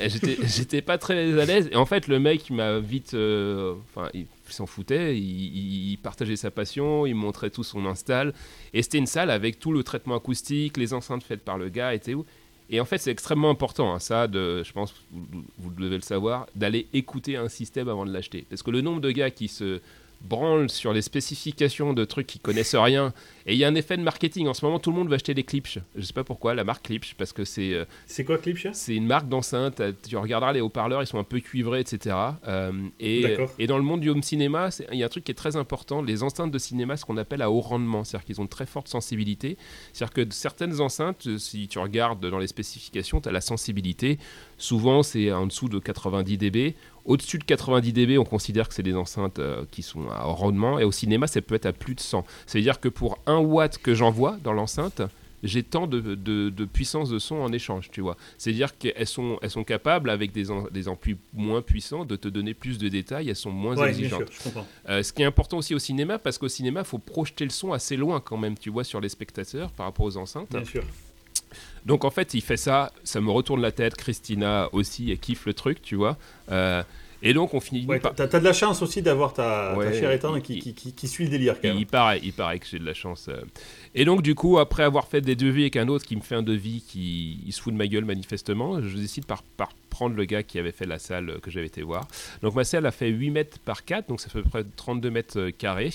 [0.46, 1.70] j'étais, pas très à l'aise.
[1.72, 3.14] Et en fait, le mec il m'a vite.
[3.14, 5.18] euh, Enfin, il s'en foutait.
[5.18, 7.06] Il, partageait sa passion.
[7.06, 8.34] Il montrait tout son install.
[8.74, 11.94] Et c'était une salle avec tout le traitement acoustique, les enceintes faites par le gars,
[11.94, 12.26] et où.
[12.70, 16.48] Et en fait, c'est extrêmement important, hein, ça, je pense, vous, vous devez le savoir,
[16.56, 18.46] d'aller écouter un système avant de l'acheter.
[18.50, 19.82] Parce que le nombre de gars qui se
[20.24, 23.14] branlent sur les spécifications de trucs qui connaissent rien,
[23.46, 24.48] et il y a un effet de marketing.
[24.48, 25.80] En ce moment, tout le monde va acheter des Klipsch.
[25.96, 28.96] Je sais pas pourquoi, la marque Klipsch, parce que c'est euh, C'est quoi Clipchat c'est
[28.96, 29.80] une marque d'enceinte.
[29.82, 32.16] euh, Tu regarderas les haut-parleurs, ils sont un peu cuivrés, etc.
[32.48, 33.52] Euh, et, D'accord.
[33.60, 35.56] et dans le monde du home cinéma, il y a un truc qui est très
[35.56, 36.02] important.
[36.02, 38.66] Les enceintes de cinéma, ce qu'on appelle à haut rendement, c'est-à-dire qu'ils ont une très
[38.66, 39.58] forte sensibilité.
[39.92, 44.18] C'est-à-dire que certaines enceintes, euh, si tu regardes dans les spécifications, tu as la sensibilité.
[44.58, 46.76] Souvent, c'est en dessous de 90 dB.
[47.06, 50.80] Au-dessus de 90 dB, on considère que c'est des enceintes euh, qui sont à rendement.
[50.80, 52.26] Et au cinéma, ça peut être à plus de 100.
[52.46, 55.02] C'est-à-dire que pour 1 watt que j'envoie dans l'enceinte,
[55.46, 58.16] j'ai tant de, de- de puissance de son en échange, tu vois.
[58.38, 62.54] C'est-à-dire qu'elles sont, elles sont capables, avec des, des amplis moins puissants, de te donner
[62.54, 64.30] plus de détails, elles sont moins Ouais, exigeantes.
[64.30, 64.66] sûr, je comprends.
[64.88, 67.50] Euh, ce qui est important aussi au cinéma, parce qu'au cinéma, il faut projeter le
[67.50, 70.50] son assez loin quand même, tu vois, sur les spectateurs par rapport aux enceintes.
[70.50, 70.84] Bien sûr.
[71.86, 73.96] Donc en fait, il fait ça, ça me retourne la tête.
[73.96, 76.18] Christina aussi, elle kiffe le truc, tu vois.
[76.52, 76.84] Euh,
[77.26, 78.14] et donc on finit Ouais, par.
[78.14, 80.94] t'as t'as de la chance aussi d'avoir ta, Ouais, ta chère qui, il- qui, qui,
[80.94, 81.78] qui suit le délire quand même.
[81.78, 83.28] Il paraît, il paraît que j'ai de la chance.
[83.30, 83.42] euh.
[83.96, 86.36] Et donc, du coup, après avoir fait des devis avec un autre qui me fait
[86.36, 90.16] un devis qui il se fout de ma gueule manifestement, je décide par, par prendre
[90.16, 92.08] le gars qui avait fait la salle euh, que j'avais été voir.
[92.42, 94.64] Donc, ma salle a fait 8 mètres par 4, donc ça fait à peu près
[94.76, 95.92] 32 mètres euh, carrés.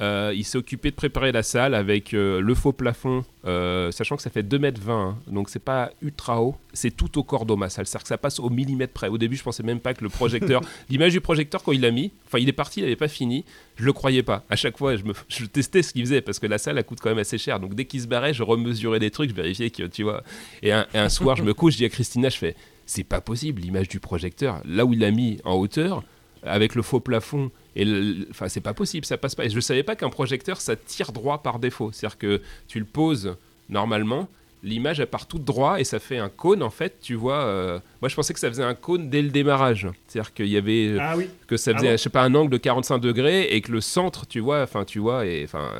[0.00, 4.16] Euh, il s'est occupé de préparer la salle avec euh, le faux plafond, euh, sachant
[4.16, 7.22] que ça fait 2 mètres 20, hein, donc c'est pas ultra haut, c'est tout au
[7.22, 9.08] cordeau ma salle, c'est-à-dire que ça passe au millimètre près.
[9.08, 11.90] Au début, je pensais même pas que le projecteur, l'image du projecteur quand il l'a
[11.90, 13.44] mis, enfin il est parti, il n'avait pas fini,
[13.76, 14.44] je le croyais pas.
[14.48, 16.84] À chaque fois, je, me, je testais ce qu'il faisait parce que la salle elle
[16.84, 17.60] coûte quand même assez cher.
[17.60, 20.24] Donc dès qu'il se barrait, je remesurais des trucs, je vérifiais que tu vois.
[20.62, 22.56] Et un, et un soir, je me couche, je dis à Christina, je fais,
[22.86, 26.02] c'est pas possible l'image du projecteur, là où il l'a mis en hauteur,
[26.42, 27.50] avec le faux plafond.
[27.76, 27.86] Et
[28.30, 29.44] enfin, c'est pas possible, ça passe pas.
[29.44, 31.90] Et je savais pas qu'un projecteur ça tire droit par défaut.
[31.92, 33.36] C'est-à-dire que tu le poses
[33.68, 34.28] normalement,
[34.62, 36.98] l'image elle part toute droit et ça fait un cône en fait.
[37.00, 39.88] Tu vois, euh, moi je pensais que ça faisait un cône dès le démarrage.
[40.06, 41.28] C'est-à-dire qu'il y avait euh, Ah oui.
[41.46, 43.72] que ça Ah faisait, bon je sais pas, un angle de 45 degrés et que
[43.72, 45.70] le centre, tu vois, enfin, tu vois, et enfin,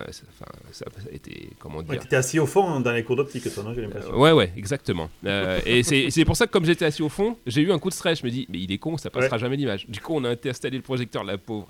[0.73, 2.01] ça, été, comment Ouais, dire.
[2.01, 4.13] T'étais assis au fond dans les cours d'optique, toi, non J'ai l'impression.
[4.13, 5.11] Euh, ouais, ouais, exactement.
[5.27, 7.79] Euh, et c'est c'est pour ça que comme j'étais assis au fond, j'ai eu un
[7.79, 8.21] coup de stress.
[8.21, 9.41] Je me dis, mais il est con, ça passera Ouais.
[9.41, 9.87] jamais l'image.
[9.89, 11.69] Du coup, on a installé le projecteur, la pauvre.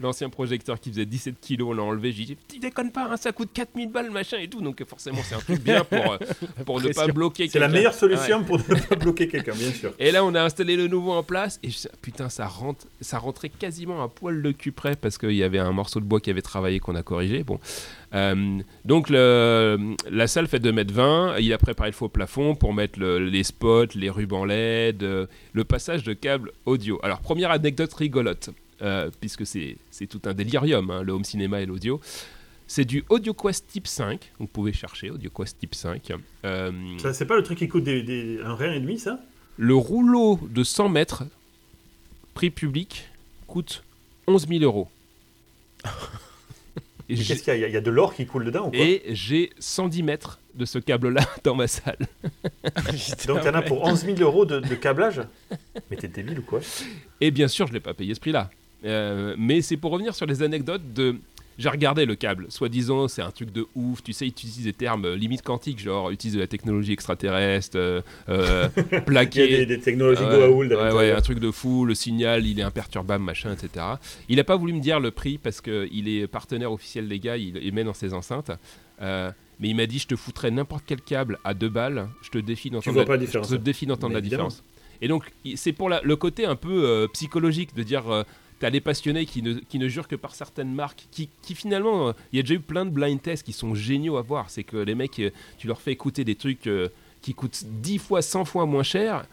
[0.00, 2.12] L'ancien projecteur qui faisait 17 kilos, on l'a enlevé.
[2.12, 4.60] J'ai dit, tu déconnes pas, hein, ça coûte 4000 balles, machin et tout.
[4.60, 6.18] Donc forcément, c'est un truc bien pour,
[6.66, 8.44] pour ne pas bloquer C'est la meilleure solution Ouais.
[8.44, 9.92] pour ne pas bloquer quelqu'un, bien sûr.
[9.98, 11.58] Et là, on a installé le nouveau en place.
[11.62, 15.32] Et je- putain, ça, rentre, ça rentrait quasiment à poil de cul près parce qu'il
[15.32, 17.42] y avait un morceau de bois qui avait travaillé qu'on a corrigé.
[17.42, 17.58] Bon.
[18.14, 21.36] Euh, donc, le- la salle fait 2m20.
[21.40, 25.26] Il a préparé le faux plafond pour mettre le- les spots, les rubans LED, euh,
[25.52, 27.00] le passage de câbles audio.
[27.02, 28.50] Alors, première anecdote rigolote,
[28.82, 32.00] euh, puisque c'est c'est tout un délirium, hein, le home cinéma et l'audio.
[32.66, 34.32] C'est du AudioQuest Type 5.
[34.38, 36.12] Vous pouvez chercher AudioQuest Type 5.
[36.44, 39.20] Euh, Ça, C'est pas le truc qui coûte des, des- un rien et demi, ça?
[39.56, 41.22] le rouleau de 100 mètres,
[42.34, 43.08] prix public,
[43.46, 43.84] coûte
[44.26, 44.88] 11 000 euros.
[47.08, 47.68] Et Qu'est-ce qu'il y a?
[47.68, 48.80] Il y a de l'or qui coule dedans ou quoi?
[48.80, 51.98] Et j'ai 110 mètres de ce câble-là dans ma salle.
[53.26, 55.20] Donc t'en as pour 11 000 euros de, de câblage?
[55.90, 56.60] Mais t'es débile ou quoi?
[57.20, 58.50] Et bien sûr, je ne l'ai pas payé ce prix-là.
[58.86, 61.16] Euh, mais c'est pour revenir sur les anecdotes de...
[61.58, 64.72] J'ai regardé le câble, soi-disant c'est un truc de ouf, tu sais, ils utilisent des
[64.72, 69.00] termes euh, limite quantiques, genre utilise de la technologie extraterrestre, euh, euh, Il y a
[69.00, 72.62] plaqué, des, des technologies Goa'uld ouais, ouais, un truc de fou, le signal, il est
[72.62, 73.84] imperturbable, machin, etc.
[74.28, 77.36] Il n'a pas voulu me dire le prix parce qu'il est partenaire officiel des gars,
[77.36, 78.50] il, il met dans ses enceintes.
[79.02, 79.30] Euh,
[79.60, 82.38] mais il m'a dit, je te foutrais n'importe quel câble à deux balles, je te
[82.38, 84.48] défie d'entendre la, je te défie d'entendre la évidemment.
[84.48, 84.64] différence.
[85.00, 88.04] Et donc, il- c'est pour la- le côté un peu euh, psychologique de dire,
[88.60, 92.08] T'as les passionnés qui ne, qui ne jurent que par certaines marques, qui, qui finalement,
[92.08, 94.48] euh, il y a déjà eu plein de blind tests qui sont géniaux à voir.
[94.50, 96.88] C'est que les mecs, euh, tu leur fais écouter des trucs euh,
[97.20, 99.26] qui coûtent 10 fois, 100 fois moins cher,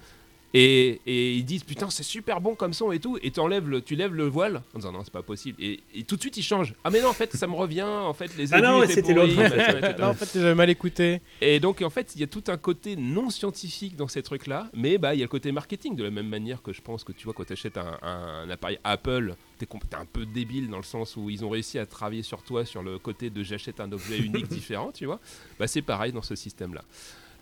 [0.53, 3.81] et, et ils disent putain c'est super bon comme son et tout, et t'enlèves le,
[3.81, 6.37] tu lèves le voile en disant non c'est pas possible, et, et tout de suite
[6.37, 6.73] ils changent.
[6.83, 9.33] Ah mais non en fait ça me revient, en fait les Ah non, c'était l'autre,
[9.33, 9.57] en fait.
[9.57, 9.95] machin, etc.
[9.99, 11.21] Non, en fait, j'avais mal écouté.
[11.41, 14.69] Et donc, en fait, il y a tout un côté non scientifique dans ces trucs-là,
[14.73, 17.03] mais bah, il y a le côté marketing, de la même manière que je pense
[17.03, 20.77] que tu vois, quand tu achètes un, un appareil Apple, t'es un peu débile dans
[20.77, 23.79] le sens où ils ont réussi à travailler sur toi sur le côté de j'achète
[23.79, 25.19] un objet unique différent, tu vois.
[25.59, 26.83] Bah, c'est pareil dans ce système-là.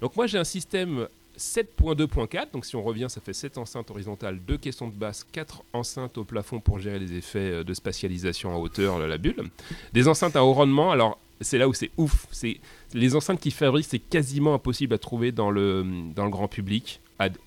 [0.02, 1.08] Donc, moi, j'ai un système
[1.40, 5.64] 7.2.4, donc si on revient, ça fait 7 enceintes horizontales, 2 caissons de basse, 4
[5.74, 9.50] enceintes au plafond pour gérer les effets euh, de spatialisation en hauteur la bulle.
[9.94, 12.60] Des enceintes à haut rendement, alors c'est là où c'est ouf, c'est
[12.94, 17.00] les enceintes qu'ils fabriquent, c'est quasiment impossible à trouver dans le, dans le grand public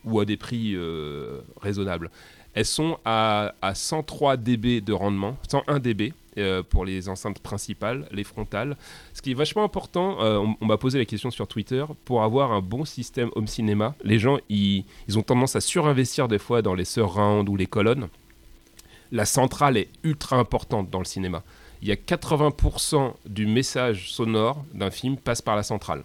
[0.05, 2.11] ou à des prix euh, raisonnables.
[2.55, 8.09] Elles sont à, à 103 dB de rendement, 101 dB euh, pour les enceintes principales,
[8.11, 8.77] les frontales.
[9.15, 12.23] Ce qui est vachement important, euh, on, on m'a posé la question sur Twitter, pour
[12.23, 16.39] avoir un bon système home cinéma, les gens ils, ils ont tendance à surinvestir des
[16.39, 18.09] fois dans les surround ou les colonnes.
[19.11, 21.43] La centrale est ultra importante dans le cinéma.
[21.83, 26.05] Il y a 80% du message sonore d'un film passe par la centrale.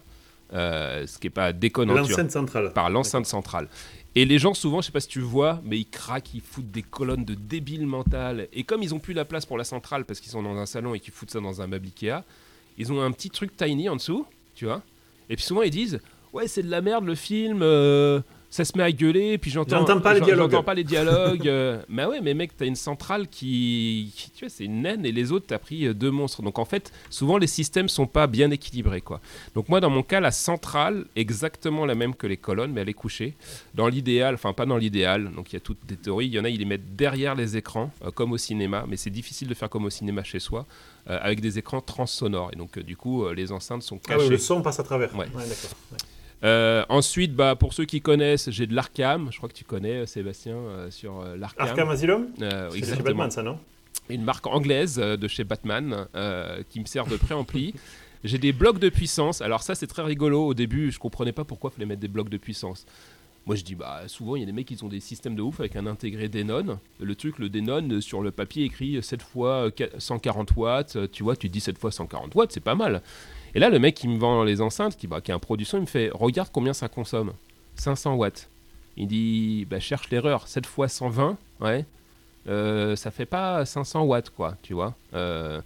[0.54, 1.94] Euh, ce qui n'est pas déconnant.
[1.94, 2.72] L'enceinte centrale.
[2.72, 3.68] par l'enceinte centrale.
[4.14, 6.70] Et les gens, souvent, je sais pas si tu vois, mais ils craquent, ils foutent
[6.70, 8.48] des colonnes de débiles mentales.
[8.52, 10.66] Et comme ils ont plus la place pour la centrale parce qu'ils sont dans un
[10.66, 11.88] salon et qu'ils foutent ça dans un meuble
[12.78, 14.82] ils ont un petit truc tiny en dessous, tu vois.
[15.28, 16.00] Et puis souvent, ils disent
[16.32, 18.20] Ouais, c'est de la merde le film, euh,
[18.50, 20.50] ça se met à gueuler, puis j'entends pas les dialogues.
[20.50, 21.46] J'entends pas les dialogues.
[21.48, 21.82] euh.
[21.88, 24.12] mais ouais, mais mec, t'as une centrale qui.
[24.16, 26.42] qui- tu vois, c'est une naine et les autres, t'as pris euh, deux monstres.
[26.42, 29.20] Donc en fait, souvent, les systèmes sont pas bien équilibrés, quoi.
[29.54, 32.88] Donc moi, dans mon cas, la centrale, exactement la même que les colonnes, mais elle
[32.88, 33.34] est couchée.
[33.74, 36.26] Dans l'idéal, enfin pas dans l'idéal, donc il y a toutes des théories.
[36.26, 38.96] Il y en a, ils les mettent derrière les écrans, euh, comme au cinéma, mais
[38.96, 40.66] c'est difficile de faire comme au cinéma chez soi,
[41.10, 42.50] euh, avec des écrans transsonores.
[42.52, 44.24] Et donc du coup, les enceintes sont Ah cachées.
[44.24, 45.14] ouais, le son passe à travers.
[45.14, 45.26] Ouais.
[45.26, 45.44] d'accord.
[45.92, 45.98] ouais.
[46.44, 49.28] Euh, ensuite, bah, pour ceux qui connaissent, j'ai de l'Arkham.
[49.32, 51.66] Je crois que tu connais, euh, Sébastien, euh, sur euh, l'Arkham.
[51.66, 53.02] Arkham Asylum C'est chez.
[53.02, 53.58] Batman, ça, non
[54.08, 56.06] Une marque anglaise de chez Batman
[56.68, 57.74] qui me sert de préampli.
[58.24, 59.42] J'ai des blocs de puissance.
[59.42, 60.46] Alors ça, c'est très rigolo.
[60.46, 62.84] Au début, je comprenais pas pourquoi il fallait mettre des blocs de puissance.
[63.46, 65.40] Moi, je dis, bah, souvent, il y a des mecs qui ont des systèmes de
[65.40, 66.78] ouf avec un intégré Denon.
[67.00, 71.10] Le truc, le Denon, sur le papier écrit 7 fois euh, 140 watts.
[71.12, 73.00] Tu vois, tu dis 7 fois 140 watts, c'est pas mal.
[73.54, 75.66] Et là, le mec qui me vend les enceintes, qui, bah, qui est un produit
[75.66, 77.32] son, il me fait, regarde combien ça consomme.
[77.76, 78.48] 500 watts.
[78.96, 80.48] Il dit, bah, cherche l'erreur.
[80.48, 81.84] 7 fois 120, ouais.
[82.48, 84.94] Euh, ça fait pas 500 watts, quoi, tu vois.
[85.14, 85.60] Euh,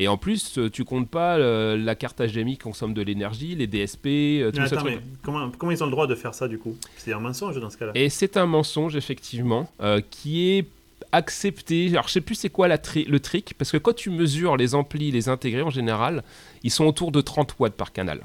[0.00, 3.66] et en plus, tu comptes pas euh, la carte HDMI qui consomme de l'énergie, les
[3.66, 4.76] DSP, euh, tout Mais ça.
[4.76, 5.00] Attends, truc.
[5.04, 6.76] mais comment, comment ils ont le droit de faire ça, du coup?
[6.96, 7.92] C'est un mensonge dans ce cas-là?
[7.96, 10.64] Et c'est un mensonge, effectivement, euh, qui est
[11.12, 11.88] accepté.
[11.90, 14.56] Alors, je sais plus c'est quoi la tri- le trick, parce que quand tu mesures
[14.56, 16.22] les amplis, les intégrés en général,
[16.62, 18.20] ils sont autour de 30 watts par canal.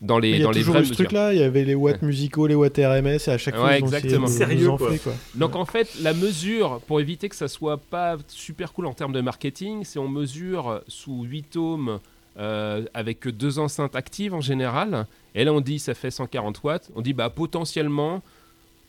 [0.00, 1.62] Dans les, Il y a dans les toujours vraies eu ce truc-là, il y avait
[1.64, 4.26] les watts musicaux, les watts RMS, et à chaque fois, Ouais, ils ont exactement.
[4.28, 4.90] Sérieux, quoi.
[5.34, 9.12] Donc en fait, la mesure, pour éviter que ça soit pas super cool en termes
[9.12, 11.98] de marketing, c'est on mesure sous 8 ohms
[12.38, 15.06] euh, avec deux enceintes actives en général.
[15.34, 16.88] Et là, on dit ça fait 140 watts.
[16.96, 18.22] On dit bah potentiellement,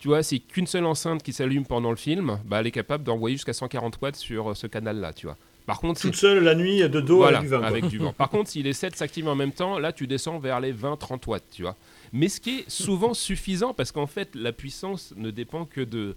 [0.01, 3.03] tu vois, c'est qu'une seule enceinte qui s'allume pendant le film, bah elle est capable
[3.03, 5.37] d'envoyer jusqu'à 140 watts sur euh, ce canal-là, tu vois.
[5.67, 8.11] Par contre, Toute si- seule la nuit de dos voilà, avec du avec du vent.
[8.11, 11.27] Par contre, si les 7 s'activent en même temps, là, tu descends vers les 20-30
[11.27, 11.75] watts, tu vois.
[12.11, 16.15] Mais ce qui est souvent suffisant, parce qu'en fait, la puissance ne dépend que de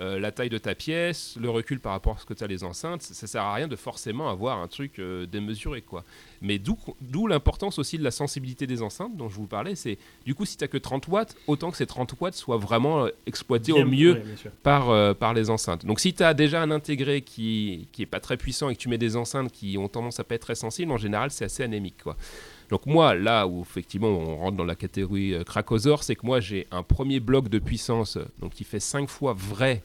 [0.00, 2.46] euh, la taille de ta pièce, le recul par rapport à ce que tu as
[2.46, 3.02] les enceintes.
[3.02, 6.04] Ça sert à rien de forcément avoir un truc euh, démesuré, quoi.
[6.40, 9.74] Mais d'où l'importance aussi de la sensibilité des enceintes dont je vous parlais.
[9.74, 13.04] C'est du coup, si tu que 30 watts, autant que ces 30 watts soient vraiment
[13.06, 14.22] euh, exploités Bien- au mieux
[14.62, 15.84] par, euh, par les enceintes.
[15.84, 18.80] Donc si tu as déjà un intégré qui qui est pas très puissant et que
[18.80, 21.44] tu mets des enceintes qui ont tendance à pas être très sensibles, en général c'est
[21.44, 22.02] assez anémique.
[22.02, 22.16] Quoi.
[22.70, 26.40] Donc moi, là où effectivement on rentre dans la catégorie euh, cracosaure, c'est que moi
[26.40, 29.82] j'ai un premier bloc de puissance donc qui fait 5 fois vrai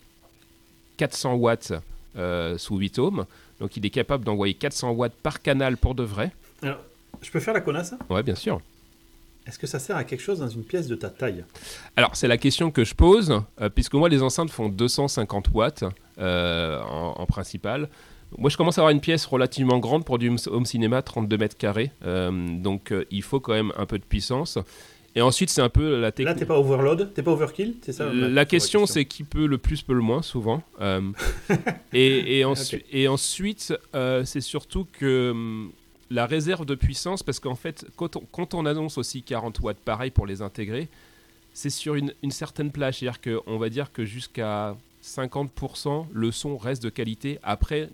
[0.98, 1.74] 400 watts
[2.18, 3.26] euh, sous 8 ohms.
[3.60, 6.32] Donc il est capable d'envoyer 400 watts par canal pour de vrai.
[6.62, 6.80] Alors,
[7.22, 8.62] je peux faire la connasse Ouais, bien sûr.
[9.46, 11.44] Est-ce que ça sert à quelque chose dans une pièce de ta taille?
[11.98, 15.84] Alors, c'est la question que je pose, euh, puisque moi, les enceintes font 250 watts
[16.18, 17.90] euh, en, en principal.
[18.38, 21.58] Moi, je commence à avoir une pièce relativement grande pour du home- cinéma, 32 mètres
[21.58, 21.92] carrés.
[22.06, 24.58] Euh, donc, euh, il faut quand même un peu de puissance.
[25.16, 26.38] Et ensuite, c'est un peu la Là, technique.
[26.38, 29.84] t'es pas overload T'es pas overkill C'est ça La question, c'est qui peut le plus,
[29.84, 30.64] peut le moins, souvent.
[30.82, 31.02] Euh,
[31.94, 32.86] et, et, ensu- Ok.
[32.92, 35.72] et ensuite, euh, c'est surtout que hum,
[36.10, 39.78] la réserve de puissance, parce qu'en fait, quand on, quand on annonce aussi 40 watts,
[39.78, 40.88] pareil pour les intégrer,
[41.54, 42.98] c'est sur une, une certaine plage.
[43.00, 47.38] C'est-à-dire qu'on va dire que jusqu'à 50%, le son reste de qualité.
[47.44, 47.90] Après,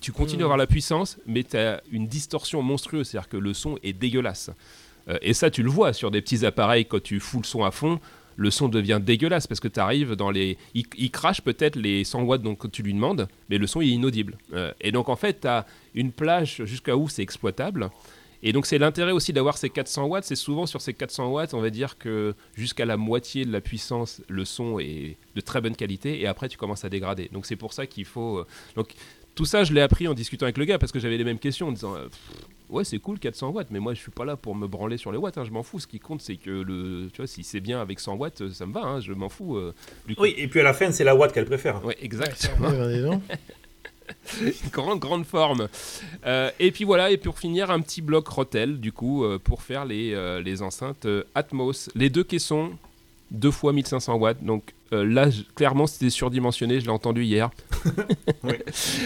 [0.00, 3.52] tu continues à avoir la puissance, mais tu as une distorsion monstrueuse, c'est-à-dire que le
[3.54, 4.50] son est dégueulasse.
[5.08, 7.64] Euh, et ça, tu le vois sur des petits appareils, quand tu fous le son
[7.64, 8.00] à fond,
[8.36, 10.56] le son devient dégueulasse parce que tu arrives dans les.
[10.74, 14.38] Il, crache peut-être les 100 watts donc, tu lui demandes, mais le son est inaudible.
[14.54, 17.90] Euh, et donc en fait, tu as une plage jusqu'à où c'est exploitable.
[18.42, 21.54] Et donc c'est l'intérêt aussi d'avoir ces 400 watts, c'est souvent sur ces 400 watts,
[21.54, 25.60] on va dire que jusqu'à la moitié de la puissance, le son est de très
[25.60, 27.28] bonne qualité, et après tu commences à dégrader.
[27.32, 28.38] Donc c'est pour ça qu'il faut...
[28.38, 28.46] euh,
[29.38, 31.38] tout ça, je l'ai appris en discutant avec le gars, parce que j'avais les mêmes
[31.38, 32.18] questions, en disant, euh, Pff,
[32.70, 35.12] ouais c'est cool 400 watts, mais moi je suis pas là pour me branler sur
[35.12, 37.08] les watts, hein, je m'en fous, ce qui compte c'est que le...
[37.12, 39.56] Tu vois, si c'est bien avec 100 watts, ça me va, hein, je m'en fous.
[39.56, 39.72] euh,
[40.08, 40.22] du coup.
[40.22, 41.84] Oui, et puis à la fin, c'est la watt qu'elle préfère.
[41.84, 42.66] Ouais, exactement.
[44.72, 45.68] Grande grande forme.
[46.26, 49.62] Euh, et puis voilà, et pour finir, un petit bloc Rotel, du coup, euh, pour
[49.62, 51.90] faire les, euh, les enceintes Atmos.
[51.94, 52.72] Les deux caissons,
[53.30, 54.42] deux fois 1500 watts.
[54.44, 57.50] Donc euh, là, je- clairement, c'était surdimensionné, je l'ai entendu hier.
[58.44, 58.54] Oui,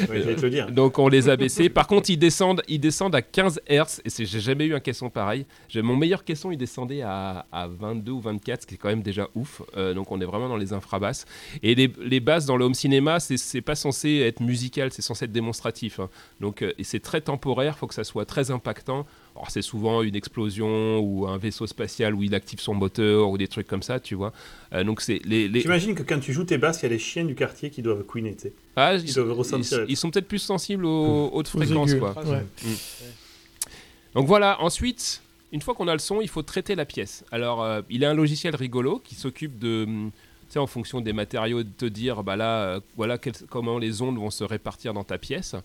[0.09, 0.70] j'allais te le dire.
[0.70, 1.68] Donc on les a baissés.
[1.68, 4.01] Par contre, ils descendent, ils descendent à 15 Hz.
[4.05, 5.47] Et j'ai jamais eu un caisson pareil.
[5.75, 9.03] Mon meilleur caisson, il descendait à, à 22 ou 24, ce qui est quand même
[9.03, 9.62] déjà ouf.
[9.77, 11.25] Euh, donc on est vraiment dans les infrabasses.
[11.62, 15.25] Et les, les basses dans le home cinéma, c'est- pas censé être musical, c'est censé
[15.27, 16.01] être démonstratif.
[16.01, 16.09] hein.
[16.41, 19.07] Donc euh, et c'est très temporaire, faut que ça soit très impactant.
[19.35, 23.39] Alors c'est souvent une explosion ou un vaisseau spatial où il active son moteur ou
[23.39, 24.33] des trucs comme ça, tu vois.
[24.74, 25.61] Euh, donc c'est les, les...
[25.62, 27.80] J'imagine que quand tu joues tes basses, il y a les chiens du quartier qui
[27.83, 28.53] doivent queener, tu sais.
[28.76, 29.85] Ah, Ils doivent ressentir.
[29.85, 32.14] ils- ils sont peut-être plus sensibles aux hautes fréquences, quoi.
[32.24, 32.45] Ouais.
[34.14, 35.22] Donc voilà, ensuite,
[35.53, 37.24] une fois qu'on a le son, il faut traiter la pièce.
[37.30, 40.11] Alors, euh, il y a un logiciel rigolo qui s'occupe de, hum,
[40.49, 43.78] tu sais, en fonction des matériaux, de te dire, bah là, euh, voilà quel- comment
[43.78, 45.57] les ondes vont se répartir dans ta pièce.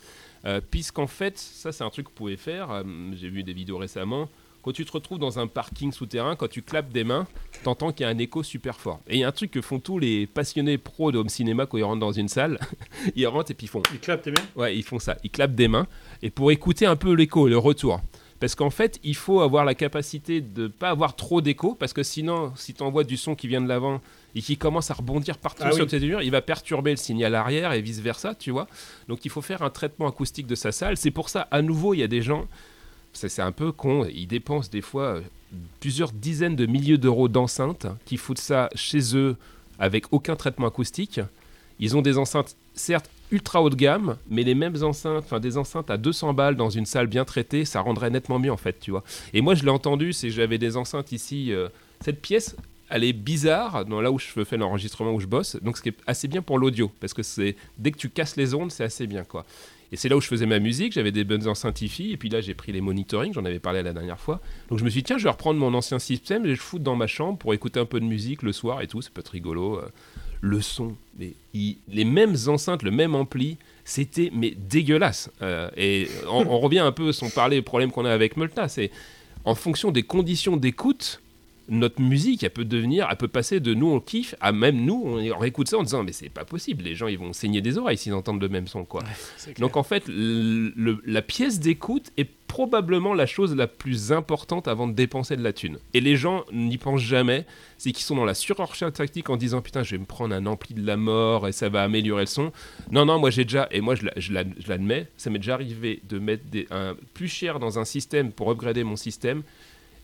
[0.46, 2.84] Euh, Puisqu'en fait, ça c'est un truc que vous pouvez faire, euh,
[3.14, 4.30] j'ai vu des vidéos récemment,
[4.68, 7.26] quand tu te retrouves dans un parking souterrain, quand tu clapes des mains,
[7.64, 9.00] t'entends qu'il y a un écho super fort.
[9.08, 11.66] Et il y a un truc que font tous les passionnés pros de home cinéma
[11.66, 12.60] quand ils rentrent dans une salle,
[13.16, 14.46] ils rentrent et puis ils font Ils clapent tes mains?
[14.58, 15.16] Ouais, ils font ça.
[15.24, 15.88] Ils clapent des mains
[16.22, 18.02] et pour écouter un peu l'écho le retour.
[18.40, 22.04] Parce qu'en fait, il faut avoir la capacité de pas avoir trop d'écho parce que
[22.04, 24.02] sinon, si tu envoies du son qui vient de l'avant
[24.36, 25.90] et qui commence à rebondir partout Ah sur oui.
[25.90, 28.68] tes murs, il va perturber le signal arrière et vice versa, tu vois.
[29.08, 30.98] Donc il faut faire un traitement acoustique de sa salle.
[30.98, 32.48] C'est pour ça, à nouveau, il y a des gens,
[33.14, 35.22] c'est un peu con, ils dépensent des fois euh,
[35.80, 39.36] plusieurs dizaines de milliers d'euros d'enceintes qui foutent ça chez eux
[39.80, 41.20] avec aucun traitement acoustique.
[41.80, 45.58] Ils ont des enceintes, certes ultra haut de gamme, mais les mêmes enceintes, enfin des
[45.58, 48.80] enceintes à 200 balles dans une salle bien traitée, ça rendrait nettement mieux en fait,
[48.80, 49.04] tu vois.
[49.34, 51.52] Et moi je l'ai entendu, c'est que j'avais des enceintes ici.
[51.52, 51.68] euh,
[52.02, 52.56] cette pièce,
[52.90, 55.90] elle est bizarre, dans là où je fais l'enregistrement où je bosse, donc ce qui
[55.90, 58.84] est assez bien pour l'audio, parce que c'est dès que tu casses les ondes, c'est
[58.84, 59.46] assez bien quoi.
[59.92, 62.42] Et c'est là où je faisais ma musique, j'avais des bonnes enceintes et puis là
[62.42, 64.42] j'ai pris les monitoring, j'en avais parlé la dernière fois.
[64.70, 66.84] Donc je me suis dit, tiens, je vais reprendre mon ancien système et je foutre
[66.84, 69.22] dans ma chambre pour écouter un peu de musique le soir et tout, ça peut
[69.22, 69.78] être rigolo.
[69.78, 69.90] euh,
[70.42, 75.32] le son, les mêmes enceintes, le même ampli, c'était mais dégueulasse.
[75.42, 78.68] Euh, et on, on revient un peu, sans parler des problèmes qu'on a avec Multa,
[78.68, 78.92] c'est
[79.46, 81.22] en fonction des conditions d'écoute,
[81.70, 85.02] notre musique, elle peut devenir, elle peut passer de nous on kiffe à même nous
[85.06, 87.62] on, on réécoute ça en disant mais c'est pas possible, les gens ils vont saigner
[87.62, 89.04] des oreilles s'ils entendent le même son quoi.
[89.60, 94.88] Donc en fait, le- la pièce d'écoute est probablement la chose la plus importante avant
[94.88, 95.78] de dépenser de la thune.
[95.94, 97.46] Et les gens n'y pensent jamais,
[97.78, 100.46] c'est qu'ils sont dans la surrecherche tactique en disant putain je vais me prendre un
[100.46, 102.52] ampli de la mort et ça va améliorer le son.
[102.92, 105.40] Non non moi j'ai déjà, et moi je, la- je la- je l'admets, ça m'est
[105.40, 109.44] déjà arrivé de mettre des, un, plus cher dans un système pour upgrader mon système.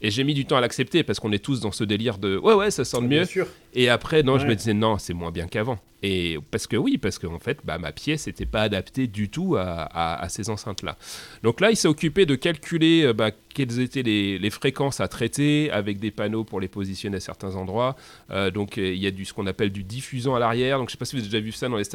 [0.05, 2.37] Et j'ai mis du temps à l'accepter parce qu'on est tous dans ce délire de
[2.37, 3.23] ouais ouais ça sonne mieux.
[3.25, 3.47] Sûr.
[3.73, 5.79] Et après, non, je me disais non, c'est moins bien qu'avant.
[6.05, 9.55] Et parce que oui, parce qu'en fait, bah, ma pièce n'était pas adaptée du tout
[9.55, 10.97] à, à- à ces enceintes-là.
[11.43, 15.07] Donc là, il s'est occupé de calculer euh, bah, quelles étaient les, les fréquences à
[15.07, 17.95] traiter avec des panneaux pour les positionner à certains endroits.
[18.31, 20.77] Euh, donc euh, il y a du, ce qu'on appelle du diffusant à l'arrière.
[20.77, 21.85] Donc je sais pas si vous avez déjà vu ça dans les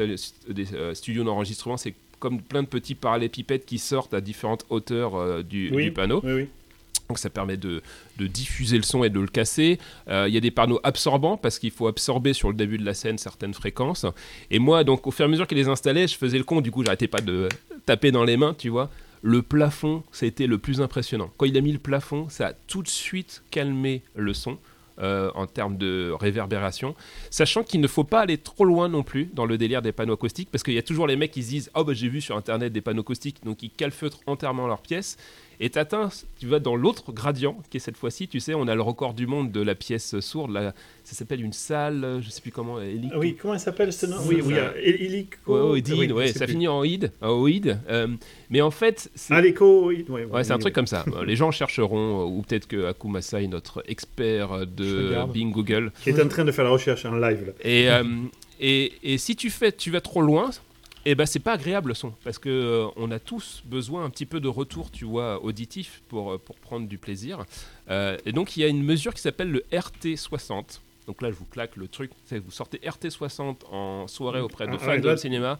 [0.49, 1.77] des, euh, studios d'enregistrement.
[1.77, 5.85] C'est comme plein de petits parallépipèdes qui sortent à différentes hauteurs euh, du, Oui.
[5.85, 6.23] du panneau.
[6.25, 6.49] Oui, oui.
[7.09, 7.83] Donc ça permet de,
[8.19, 9.79] diffuser le son et de le casser.
[10.09, 12.85] Euh, Il y a des panneaux absorbants parce qu'il faut absorber sur le début de
[12.85, 14.05] la scène certaines fréquences.
[14.51, 16.61] Et moi, donc au fur et à mesure qu'il les installait, je faisais le con.
[16.61, 17.49] Du coup, j'arrêtais pas de
[17.87, 18.91] taper dans les mains, tu vois.
[19.23, 21.31] Le plafond, c'était le plus impressionnant.
[21.39, 24.59] Quand il a mis le plafond, ça a tout de suite calmé le son.
[25.01, 26.97] euh, en termes de réverbération,
[27.31, 30.15] sachant qu'il ne faut pas aller trop loin non plus dans le délire des panneaux
[30.15, 32.37] acoustiques, parce qu'il y a toujours les mecs qui se disent Oh, j'ai vu sur
[32.37, 35.17] internet des panneaux acoustiques, donc ils calfeutrent entièrement leur pièce.
[35.61, 38.83] Et tu vas dans l'autre gradient, qui est cette fois-ci, tu sais, on a le
[38.83, 42.41] record du monde de la pièce sourde, là, ça s'appelle une salle, euh, je sais
[42.41, 45.37] plus comment, hélico- oui, comment elle s'appelle ce nom Oui, Oui, ça- euh, hélico.
[45.47, 48.07] Ouais, ouais, ouais, ça finit en id, en oïd, euh,
[48.51, 49.41] mais en fait, c'est Ah.
[50.09, 51.05] Ouais, Ouais, c'est un truc comme ça.
[51.15, 55.15] Euh, Les gens chercheront, euh, ou peut-être que Akuma Sai, notre expert euh, de.
[55.33, 57.47] Bing Google, Qui est en train de faire la recherche en live.
[57.47, 57.53] Là.
[57.63, 58.05] et, euh,
[58.61, 60.51] et, et si tu fais, tu vas trop loin,
[61.11, 64.11] et ben c'est pas agréable le son parce que euh, on a tous besoin un
[64.11, 67.45] petit peu de retour, tu vois, auditif pour, euh, pour prendre du plaisir.
[67.91, 70.81] Euh, et donc il y a une mesure qui s'appelle le RT60.
[71.07, 72.11] Donc là, je vous claque le truc.
[72.31, 75.59] Vous sortez RT60 en soirée auprès de Ah, fans ouais, de là- cinéma,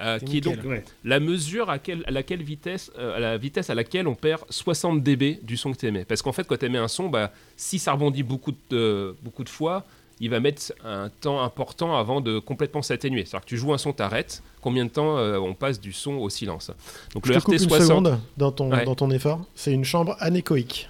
[0.00, 0.56] euh, qui est donc.
[0.64, 0.82] Ouais.
[1.04, 5.02] la mesure à, quelle- à laquelle vitesse, à la vitesse à laquelle on perd 60
[5.02, 6.06] dB du son que tu émets.
[6.06, 9.44] Parce qu'en fait, quand tu émets un son, bah, si ça rebondit beaucoup de, beaucoup
[9.44, 9.84] de fois,
[10.20, 13.24] il va mettre un temps important avant de complètement s'atténuer.
[13.24, 14.42] C'est-à-dire que tu joues un son, t'arrêtes.
[14.62, 16.70] Combien de temps euh, on passe du son au silence
[17.14, 18.84] Donc Je le te coupe une RT60 seconde dans ton, Ouais.
[18.84, 19.40] dans ton effort.
[19.54, 20.88] C'est une chambre anéchoïque.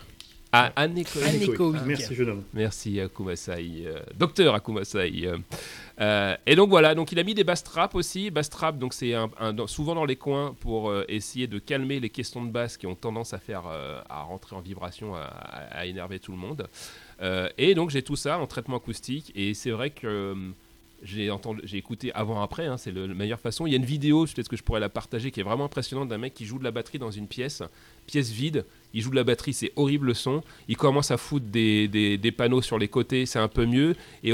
[0.53, 1.27] à anéchoïque.
[1.27, 1.83] Anéchoïque.
[1.85, 2.43] Merci, jeune homme.
[2.55, 5.29] Merci Akumasai, euh, docteur Akumasai.
[6.01, 6.37] euh.
[6.47, 8.31] Et donc voilà, donc il a mis des bass traps aussi.
[8.31, 11.59] Bass trap, donc c'est un, un- dans- souvent dans les coins pour euh, essayer de
[11.59, 15.15] calmer les questions de basse qui ont tendance à faire euh, à rentrer en vibration,
[15.15, 16.69] à, à- à énerver tout le monde.
[17.23, 20.35] Euh, et donc j'ai tout ça en traitement acoustique et c'est vrai que euh,
[21.03, 23.67] j'ai entendu, j'ai écouté avant après, hein, c'est la meilleure façon.
[23.67, 26.09] Il y a une vidéo, peut-être que je pourrais la partager, qui est vraiment impressionnante
[26.09, 27.63] d'un mec qui joue de la batterie dans une pièce,
[28.07, 28.65] pièce vide.
[28.95, 30.43] Il joue de la batterie, c'est horrible le son.
[30.69, 33.95] Il commence à foutre des, des- panneaux sur les côtés, c'est un peu mieux.
[34.23, 34.33] Et,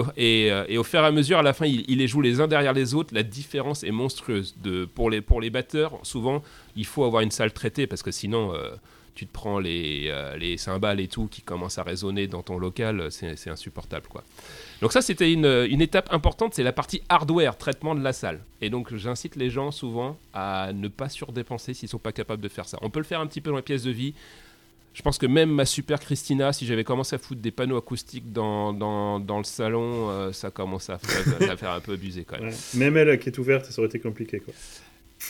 [0.52, 2.46] euh, et au fur et à mesure, à la fin, il, les joue les uns
[2.46, 3.12] derrière les autres.
[3.12, 4.54] La différence est monstrueuse.
[4.62, 6.42] De, pour, les, pour les batteurs, souvent,
[6.76, 8.52] il faut avoir une salle traitée parce que sinon,
[9.14, 12.58] tu te prends les, euh, les cymbales et tout qui commencent à résonner dans ton
[12.58, 14.06] local, c'est insupportable.
[14.08, 14.24] quoi.
[14.80, 18.40] Donc ça, c'était une, une étape importante, c'est la partie hardware, traitement de la salle.
[18.60, 22.48] Et donc j'incite les gens souvent à ne pas surdépenser s'ils sont pas capables de
[22.48, 22.78] faire ça.
[22.82, 24.14] On peut le faire un petit peu dans les pièces de vie.
[24.94, 28.30] Je pense que même ma super Christina, si j'avais commencé à foutre des panneaux acoustiques
[28.30, 32.52] dans, dans, dans le salon, euh, ça commence à faire, un peu abuser quand même.
[32.74, 34.40] Même elle qui est ouverte, ça aurait été compliqué.
[34.40, 34.52] Quoi.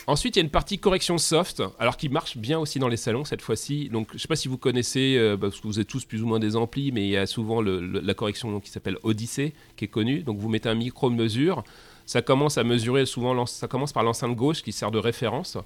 [0.07, 2.97] Ensuite, il y a une partie correction soft, alors qui marche bien aussi dans les
[2.97, 3.89] salons cette fois-ci.
[3.89, 6.27] Donc, je sais pas si vous connaissez, euh, parce que vous êtes tous plus ou
[6.27, 9.89] moins des amplis, mais il y a souvent la correction qui s'appelle Odyssey, qui est
[9.89, 10.23] connue.
[10.23, 11.63] Donc, vous mettez un micro de mesure.
[12.07, 15.57] Ça commence à mesurer souvent, ça commence par l'enceinte gauche qui sert de référence.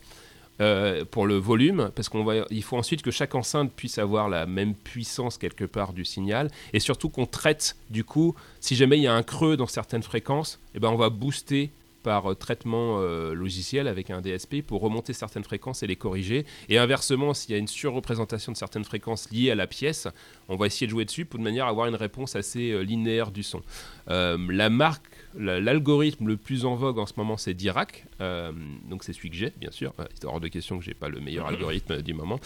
[0.61, 4.29] euh, pour le volume, parce qu'on va, il faut ensuite que chaque enceinte puisse avoir
[4.29, 8.97] la même puissance quelque part du signal, et surtout qu'on traite du coup, si jamais
[8.99, 11.71] il y a un creux dans certaines fréquences, eh ben on va booster
[12.07, 16.47] par euh, traitement euh, logiciel avec un DSP pour remonter certaines fréquences et les corriger.
[16.69, 20.07] Et inversement, s'il y a une surreprésentation de certaines fréquences liées à la pièce,
[20.49, 22.81] on va essayer de jouer dessus pour de manière à avoir une réponse assez euh,
[22.83, 23.63] linéaire du son.
[24.09, 25.05] Euh, la marque,
[25.37, 28.05] la- l'algorithme le plus en vogue en ce moment, c'est Dirac.
[28.21, 28.53] Euh,
[28.89, 29.93] donc c'est celui que j'ai, bien sûr.
[29.99, 32.39] Euh, C'est hors de question que j'ai pas le meilleur algorithme du moment.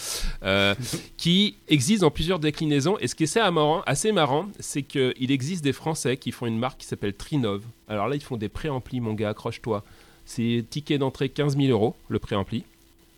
[0.43, 0.75] Euh,
[1.19, 2.97] qui existe dans plusieurs déclinaisons.
[2.99, 6.47] Et ce qui est assez marrant, assez marrant c'est qu'il existe des Français qui font
[6.47, 7.63] une marque qui s'appelle Trinov.
[7.89, 9.85] Alors là, ils font des préamplis, mon gars, accroche-toi.
[10.25, 12.65] C'est ticket d'entrée 15 000 euros, le préampli.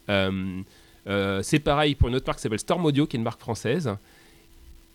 [0.09, 3.91] C'est pareil pour une autre marque qui s'appelle Storm Audio, qui est une marque française.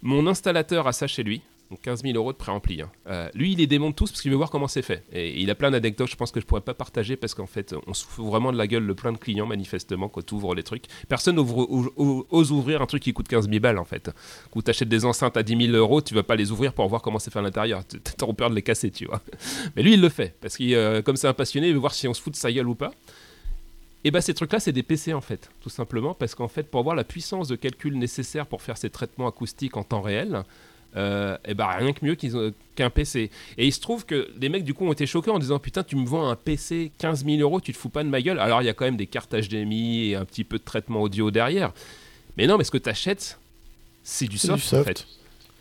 [0.02, 1.42] Mon installateur a ça chez lui.
[1.70, 2.82] Donc 15 000 euros de préampli.
[2.82, 2.90] hein.
[3.08, 5.04] Euh, lui, il les démonte tous parce qu'il veut voir comment c'est fait.
[5.12, 7.76] Et il a plein d'anecdotes, je pense que je pourrais pas partager parce qu'en fait,
[7.88, 10.64] on se vraiment de la gueule de plein de clients, manifestement, quand tu ouvres les
[10.64, 10.86] trucs.
[11.10, 14.10] Personne ouvre- ou- ou- ose ouvrir un truc qui coûte 15 000 balles, en fait.
[14.50, 16.88] Quand tu achètes des enceintes à 10 000 euros, tu vas pas les ouvrir pour
[16.88, 17.86] voir comment c'est fait à l'intérieur.
[17.86, 19.22] Tu as peur de les casser, tu vois.
[19.76, 21.94] Mais lui, il le fait parce que, euh, comme c'est un passionné, il veut voir
[21.94, 22.94] si on se fout de sa gueule ou pas.
[24.08, 26.80] Et bah ces trucs-là, c'est des PC en fait, tout simplement, parce qu'en fait, pour
[26.80, 30.44] avoir la puissance de calcul nécessaire pour faire ces traitements acoustiques en temps réel,
[30.96, 32.16] euh, et bah rien que mieux
[32.76, 33.30] qu'un PC.
[33.58, 35.84] Et il se trouve que les mecs du coup ont été choqués en disant putain
[35.84, 38.40] tu me vends un PC 15 000 euros, tu te fous pas de ma gueule.
[38.40, 41.02] Alors il y a quand même des cartes HDMI et un petit peu de traitement
[41.02, 41.74] audio derrière.
[42.38, 43.38] Mais non, mais ce que tu achètes,
[44.04, 44.82] c'est du C'est soft, du soft.
[44.82, 45.08] en fait.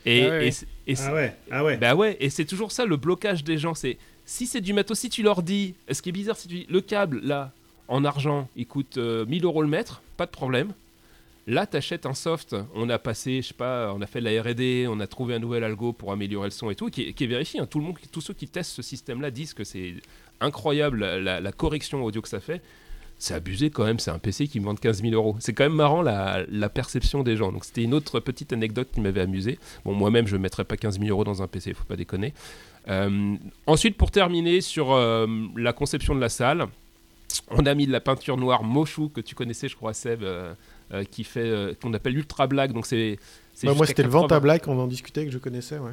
[0.05, 0.47] Et, Ah ouais.
[0.47, 1.76] et c'est- et c'est- Ah ouais, ah ouais.
[1.78, 3.74] bah ouais, et c'est toujours ça le blocage des gens.
[3.74, 6.53] C'est si c'est du matos, si tu leur dis, ce qui est bizarre, c'est que
[6.55, 7.53] tu dis, le câble là
[7.89, 10.72] en argent, il coûte euh, 1000 euros le mètre, pas de problème.
[11.47, 12.57] Là, t'achètes un soft.
[12.74, 15.34] On a passé, je sais pas, on a fait de la R&D, on a trouvé
[15.34, 17.61] un nouvel algo pour améliorer le son et tout, qui est, qui vérifié.
[17.61, 17.66] hein.
[17.66, 19.95] Tout le monde, tous ceux qui testent ce système-là disent que c'est
[20.41, 22.61] incroyable la, correction audio que ça fait.
[23.18, 24.01] C'est abusé quand même.
[24.01, 25.37] C'est un PC qui me vend 15 000 euros.
[25.39, 27.53] C'est quand même marrant la, la perception des gens.
[27.53, 29.59] Donc c'était une autre petite anecdote qui m'avait amusé.
[29.84, 32.34] Bon, moi-même, je ne mettrais pas 15 000 euros dans un PC, faut pas déconner.
[32.89, 35.26] Euh, ensuite, pour terminer sur euh,
[35.57, 36.66] la conception de la salle,
[37.50, 40.54] on a mis de la peinture noire Moshu que tu connaissais, je crois, Seb, euh,
[40.92, 42.72] euh, qui fait euh, qu'on appelle l'ultra black.
[42.72, 43.18] Donc c'est
[43.54, 44.20] c'est Bah, moi, c'était le 80.
[44.22, 45.78] Venta Black, on en discutait, que je connaissais.
[45.78, 45.92] Ouais.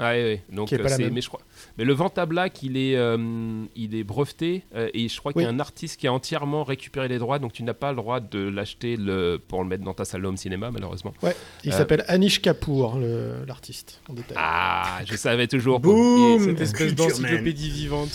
[0.00, 0.42] Ah ouais, ouais.
[0.50, 1.12] Donc Qui est pas euh, la c'est- même.
[1.14, 1.40] mais je crois
[1.78, 5.42] mais le Venta Black, il est euh, il est breveté euh, et je crois qu'il
[5.42, 5.54] y a Oui.
[5.54, 8.40] un artiste qui a entièrement récupéré les droits donc tu n'as pas le droit de
[8.40, 11.14] l'acheter le pour le mettre dans ta salle de home cinéma malheureusement.
[11.62, 14.36] Il Euh, s'appelle Anish Kapoor, le- l'artiste, en détail.
[14.40, 15.78] Ah, je savais toujours.
[15.78, 18.10] Boum Et- Cette espèce d'encyclopédie vivante.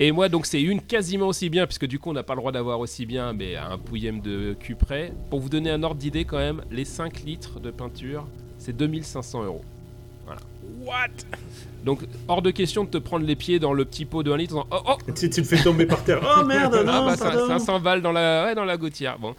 [0.00, 2.40] Et moi, donc, c'est une quasiment aussi bien, puisque du coup, on n'a pas le
[2.40, 5.12] droit d'avoir aussi bien, mais à un pouillème de cul près.
[5.30, 8.26] Pour vous donner un ordre d'idée, quand même, les 5 litres de peinture,
[8.58, 9.64] c'est 2500 euros.
[10.24, 10.40] Voilà.
[10.84, 11.08] What?
[11.84, 14.36] Donc, hors de question de te prendre les pieds dans le petit pot de 1
[14.36, 16.20] litre en disant, Oh, oh Tu, tu le fais tomber par terre.
[16.22, 17.46] Oh merde, non, ah bah, ça- pardon.
[17.48, 19.18] 500 balles dans la, ouais, dans la gouttière.
[19.18, 19.34] Bon.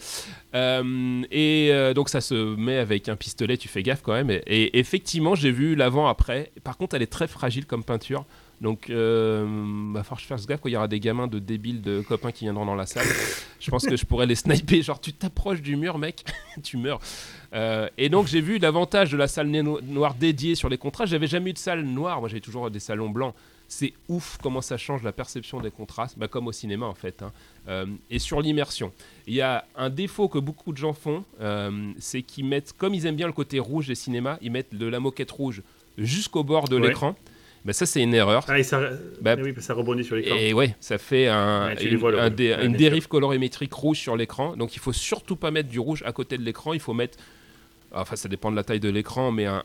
[0.54, 4.30] Euh, et euh, donc ça se met avec un pistolet, tu fais gaffe quand même.
[4.30, 6.51] Et, et effectivement, j'ai vu l'avant-après.
[6.64, 8.26] Par contre, elle est très fragile comme peinture.
[8.64, 9.45] Donc, euh,
[9.93, 12.01] va falloir que je fasse gaffe quand il y aura des gamins de débiles, de
[12.01, 13.05] copains qui viendront dans la salle.
[13.59, 14.82] Je pense que je pourrais les sniper.
[14.82, 16.24] Genre, tu t'approches du mur, mec,
[16.64, 16.99] tu meurs.
[17.53, 21.05] Euh, et donc, j'ai vu l'avantage de la salle no- noire dédiée sur les contrats.
[21.05, 22.22] J'avais jamais eu de salle noire.
[22.22, 23.36] Moi, j'avais toujours des salons blancs.
[23.68, 27.22] C'est ouf comment ça change la perception des contrastes, bah, comme au cinéma en fait.
[27.24, 27.32] hein.
[27.68, 28.91] Euh, et sur l'immersion,
[29.26, 32.93] il y a un défaut que beaucoup de gens font, euh, c'est qu'ils mettent, comme
[32.93, 35.64] ils aiment bien le côté rouge des cinémas, ils mettent de la moquette rouge
[35.97, 36.88] jusqu'au bord de Ouais.
[36.89, 37.16] l'écran.
[37.66, 38.43] Bah, ça, c'est une erreur.
[38.49, 38.82] Ah, et ça,
[39.22, 40.36] Bah, oui, ça rebondit sur l'écran.
[40.38, 42.36] Et ouais, ça fait un- Ouais, une, vois, le un rouge.
[42.36, 44.55] dé- Ouais, une bien dérive colorimétrique rouge sur l'écran.
[44.57, 46.74] Donc il faut surtout pas mettre du rouge à côté de l'écran.
[46.74, 47.18] Il faut mettre,
[47.93, 49.64] enfin ça dépend de la taille de l'écran, mais un-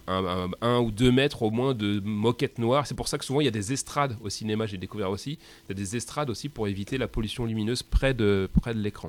[0.61, 2.87] un ou deux mètres au moins de moquette noire.
[2.87, 4.67] C'est pour ça que souvent il y a des estrades au cinéma.
[4.67, 5.33] J'ai découvert aussi.
[5.67, 8.81] Il y a des estrades aussi pour éviter la pollution lumineuse près de, près de
[8.81, 9.09] l'écran.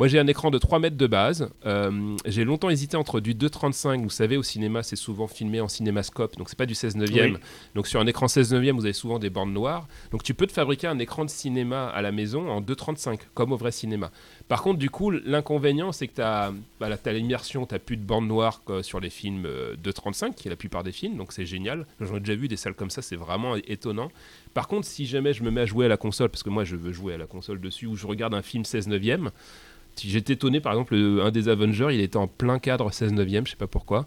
[0.00, 1.50] Moi j'ai un écran de 3 mètres de base.
[1.66, 4.02] Euh, j'ai longtemps hésité entre du 2,35.
[4.02, 7.34] Vous savez, au cinéma c'est souvent filmé en cinémascope, donc c'est pas du 16 neuvième.
[7.34, 7.40] Oui.
[7.74, 9.86] Donc sur un écran 16 neuvième, vous avez souvent des bandes noires.
[10.10, 13.52] Donc tu peux te fabriquer un écran de cinéma à la maison en 2,35, comme
[13.52, 14.10] au vrai cinéma.
[14.48, 18.62] Par contre, du coup, l'inconvénient, c'est que tu as, l'immersion, tu plus de bandes noires
[18.80, 21.86] sur les films euh, 2,35, qui est la plupart des films, donc c'est génial.
[22.00, 24.10] J'en ai déjà vu des salles comme ça, c'est vraiment étonnant.
[24.54, 26.64] Par contre, si jamais je me mets à jouer à la console, parce que moi
[26.64, 29.30] je veux jouer à la console dessus, ou je regarde un film 16 neuvième,
[30.02, 33.46] j'étais étonné, par exemple, le- un des Avengers, il était en plein cadre 16 neuvième,
[33.46, 34.06] je sais pas pourquoi.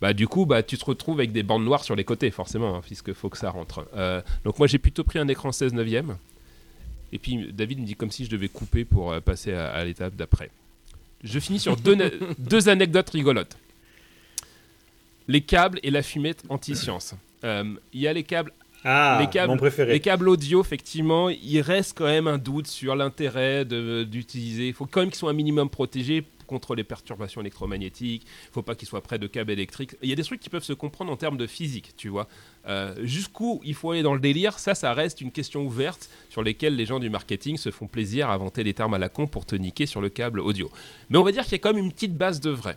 [0.00, 2.76] Bah, du coup, bah, tu te retrouves avec des bandes noires sur les côtés, forcément,
[2.76, 3.86] hein, puisque faut que ça rentre.
[3.96, 6.16] Euh, donc moi, j'ai plutôt pris un écran 16 neuvième.
[7.12, 9.84] Et puis David me dit comme si je devais couper pour euh, passer à, à
[9.84, 10.50] l'étape d'après.
[11.22, 13.56] Je finis sur deux anecdotes rigolotes.
[15.28, 17.14] Les câbles et la fumette anti-science.
[17.44, 18.52] Euh, Il y a les câbles
[18.84, 19.92] Ah, les câbles- mon préféré.
[19.94, 24.68] les câbles audio, effectivement, il reste quand même un doute sur l'intérêt d'utiliser.
[24.68, 28.22] Il faut quand même qu'ils soient un minimum protégés contre les perturbations électromagnétiques.
[28.26, 29.96] Il ne faut pas qu'ils soient près de câbles électriques.
[30.02, 32.28] Il y a des trucs qui peuvent se comprendre en termes de physique, tu vois.
[32.68, 36.42] Euh, Jusqu'où il faut aller dans le délire, ça, ça reste une question ouverte sur
[36.42, 39.26] lesquelles les gens du marketing se font plaisir à inventer des termes à la con
[39.26, 40.70] pour te niquer sur le câble audio.
[41.08, 42.76] Mais on va dire qu'il y a quand même une petite base de vrai.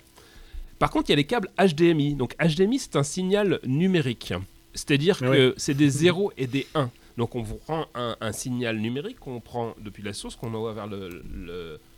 [0.80, 2.14] Par contre, il y a les câbles HDMI.
[2.16, 4.34] Donc HDMI, c'est un signal numérique.
[4.78, 6.90] C'est-à-dire que c'est des 0 et des 1.
[7.18, 10.74] Donc on vous prend un, un signal numérique qu'on prend depuis la source, qu'on envoie
[10.74, 10.88] vers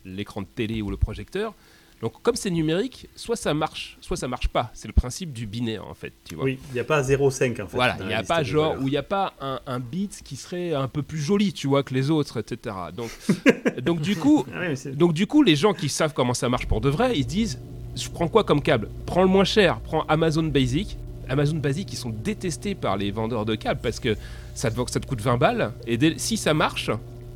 [0.05, 1.53] l'écran de télé ou le projecteur.
[2.01, 4.71] Donc comme c'est numérique, soit ça marche, soit ça marche pas.
[4.73, 6.45] C'est le principe du binaire en fait, tu vois.
[6.45, 7.75] Oui, il n'y a pas 0,5 en fait.
[7.75, 10.37] Voilà, il n'y a pas genre où il n'y a pas un, un bit qui
[10.37, 12.73] serait un peu plus joli, tu vois, que les autres, etc.
[12.95, 13.09] Donc,
[13.83, 16.67] donc du coup, Ah oui, donc du coup, les gens qui savent comment ça marche
[16.67, 17.59] pour de vrai, ils se disent,
[17.97, 18.87] je prends quoi comme câble?
[19.05, 20.97] Prends le moins cher, prends Amazon Basic.
[21.29, 24.15] Amazon Basic, ils sont détestés par les vendeurs de câbles parce que
[24.55, 26.89] ça te, vaut- ça te coûte 20 balles et dès- si ça marche,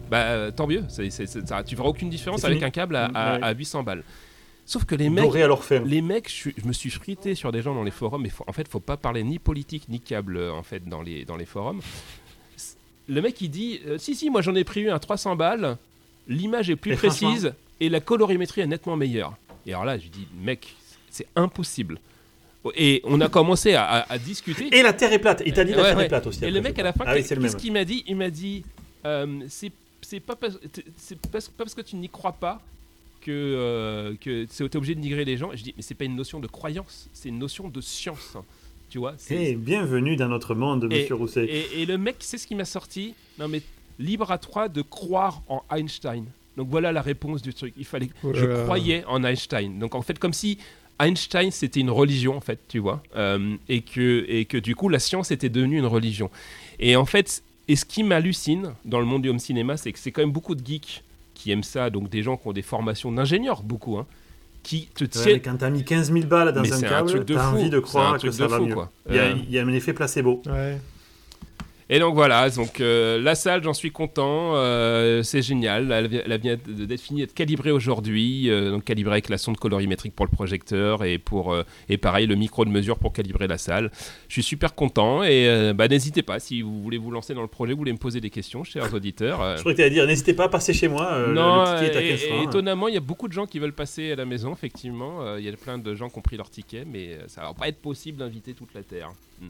[0.09, 0.83] bah tant mieux.
[0.89, 3.43] C'est- c'est- c'est- ça- tu verras aucune différence avec un câble à, Mm, à- ouais.
[3.43, 4.03] à 800 balles.
[4.65, 5.47] Sauf que les mecs, à
[5.85, 8.53] les mecs, je, me suis frité sur des gens dans les forums, mais faut- en
[8.53, 11.45] fait, faut pas parler ni politique ni câble euh, en fait dans les, dans les
[11.45, 11.81] forums.
[13.09, 15.77] Le mec il dit euh, si si moi j'en ai pris un à 300 balles,
[16.29, 19.35] l'image est plus Et précise et la colorimétrie est nettement meilleure.
[19.65, 20.73] Et alors là je dis mec
[21.09, 21.99] c'est impossible.
[22.75, 24.69] Et on a commencé à, à- à discuter.
[24.75, 25.43] Et la Terre est plate.
[25.45, 26.05] Il t'a dit la Ouais, Terre ouais.
[26.05, 26.45] est plate aussi.
[26.45, 27.03] Et le mec à la fin.
[27.07, 28.03] Ah oui, qu'est-ce qu'il m'a dit?
[28.07, 28.63] Il m'a dit
[29.05, 30.57] euh, c'est c'est pas parce
[30.97, 32.61] c'est pas parce- pas parce que tu n'y crois pas
[33.21, 35.51] que euh, que c'est t'es obligé de nigrer les gens.
[35.51, 38.37] Et je dis mais c'est pas une notion de croyance, c'est une notion de science.
[38.89, 41.45] Tu vois c'est- Eh, bienvenue dans notre monde, Et- monsieur Rousset.
[41.45, 43.13] et, et le mec, c'est ce qui m'a sorti.
[43.39, 43.61] Non mais
[43.99, 46.25] libre à toi de croire en Einstein.
[46.55, 47.73] Donc voilà la réponse du truc.
[47.77, 48.09] Il fallait.
[48.23, 49.79] Je croyais en Einstein.
[49.79, 50.59] Donc en fait, comme si
[50.99, 54.89] Einstein c'était une religion en fait, tu vois, Euh, et que et que du coup
[54.89, 56.29] la science était devenue une religion.
[56.79, 59.99] Et en fait, et ce qui m'hallucine dans le monde du home cinéma, c'est que
[59.99, 62.61] c'est quand même beaucoup de geeks qui aiment ça, donc des gens qui ont des
[62.61, 64.05] formations d'ingénieurs, beaucoup, hein,
[64.61, 65.41] qui te tiennent.
[65.41, 67.49] quand t'as mis 15 000 balles dans Mais un c'est un câble, truc de t'as
[67.49, 67.55] fou.
[67.57, 68.73] envie de C'est un croire que truc ça de va fou, mieux.
[68.75, 68.91] quoi.
[69.09, 70.41] Il y, a, Euh, il y a un effet placebo.
[70.45, 70.77] Ouais.
[71.89, 75.91] Et donc voilà, donc euh, la salle, j'en suis content, euh, c'est génial.
[75.91, 80.15] Elle, elle vient d'être finie, d'être calibrée aujourd'hui, euh, donc calibrée avec la sonde colorimétrique
[80.15, 81.55] pour le projecteur et pour
[81.89, 83.91] et pareil le micro de mesure pour calibrer la salle.
[84.29, 87.47] Je suis super content et bah, n'hésitez pas si vous voulez vous lancer dans le
[87.47, 89.55] projet, vous voulez me poser des questions, chers auditeurs.
[89.55, 91.19] Je croyais que t'allais dire, n'hésitez pas à passer chez moi.
[91.27, 92.43] le- non, le ticket est à et- 15 et francs.
[92.47, 95.35] étonnamment, il y a beaucoup de gens qui veulent passer à la maison, effectivement.
[95.37, 97.67] Il y a plein de gens qui ont pris leur ticket, mais ça va pas
[97.67, 99.11] être possible d'inviter toute la Terre.
[99.41, 99.47] Mm.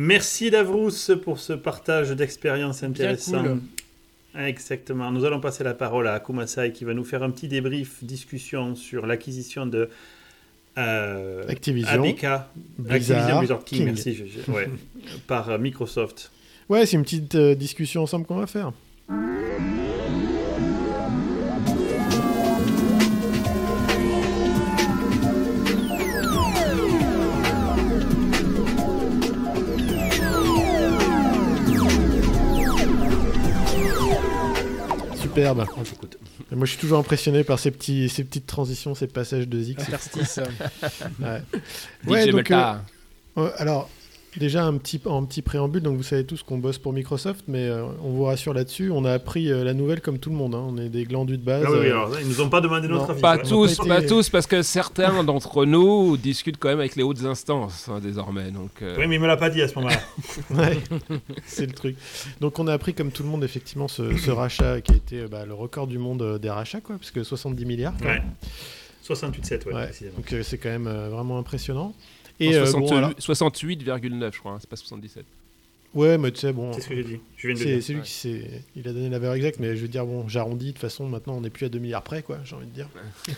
[0.00, 0.92] Merci Davrous
[1.24, 3.42] pour ce partage d'expérience intéressant.
[3.42, 3.60] cool.
[4.40, 5.10] Exactement.
[5.10, 8.76] Nous allons passer la parole à Akumasai qui va nous faire un petit débrief, discussion
[8.76, 9.88] sur l'acquisition de
[10.78, 12.26] euh, Activision, ABK,
[12.78, 13.86] Blizzard, Activision Blizzard King, King.
[13.86, 14.68] merci, je- je- ouais,
[15.26, 16.30] par euh, Microsoft.
[16.68, 18.70] Ouais, c'est une petite euh, discussion ensemble qu'on va faire.
[35.38, 35.66] Superbe.
[36.50, 39.60] Et Moi, je suis toujours impressionné par ces, petits, ces petites transitions, ces passages de
[39.60, 39.80] Zix.
[39.80, 40.40] Interstice.
[41.20, 41.42] Ouais.
[42.06, 42.82] Ouais, donc, Melta.
[43.36, 43.88] Euh, alors,
[44.36, 47.66] déjà un petit, en petit préambule, donc vous savez tous qu'on bosse pour Microsoft, mais
[47.66, 50.54] euh, on vous rassure là-dessus, on a appris euh, la nouvelle comme tout le monde.
[50.54, 50.64] hein.
[50.68, 51.64] On est des glandus de base.
[51.66, 53.10] Ah oui, oui, euh, alors, ils nous ont pas demandé notre non.
[53.10, 53.20] avis.
[53.22, 53.42] Pas ouais.
[53.42, 57.88] tous, pas tous, parce que certains d'entre nous discutent quand même avec les hautes instances
[57.88, 58.50] hein, désormais.
[58.50, 60.00] Donc, euh, Oui, mais il me l'a pas dit à ce moment-là.
[60.50, 60.78] ouais,
[61.46, 61.96] c'est le truc.
[62.40, 65.26] Donc on a appris comme tout le monde effectivement ce, ce rachat qui a été
[65.26, 67.94] bah, le record du monde des rachats, quoi, parce que 70 milliards.
[67.98, 68.14] quand Ouais.
[68.20, 68.24] même.
[69.08, 70.16] 68,7, ouais, Ouais, précisément.
[70.16, 71.94] donc euh, c'est quand même euh, vraiment impressionnant.
[72.40, 75.24] Non, Et euh, 60 bon, alors- 68,9 je crois, hein, c'est pas 77.
[75.94, 77.18] ouais, mais tu sais, bon, C'est ce que j'ai dit.
[77.36, 78.62] Je viens de le C'est lui qui s'est.
[78.76, 81.08] Il a donné la valeur exacte, mais je veux dire, bon, j'arrondis, de toute façon,
[81.08, 82.88] maintenant on n'est plus à 2 milliards près, quoi, j'ai envie de dire.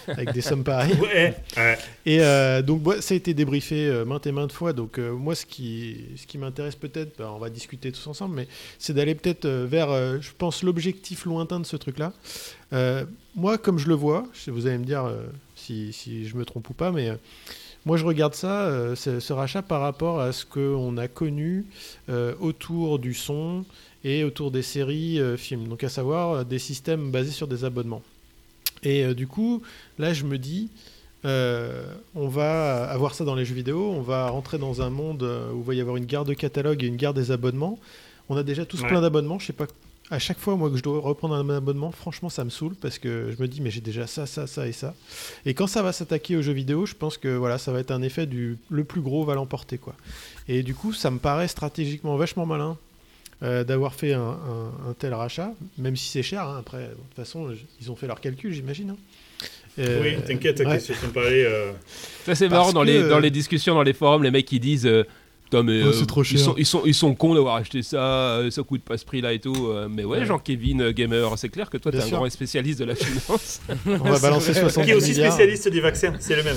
[0.09, 0.95] Avec des sommes pareilles.
[1.01, 1.79] Ouais, ouais.
[2.07, 4.73] Et euh, donc, ça a été débriefé euh, maintes et maintes fois.
[4.73, 8.35] Donc, euh, moi, ce qui, ce qui m'intéresse peut-être, bah, on va discuter tous ensemble,
[8.37, 8.49] mais
[8.79, 12.13] c'est d'aller peut-être euh, vers, euh, je pense, l'objectif lointain de ce truc-là.
[12.73, 13.05] Euh,
[13.37, 15.23] moi, comme je le vois, vous allez me dire euh,
[15.57, 17.13] si, si je me trompe ou pas, mais.
[17.87, 21.65] Moi, je regarde ça, euh, ce, ce rachat, par rapport à ce qu'on a connu
[22.09, 23.65] euh, autour du son
[24.05, 25.69] et autour des séries euh, films.
[25.69, 28.03] Donc, à savoir des systèmes basés sur des abonnements.
[28.83, 29.61] Et du coup,
[29.99, 30.71] là, je me dis,
[31.27, 35.23] euh, on va avoir ça dans les jeux vidéo, on va rentrer dans un monde
[35.55, 37.79] où il va y avoir une guerre de catalogue et une guerre des abonnements.
[38.31, 38.89] On a déjà tous Ouais.
[38.89, 39.67] plein d'abonnements, je sais pas.
[40.13, 42.99] À chaque fois, moi, que je dois reprendre un abonnement, franchement, ça me saoule parce
[42.99, 44.95] que je me dis, mais j'ai déjà ça, ça, ça et ça.
[45.47, 47.93] Et quand ça va s'attaquer aux jeux vidéo, je pense que voilà, ça va être
[47.93, 49.95] un effet du le plus gros va l'emporter, quoi.
[50.49, 52.77] Et du coup, ça me paraît stratégiquement vachement malin
[53.45, 56.43] euh, d'avoir fait un, un- un tel rachat, même si c'est cher.
[56.43, 56.57] hein.
[56.59, 57.49] Après, de toute façon,
[57.81, 58.91] ils ont fait leurs calculs, j'imagine.
[58.91, 58.97] hein.
[59.79, 60.67] Euh, Oui, t'inquiète, ouais.
[60.67, 61.71] qu'est-ce que tu me parlais euh,
[62.27, 64.59] Ça c'est marrant dans, que, les, dans les discussions dans les forums, les mecs qui
[64.59, 65.05] disent euh,
[65.51, 66.39] Putain, mais Oh, euh, c'est trop ils, cher.
[66.39, 67.99] sont, ils, sont, ils sont cons d'avoir acheté ça,
[68.39, 69.67] euh, ça coûte pas ce prix là et tout.
[69.67, 70.25] euh, mais ouais, Ouais.
[70.25, 72.19] Jean-Kévin euh, Gamer, c'est clair que toi t'es un sûr.
[72.19, 73.61] grand spécialiste de la finance.
[73.87, 75.33] On va balancer 70 Qui est aussi milliards.
[75.33, 76.57] spécialiste des vaccins, c'est le même.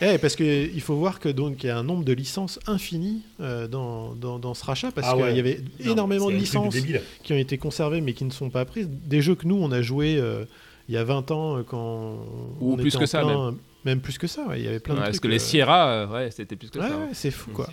[0.00, 3.20] Eh, parce qu'il faut voir que donc il y a un nombre de licences infini
[3.40, 5.36] euh, dans, dans, dans ce rachat parce Ah qu'il ouais.
[5.36, 6.74] y avait Non, énormément de licences
[7.22, 8.88] qui ont été conservées mais qui ne sont pas prises.
[8.90, 10.46] Des jeux que nous on a joué euh,
[10.88, 12.16] il y a 20 ans quand
[12.60, 14.46] Ou on plus était que en ça, plein- même plus que ça.
[14.46, 15.22] ouais, Il y avait plein Ouais, de parce trucs.
[15.22, 16.96] que les Sierra, euh, ouais, c'était plus que ouais, ça.
[16.96, 17.08] ouais, hein.
[17.14, 17.66] c'est fou quoi.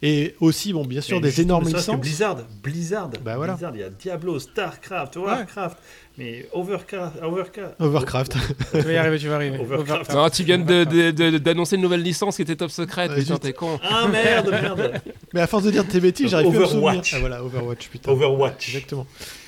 [0.00, 2.00] Et aussi bon bien sûr des énormes que licences.
[2.00, 3.54] Blizzard, Blizzard, Bah voilà.
[3.54, 5.76] Blizzard, il y a Diablo, Starcraft, Warcraft,
[6.16, 8.32] mais Overcraft, Overcraft, Overcraft.
[8.72, 9.58] tu vas y arriver, tu vas arriver.
[9.58, 10.12] Overcraft.
[10.12, 13.80] Non, tu viens d'annoncer une nouvelle licence qui était top secret, Ouais, putain, t'es con.
[13.82, 15.02] Ah merde, merde.
[15.34, 16.86] mais à force de dire tes bêtises, j'arrive plus à me souvenir.
[16.88, 17.14] Overwatch.
[17.14, 18.12] Ah voilà, Overwatch putain.
[18.12, 18.68] Overwatch.
[18.68, 19.06] Exactement.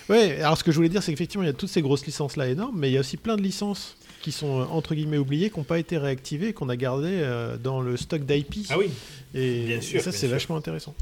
[0.09, 2.05] Ouais, alors ce que je voulais dire, c'est qu'effectivement, il y a toutes ces grosses
[2.05, 4.95] licences là énormes, mais il y a aussi plein de licences qui sont euh, entre
[4.95, 8.23] guillemets oubliées, qui n'ont pas été réactivées, et qu'on a gardées euh, dans le stock
[8.25, 8.67] d'IP.
[8.71, 8.91] Ah oui.
[9.35, 10.95] et, bien sûr, et ça, c'est vachement intéressant.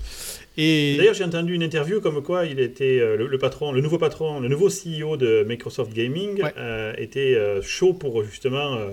[0.56, 3.80] Et D'ailleurs, j'ai entendu une interview comme quoi il était euh, le, le patron, le
[3.80, 6.52] nouveau patron, le nouveau CEO de Microsoft Gaming Ouais.
[6.56, 8.90] euh, était euh, chaud pour justement euh,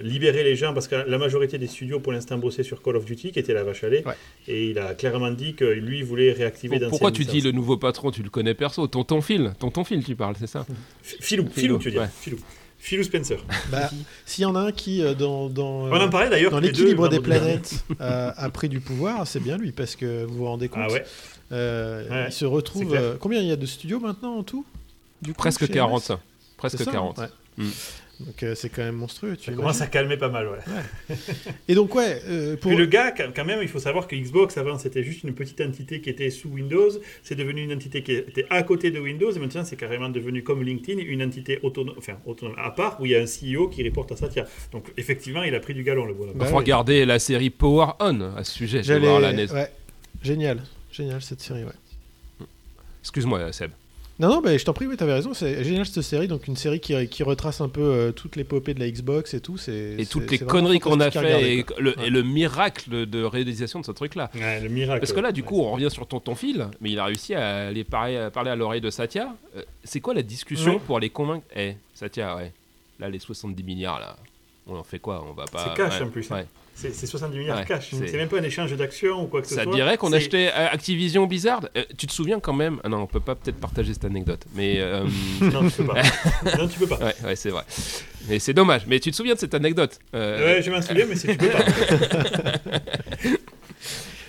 [0.00, 3.04] libérer les gens parce que la majorité des studios pour l'instant bossaient sur Call of
[3.04, 4.14] Duty qui était la vache à lait Ouais.
[4.48, 7.76] et il a clairement dit que lui voulait réactiver d'anciennes pourquoi tu dis le nouveau
[7.76, 8.10] patron?
[8.10, 10.60] Tu le connais perso Tonton Phil Tonton Phil, tu parles, c'est ça?
[11.04, 12.08] F- Philou, Philou, Philou, tu veux dire ouais.
[12.20, 12.38] Philou.
[12.86, 13.38] Philou Spencer.
[13.72, 13.90] bah,
[14.24, 16.52] s'il y en a un qui, euh, dans, dans, euh, On en parlait d'ailleurs.
[16.52, 20.36] dans l'équilibre des planètes, euh, a pris du pouvoir, c'est bien lui, parce que vous
[20.36, 21.04] vous rendez compte, Ah ouais.
[21.50, 22.94] euh, Ouais, il se retrouve.
[22.94, 24.64] euh, combien il y a de studios maintenant en tout
[25.20, 26.10] du coup, Presque chez 40.
[26.10, 26.16] MS?
[26.56, 27.18] Presque C'est ça, 40.
[27.18, 27.26] ouais.
[27.56, 27.68] Mm.
[28.20, 29.36] Donc euh, c'est quand même monstrueux.
[29.36, 31.16] Tu Ça commence à calmer pas mal, ouais.
[31.68, 34.56] Et donc ouais, euh, pour Puis le gars, quand même, il faut savoir que Xbox
[34.56, 36.88] avant c'était juste une petite entité qui était sous Windows,
[37.22, 40.42] c'est devenu une entité qui était à côté de Windows et maintenant c'est carrément devenu
[40.42, 43.68] comme LinkedIn une entité autonome, enfin autonome à part où il y a un CEO
[43.68, 44.46] qui reporte à Satya.
[44.72, 46.38] Donc effectivement, il a pris du galon le bonhomme.
[46.38, 46.58] Bah Faut oui.
[46.58, 48.82] regarder la série Power On à ce sujet.
[48.82, 49.52] J'allais, voir la NES.
[49.52, 49.70] ouais,
[50.22, 51.64] génial, génial cette série.
[51.64, 52.46] Ouais.
[53.02, 53.70] Excuse-moi, Seb.
[54.18, 55.34] Non, non, bah, je t'en prie, oui, t'avais raison.
[55.34, 56.26] C'est génial cette série.
[56.26, 59.40] Donc, une série qui, qui retrace un peu euh, toute l'épopée de la Xbox et
[59.40, 59.58] tout.
[59.58, 62.06] C'est, Et c'est- toutes les conneries qu'on a fait regarder, et, le, Ouais.
[62.06, 64.30] et le miracle de réalisation de ce truc-là.
[64.34, 65.00] Ouais, le miracle.
[65.00, 65.46] Parce que là, du Ouais.
[65.46, 68.50] coup, on revient sur Tonton Phil, mais il a réussi à aller parler, à parler
[68.50, 69.34] à l'oreille de Satya.
[69.54, 70.80] Euh, c'est quoi la discussion Ouais.
[70.86, 71.44] pour les convaincre?
[71.54, 72.52] Eh, Satya, ouais.
[72.98, 74.16] Là, les 70 milliards, là,
[74.66, 75.22] on en fait quoi?
[75.28, 75.62] On va pas.
[75.62, 76.32] C'est cash ouais, en plus.
[76.32, 76.36] hein.
[76.36, 76.46] ouais.
[76.78, 77.88] C'est 70 milliards Ouais, cash.
[77.90, 79.74] c'est- même pas un échange d'actions ou quoi que ce Ça soit.
[79.74, 83.06] dirait qu'on achetait euh, Activision Blizzard Euh, Tu te souviens quand même Ah non, on
[83.06, 84.74] peut pas peut-être partager cette anecdote, mais.
[84.78, 85.04] euh,
[85.40, 86.02] Non, tu peux pas.
[86.58, 86.98] non, tu peux pas.
[86.98, 87.64] Ouais, ouais, c'est vrai.
[88.28, 88.82] Et c'est dommage.
[88.86, 91.36] Mais tu te souviens de cette anecdote Euh, Ouais, je m'en souviens, mais si tu
[91.36, 91.64] peux pas.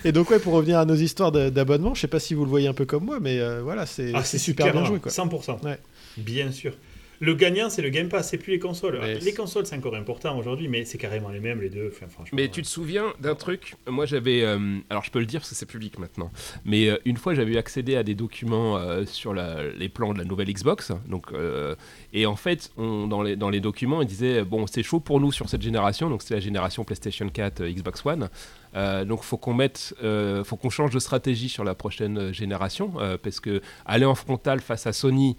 [0.04, 2.50] Et donc, ouais, pour revenir à nos histoires d'abonnement, je sais pas si vous le
[2.50, 5.00] voyez un peu comme moi, mais euh, voilà, c'est Ah, c'est super bien joué.
[5.00, 5.10] Quoi.
[5.10, 5.60] 100%.
[5.64, 5.78] Ouais.
[6.16, 6.72] Bien sûr.
[7.20, 8.98] Le gagnant, c'est le Game Pass, c'est plus les consoles.
[9.02, 11.90] Mais les consoles, c'est encore important aujourd'hui, mais c'est carrément les mêmes, les deux.
[11.92, 12.36] Enfin, franchement.
[12.36, 13.74] Mais tu te souviens d'un truc?
[13.88, 14.42] Moi j'avais.
[14.44, 16.30] euh, alors je peux le dire parce que c'est public maintenant.
[16.64, 20.18] Mais euh, une fois j'avais accédé à des documents euh, sur la- les plans de
[20.18, 20.92] la nouvelle Xbox.
[21.08, 21.74] Donc, euh,
[22.12, 25.20] et en fait, on, dans, les, dans les documents, il disait Bon, c'est chaud pour
[25.20, 26.10] nous sur cette génération.
[26.10, 28.28] Donc c'est la génération PlayStation 4, euh, Xbox One.
[28.76, 32.32] Euh, donc faut qu'on mette, euh, faut qu'on change de stratégie sur la prochaine euh,
[32.32, 35.36] génération euh, parce que aller en frontal face à Sony,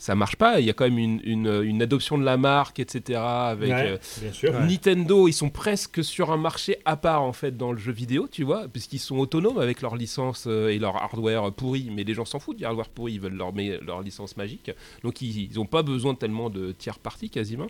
[0.00, 0.58] ça marche pas.
[0.60, 3.20] Il y a quand même une, une- une adoption de la marque, etc.
[3.22, 4.52] Avec Ouais, euh, bien sûr.
[4.60, 8.26] Nintendo, ils sont presque sur un marché à part en fait dans le jeu vidéo,
[8.26, 11.90] tu vois, puisqu'ils sont autonomes avec leur licence euh, et leur hardware pourri.
[11.94, 14.70] Mais les gens s'en foutent du hardware pourri, ils veulent leur, mais- leur licence magique.
[15.04, 17.66] Donc ils n'ont pas besoin tellement de tiers parties quasiment.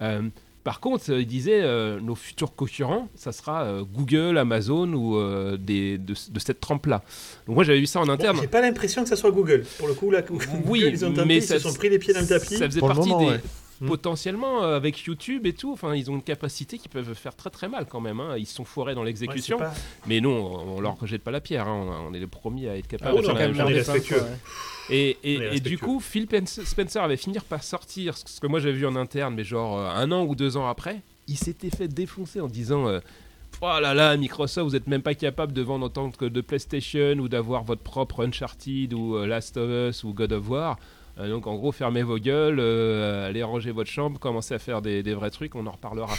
[0.00, 0.22] Euh,
[0.64, 5.16] par contre, euh, ils disaient euh, nos futurs concurrents, ça sera euh, Google, Amazon ou
[5.18, 7.02] euh, des, de, de cette trempe-là.
[7.46, 8.38] Donc moi j'avais vu ça en Bon, interne.
[8.40, 9.64] J'ai pas l'impression que ça soit Google.
[9.78, 11.98] Pour le coup, là, Google, Oui, ils ont mais ils ça- se sont pris les
[11.98, 12.56] pieds dans le tapis.
[12.56, 13.26] Ça faisait partie moment, des.
[13.26, 13.40] ouais.
[13.80, 13.86] Mm.
[13.88, 17.50] Potentiellement, euh, avec YouTube et tout, enfin, ils ont une capacité qui peuvent faire très
[17.50, 18.20] très mal quand même.
[18.20, 18.36] hein.
[18.38, 19.74] Ils se sont foirés dans l'exécution, pas-
[20.06, 20.30] mais non,
[20.76, 21.66] on leur rejette pas la pierre.
[21.66, 22.02] hein.
[22.06, 24.22] On, on est les premiers à être Ah capables de faire la respectueux.
[24.90, 28.86] Et, du coup, Phil Pence- Spencer avait fini par sortir ce que moi j'avais vu
[28.86, 32.40] en interne, mais genre euh, un an ou deux ans après, il s'était fait défoncer
[32.40, 32.86] en disant.
[32.88, 33.00] euh,
[33.62, 36.40] Oh là là, Microsoft, vous êtes même pas capable de vendre en tant que de
[36.40, 40.76] PlayStation ou d'avoir votre propre Uncharted ou euh, Last of Us ou God of War.
[41.18, 44.82] Euh, donc en gros, fermez vos gueules, euh, allez ranger votre chambre, commencez à faire
[44.82, 46.14] des, vrais trucs, on en reparlera.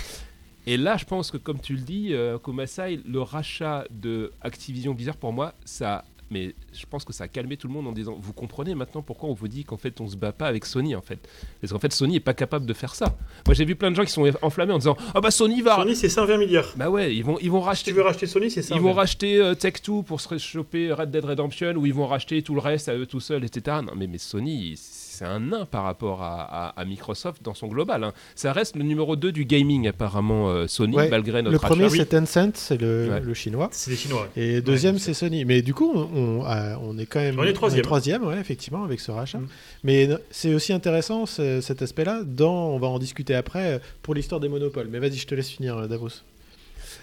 [0.68, 4.94] Et là, je pense que comme tu le dis, euh, Komasai, le rachat de Activision
[4.94, 6.06] Blizzard, pour moi, ça...
[6.32, 9.02] Mais je pense que ça a calmé tout le monde en disant, vous comprenez maintenant
[9.02, 11.20] pourquoi on vous dit qu'en fait on se bat pas avec Sony en fait.
[11.62, 13.16] Parce qu'en fait Sony est pas capable de faire ça.
[13.46, 15.76] Moi j'ai vu plein de gens qui sont enflammés en disant, ah bah Sony va...
[15.76, 16.74] Sony, c'est 120 milliards.
[16.76, 17.92] Bah ouais, ils vont, ils vont Si racheter...
[17.92, 18.80] tu veux racheter Sony, c'est 120.
[18.80, 22.42] Ils vont racheter euh, Tech2 pour se choper Red Dead Redemption ou ils vont racheter
[22.42, 23.78] tout le reste à eux tout seuls, etc.
[23.84, 27.68] Non, mais, mais Sony, c'est un nain par rapport à, à- à Microsoft dans son
[27.68, 28.04] global.
[28.04, 28.12] hein.
[28.36, 31.90] Ça reste le numéro 2 du gaming, apparemment, euh, Sony, Ouais, malgré notre Le premier,
[31.90, 33.20] c'est Tencent, c'est le, Ouais.
[33.22, 33.70] le chinois.
[33.72, 34.28] C'est des Chinois.
[34.36, 35.46] Et deuxième, c'est Sony.
[35.46, 36.10] Mais du coup, on,
[36.42, 37.40] on, euh, on est quand même.
[37.40, 37.84] On est troisième.
[37.84, 39.38] troisième, ouais, effectivement, avec ce rachat.
[39.38, 39.48] Mm.
[39.84, 42.22] Mais c'est aussi intéressant ce- cet aspect-là.
[42.26, 44.88] Dans, on va en discuter après pour l'histoire des monopoles.
[44.92, 46.10] Mais vas-y, je te laisse finir, euh, Davos.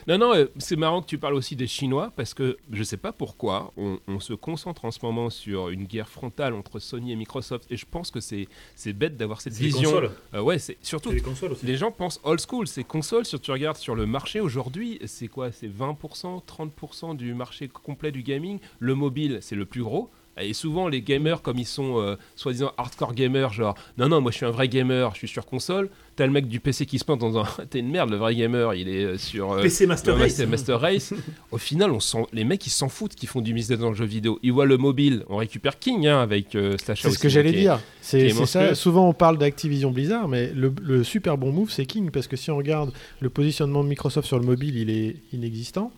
[0.07, 2.97] Non, non, euh, c'est marrant que tu parles aussi des Chinois parce que je sais
[2.97, 7.13] pas pourquoi on, on se concentre en ce moment sur une guerre frontale entre Sony
[7.13, 9.93] et Microsoft et je pense que c'est bête d'avoir cette vision.
[10.35, 11.67] Euh, ouais, c'est surtout aussi.
[11.67, 13.25] Les gens pensent old school, c'est console.
[13.25, 15.53] Si tu regardes sur le marché aujourd'hui, c'est quoi?
[15.53, 18.59] C'est 20%, 30% du marché complet du gaming?
[18.79, 20.11] Le mobile, c'est le plus gros.
[20.41, 24.31] Et souvent, les gamers, comme ils sont euh, soi-disant hardcore gamers, genre non, non, moi
[24.31, 25.91] je suis un vrai gamer, je suis sur console.
[26.17, 27.45] T'as le mec du PC qui se plante dans un.
[27.71, 29.53] T'es une merde, le vrai gamer, il est euh, sur.
[29.53, 30.23] euh, PC Master Race.
[30.25, 31.15] Master, Master Race.
[31.51, 33.95] Au final, on sent, les mecs ils s'en foutent qui font du business dans le
[33.95, 34.39] jeu vidéo.
[34.43, 37.53] Ils voient le mobile, on récupère King hein, avec euh, achat C'est ce que j'allais
[37.53, 37.81] dire.
[38.01, 38.75] C'est est c'est ça.
[38.75, 42.11] Souvent, on parle d'Activision Blizzard, mais le, le super bon move, c'est King.
[42.11, 45.93] Parce que si on regarde le positionnement de Microsoft sur le mobile, il est inexistant.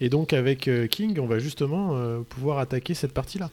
[0.00, 3.50] Et donc, avec euh, King, on va justement euh, pouvoir attaquer cette partie-là.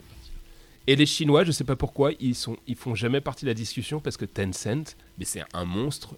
[0.87, 3.53] Et les Chinois, je sais pas pourquoi, ils sont, ils font jamais partie de la
[3.53, 6.15] discussion parce que Tencent, mais c'est un monstre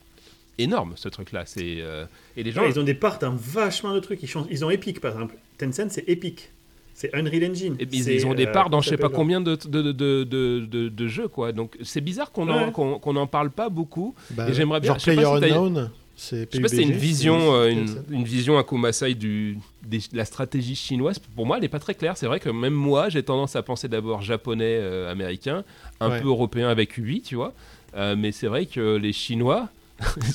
[0.57, 1.43] énorme ce truc-là.
[1.45, 2.05] C'est euh,
[2.37, 4.21] et les gens, Ouais, ils ont des parts dans vachement de trucs.
[4.23, 5.35] Ils, changent- ils ont Epic, par exemple.
[5.57, 6.51] Tencent, c'est Epic.
[6.93, 7.75] C'est Unreal Engine.
[7.79, 9.91] et ils, ont des euh, parts dans comment je sais pas combien de, de, de,
[10.23, 10.23] de,
[10.69, 11.51] de- de jeux quoi.
[11.51, 12.71] Donc c'est bizarre qu'on en, Ouais.
[12.71, 14.13] qu'on, qu'on en parle pas beaucoup.
[14.31, 15.89] Bah, Et j'aimerais bien- Genre je sais pas Player si Unknown,
[16.29, 17.69] Je sais pas si c'est une vision, euh,
[18.11, 21.17] une, vision à Kumasai du, des- de la stratégie chinoise.
[21.17, 22.15] Pour moi, elle n'est pas très claire.
[22.15, 25.63] C'est vrai que même moi, j'ai tendance à penser d'abord japonais, euh, américain,
[25.99, 26.21] un Ouais.
[26.21, 27.53] peu européen avec UI, tu vois.
[27.95, 29.67] Euh, mais c'est vrai que les Chinois.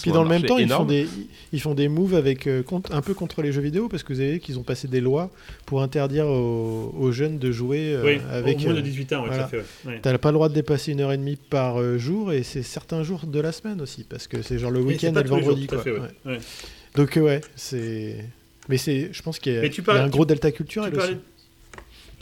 [0.03, 1.07] Puis dans le même temps, ils font, des,
[1.53, 4.13] ils font des moves avec, euh, contre- un peu contre les jeux vidéo parce que
[4.13, 5.31] vous avez vu qu'ils ont passé des lois
[5.67, 8.59] pour interdire aux, aux jeunes de jouer euh, Oui, avec.
[8.59, 9.43] au moins de euh, 18 ans, ouais, voilà.
[9.43, 9.57] ça fait.
[9.59, 9.65] ouais.
[9.95, 9.99] Ouais.
[10.03, 12.63] T'as pas le droit de dépasser une heure et demie par euh, jour et c'est
[12.63, 15.39] certains jours de la semaine aussi parce que c'est genre le week-end et le jours,
[15.39, 15.67] vendredi.
[15.67, 15.79] quoi.
[15.79, 15.93] fait.
[16.95, 18.17] Donc euh, ouais, c'est.
[18.69, 20.93] Mais c'est, je pense qu'il y a, y a parles- un gros delta Tu culturel
[20.97, 21.17] aussi.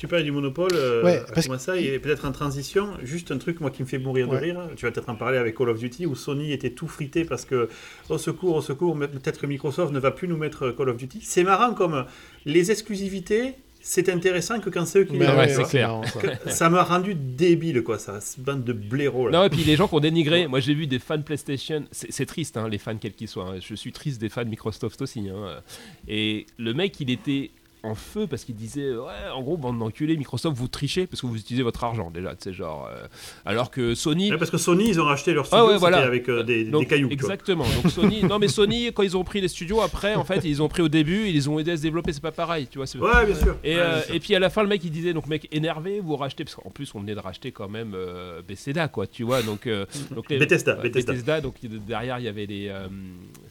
[0.04, 3.38] Tu parlais du monopole, euh, Ouais, à parce- Kumasai, et peut-être en transition, juste un
[3.38, 4.38] truc moi qui me fait mourir de Ouais.
[4.40, 4.60] rire.
[4.76, 7.44] Tu vas peut-être en parler avec Call of Duty où Sony était tout frité parce
[7.44, 7.68] que
[8.10, 11.20] au secours, au secours, peut-être que Microsoft ne va plus nous mettre Call of Duty.
[11.22, 12.04] C'est marrant comme
[12.44, 16.00] les exclusivités, c'est intéressant que quand c'est eux qui les Bah ouais, c'est clair.
[16.44, 16.50] ça.
[16.50, 19.38] Ça m'a rendu débile quoi, ça, cette bande de blaireaux là.
[19.38, 20.46] Non, et puis les gens qui ont dénigré.
[20.48, 21.84] Moi, j'ai vu des fans PlayStation.
[21.92, 23.48] C'est c'est triste, hein, les fans quels qu'ils soient.
[23.50, 23.58] hein.
[23.60, 25.28] Je suis triste des fans Microsoft aussi.
[25.28, 25.60] hein.
[26.08, 27.50] Et le mec, il était.
[27.84, 31.26] En feu parce qu'ils disaient ouais, en gros, bande d'enculés, Microsoft, vous trichez parce que
[31.26, 32.88] vous utilisez votre argent déjà, sais, genre.
[32.90, 33.06] euh,
[33.44, 34.30] alors que Sony.
[34.30, 35.98] Ouais, parce que Sony, ils ont racheté leur Ah studio ouais, c'était voilà.
[36.02, 37.10] avec euh, des, Donc, des cailloux.
[37.10, 37.64] Exactement.
[37.82, 40.62] Donc Sony, non mais Sony, quand ils ont pris les studios, après, en fait, ils
[40.62, 42.78] ont pris au début, ils les ont aidés à se développer, c'est pas pareil, tu
[42.78, 42.86] vois.
[42.86, 43.56] c'est- Ouais, bien sûr.
[43.62, 44.14] Et, Ouais, euh, bien sûr.
[44.14, 46.54] et puis à la fin, le mec il disait donc mec énervé, vous rachetez parce
[46.56, 49.84] qu'en plus on venait de racheter quand même euh, Bethesda quoi, tu vois donc euh,
[50.14, 51.40] donc les- Bethesda, Bethesda.
[51.40, 51.54] donc
[51.86, 52.88] derrière il y avait les euh,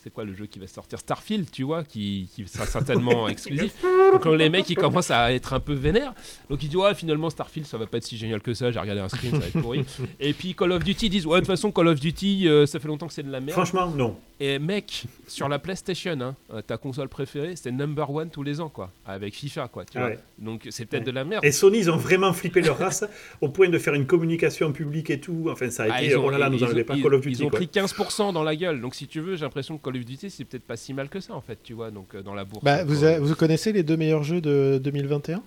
[0.03, 0.99] c'est quoi le jeu qui va sortir?
[0.99, 3.73] Starfield, tu vois, qui, qui sera certainement exclusif.
[4.11, 6.13] Donc là, les mecs ils commencent à être un peu vénères.
[6.49, 8.79] Donc ils disent ouais finalement Starfield ça va pas être si génial que ça, j'ai
[8.79, 9.85] regardé un screen ça va être pourri.
[10.19, 12.65] et puis Call of Duty ils disent ouais de toute façon Call of Duty euh,
[12.65, 13.51] ça fait longtemps que c'est de la merde.
[13.51, 14.15] Franchement, non.
[14.39, 18.59] Et mec, sur la PlayStation, hein, euh, ta console préférée, c'était number one tous les
[18.59, 19.85] ans, quoi, avec FIFA, quoi.
[19.85, 20.09] Tu Ah vois.
[20.09, 20.19] ouais.
[20.39, 21.11] Donc c'est peut-être Ouais.
[21.11, 21.45] de la merde.
[21.45, 23.05] Et Sony, ils ont vraiment flippé leur race
[23.41, 25.47] au point de faire une communication publique et tout.
[25.49, 26.11] Enfin, ça a Ah, été.
[26.11, 27.39] ils ont- oh là là, nous enlevez pas ils- Call of Duty.
[27.41, 27.59] Ils ont quoi.
[27.59, 28.81] pris 15% dans la gueule.
[28.81, 31.07] Donc si tu veux, j'ai l'impression que Call of Duty, c'est peut-être pas si mal
[31.09, 32.65] que ça, en fait, tu vois, donc euh, dans la bourse.
[32.65, 35.41] Bah, vous, a- vous connaissez les deux meilleurs jeux de 2021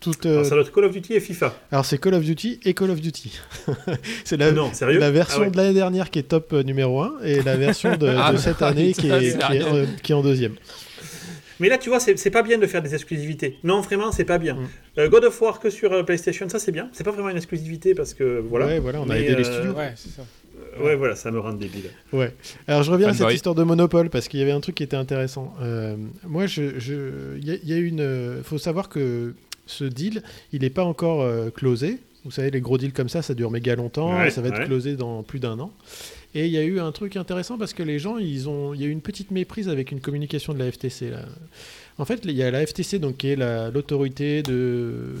[0.00, 1.54] Tout, euh, Alors, ça doit être Call of Duty et FIFA.
[1.72, 3.40] Alors c'est Call of Duty et Call of Duty.
[4.24, 4.98] c'est la, non, sérieux?
[4.98, 5.50] la version Ah ouais.
[5.50, 8.36] de l'année dernière qui est top euh, numéro 1 et la version de, Ah, de
[8.36, 10.56] cette année qui est, qui euh, qui est en deuxième.
[11.60, 13.58] Mais là, tu vois, c'est c'est pas bien de faire des exclusivités.
[13.62, 14.54] Non, vraiment, c'est pas bien.
[14.54, 14.68] Mm.
[14.98, 16.88] Euh, God of War que sur euh, PlayStation, ça c'est bien.
[16.92, 18.66] C'est pas vraiment une exclusivité parce que voilà.
[18.66, 19.72] Ouais, voilà, on a Mais, aidé les euh, studios.
[19.72, 20.22] Ouais, c'est ça.
[20.80, 21.90] Ouais, voilà, ça me rend débile.
[22.12, 22.32] Ouais.
[22.66, 24.82] Alors je reviens à cette histoire de monopole parce qu'il y avait un truc qui
[24.82, 25.54] était intéressant.
[25.62, 25.96] Euh,
[26.26, 29.34] moi, je, je- il y, a- y a une, euh, faut savoir que
[29.66, 30.22] ce deal,
[30.52, 31.98] il n'est pas encore euh, closé.
[32.24, 34.18] Vous savez, les gros deals comme ça, ça dure méga longtemps.
[34.18, 34.64] Ouais, ça va être ouais.
[34.66, 35.72] closé dans plus d'un an.
[36.34, 38.80] Et il y a eu un truc intéressant parce que les gens, ils ont, il
[38.80, 41.10] y a eu une petite méprise avec une communication de la FTC.
[41.10, 41.20] Là.
[41.98, 45.14] En fait, il y a la FTC, donc qui est la- l'autorité de,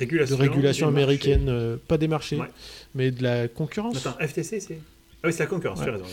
[0.00, 0.88] de Régulation.
[0.88, 2.46] américaine, euh, pas des marchés, Ouais.
[2.94, 4.04] mais de la concurrence.
[4.06, 4.78] Attends, FTC, c'est.
[5.22, 5.84] Ah oui, c'est la concurrence, Ouais.
[5.86, 6.04] tu as raison.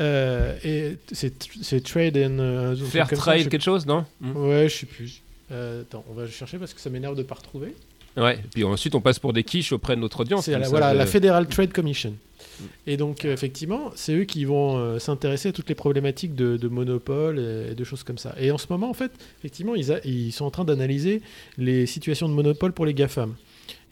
[0.00, 1.32] Euh, et c'est
[1.62, 4.04] c'est trade and euh, un truc Fair comme ça, trade, je sais quelque chose, non
[4.20, 4.36] Hmm.
[4.36, 5.22] Ouais, je sais plus.
[5.52, 7.74] Euh, attends, on va le chercher parce que ça m'énerve de pas retrouver.
[8.16, 8.34] Ouais.
[8.36, 10.46] Et puis ensuite, on passe pour des quiches auprès de notre audience.
[10.46, 12.14] C'est la, ça, voilà, de- la Federal Trade Commission.
[12.86, 16.56] Et donc, euh, effectivement, c'est eux qui vont euh, s'intéresser à toutes les problématiques de,
[16.56, 18.34] de monopole et, de choses comme ça.
[18.40, 21.22] Et en ce moment, en fait, effectivement, ils, a- ils sont en train d'analyser
[21.58, 23.34] les situations de monopole pour les GAFAM.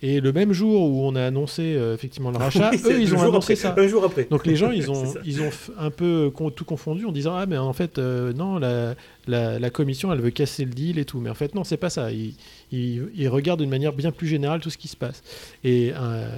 [0.03, 3.15] Et le même jour où on a annoncé euh, effectivement le rachat, Oui, eux, ils
[3.15, 3.75] ont annoncé après, ça.
[3.77, 4.25] Un jour après.
[4.31, 7.47] Donc les gens, ils ont, ils ont un peu con- tout confondu en disant ah
[7.47, 8.97] mais en fait euh, non la,
[9.27, 11.79] la, la commission elle veut casser le deal et tout mais en fait non c'est
[11.79, 12.35] pas ça ils,
[12.71, 15.23] ils, ils regardent d'une manière bien plus générale tout ce qui se passe
[15.63, 16.29] et euh,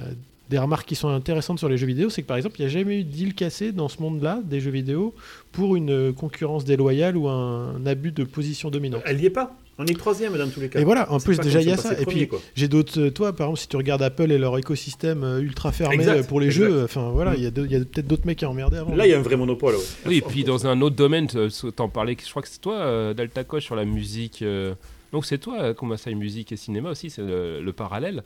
[0.49, 2.67] des remarques qui sont intéressantes sur les jeux vidéo c'est que par exemple il n'y
[2.67, 5.13] a jamais eu de deal cassé dans ce monde-là des jeux vidéo
[5.51, 9.01] pour une euh, concurrence déloyale ou un, abus de position dominante.
[9.05, 9.55] Elle y est pas.
[9.79, 10.79] On est troisième dans tous les cas.
[10.79, 11.93] Et voilà, en plus déjà il y a ça.
[11.99, 12.39] Et puis quoi.
[12.55, 12.99] j'ai d'autres.
[12.99, 16.27] euh, Toi, par exemple, si tu regardes Apple et leur écosystème euh, ultra fermé Exact,
[16.27, 16.65] pour les exact.
[16.65, 18.49] jeux, enfin voilà, il y a, de- il y a peut-être d'autres mecs qui ont
[18.51, 18.95] emmerdé avant.
[18.95, 19.75] Là, il y a un vrai monopole.
[19.75, 19.81] ouais.
[20.07, 21.27] Oui, et puis dans un autre domaine,
[21.75, 24.41] t'en parlais, je crois que c'est toi, euh, Delta Coche, sur la musique.
[24.41, 24.73] euh,
[25.11, 28.23] Donc c'est toi, comment ça, musique et cinéma aussi, c'est le, le parallèle.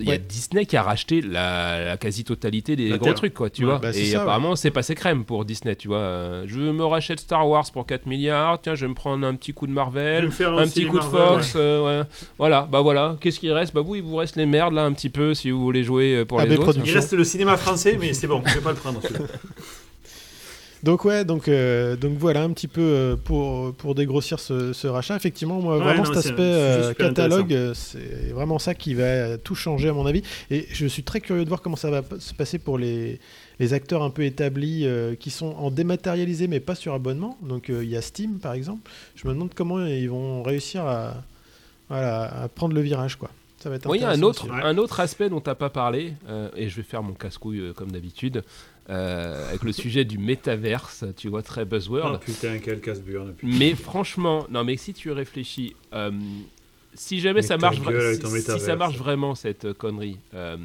[0.00, 0.18] Il y a Ouais.
[0.18, 3.78] Disney qui a racheté la, la quasi-totalité des gros trucs, quoi, tu Ouais, vois.
[3.78, 5.98] bah, et ça, apparemment, c'est passé crème pour Disney, tu vois.
[5.98, 9.34] Euh, je me rachète Star Wars pour 4 milliards, tiens, je vais me prendre un
[9.34, 12.06] petit coup de Marvel, un petit coup de Fox, euh, ouais.
[12.38, 13.74] voilà, bah voilà, qu'est-ce qui reste?
[13.74, 16.14] Bah oui, il vous reste les merdes là un petit peu si vous voulez jouer
[16.16, 16.64] euh, pour AB les autres.
[16.64, 16.92] Productions.
[16.92, 19.00] Il reste le cinéma français, mais c'est bon, je vais pas le prendre.
[20.82, 24.86] Donc ouais, donc, euh, donc voilà un petit peu euh, pour, pour dégrossir ce, ce
[24.86, 25.16] rachat.
[25.16, 29.36] Effectivement, moi, Ouais, vraiment non, cet aspect euh, catalogue, euh, c'est vraiment ça qui va
[29.38, 30.22] tout changer à mon avis.
[30.50, 33.20] Et je suis très curieux de voir comment ça va se passer pour les,
[33.58, 37.36] les acteurs un peu établis euh, qui sont en dématérialisé mais pas sur abonnement.
[37.42, 38.90] Donc euh, il y a Steam par exemple.
[39.16, 41.14] Je me demande comment ils vont réussir à,
[41.88, 43.30] voilà, à prendre le virage quoi.
[43.62, 44.62] Ça va être Oui, il y a un autre, aussi.
[44.64, 47.60] Un autre aspect dont tu n'as pas parlé, euh, et je vais faire mon casse-couille
[47.60, 48.42] euh, comme d'habitude,
[48.90, 52.14] euh, avec le sujet du métaverse, tu vois, très buzzword.
[52.16, 53.34] Oh putain, quel casse-burne.
[53.42, 56.10] Mais franchement, non, mais si tu réfléchis, euh,
[56.94, 60.56] si jamais Mais ça marche, si, ça marche vraiment cette connerie, euh,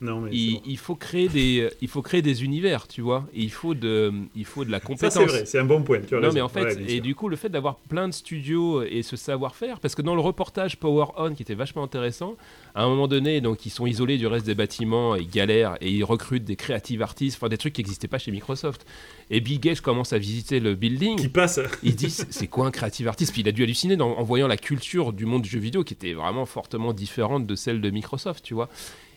[0.00, 0.62] Non, mais il, c'est bon.
[0.66, 3.26] il faut créer des, il faut créer des univers, tu vois.
[3.34, 5.12] Et il faut de, il faut de la Ça, compétence.
[5.14, 5.98] c'est vrai, c'est un bon point.
[6.06, 6.34] Tu as Non raison.
[6.34, 9.16] mais en fait, Ouais, et du coup le fait d'avoir plein de studios et ce
[9.16, 12.36] savoir-faire, parce que dans le reportage Power On qui était vachement intéressant,
[12.76, 15.90] à un moment donné, donc ils sont isolés du reste des bâtiments, ils galèrent et
[15.90, 18.86] ils recrutent des creative artists, enfin des trucs qui n'existaient pas chez Microsoft.
[19.30, 21.58] Et Bill Gates commence à visiter le building, Qui passe.
[21.82, 24.22] il dit c'est- c'est quoi un creative artist Puis il a dû halluciner dans- en
[24.22, 27.80] voyant la culture du monde du jeu vidéo qui était vraiment fortement différente de celle
[27.80, 28.68] de Microsoft, tu vois.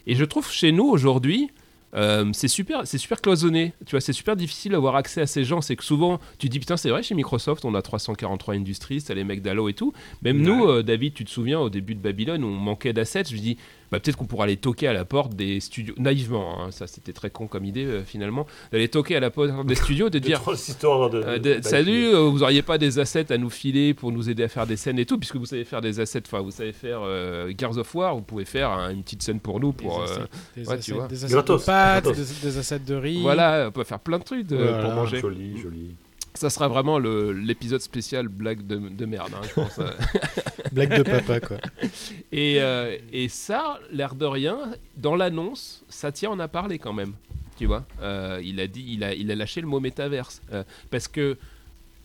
[0.08, 1.50] Et je trouve chez nous aujourd'hui,
[1.94, 3.74] euh, c'est super, c'est super cloisonné.
[3.86, 5.60] Tu vois, c'est super difficile d'avoir accès à ces gens.
[5.62, 9.02] C'est que souvent, tu te dis putain, c'est vrai chez Microsoft, on a 343 industries,
[9.04, 9.92] t'as les mecs d'Halo et tout.
[10.22, 10.44] Même Ouais.
[10.48, 13.24] nous, euh, David, tu te souviens au début de Babylone, on manquait d'assets.
[13.30, 13.58] Je dis
[13.92, 17.14] bah, peut-être qu'on pourra aller toquer à la porte des studios, naïvement, hein, ça c'était
[17.14, 20.42] très con comme idée euh, finalement, d'aller toquer à la porte des studios, de dire
[20.42, 21.18] de.
[21.18, 24.30] euh, de- de- salut, euh, vous auriez pas des assets à nous filer pour nous
[24.30, 26.52] aider à faire des scènes et tout, puisque vous savez faire des assets, enfin vous
[26.52, 29.74] savez faire euh, Gears of War, vous pouvez faire hein, une petite scène pour nous,
[29.74, 30.20] pour Des assets-
[30.56, 31.08] des ouais, tu assets- vois.
[31.08, 32.18] des assets Gratos, de pâtes, gratos.
[32.42, 33.22] des, des assets de riz.
[33.22, 34.84] voilà, on peut faire plein de trucs de- Voilà.
[34.84, 35.20] pour manger.
[35.20, 35.96] Joli, joli.
[36.34, 39.80] Ça sera vraiment l'épisode spécial blague de, de merde, hein, je pense.
[39.80, 39.92] euh.
[40.72, 41.58] Blague de papa, quoi.
[42.32, 44.58] et, euh, et ça, l'air de rien,
[44.96, 47.14] dans l'annonce, Satya en a parlé quand même.
[47.58, 50.64] Tu vois, Euh, il a dit, il a, il a lâché le mot métaverse Euh,
[50.90, 51.38] parce que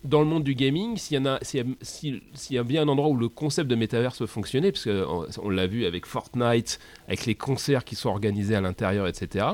[0.03, 2.21] dans le monde du gaming, s'il y en a, s'il
[2.51, 5.67] y bien un endroit où le concept de métaverse peut fonctionner, parce qu'on on, l'a
[5.67, 9.45] vu avec Fortnite, avec les concerts qui sont organisés à l'intérieur, etc.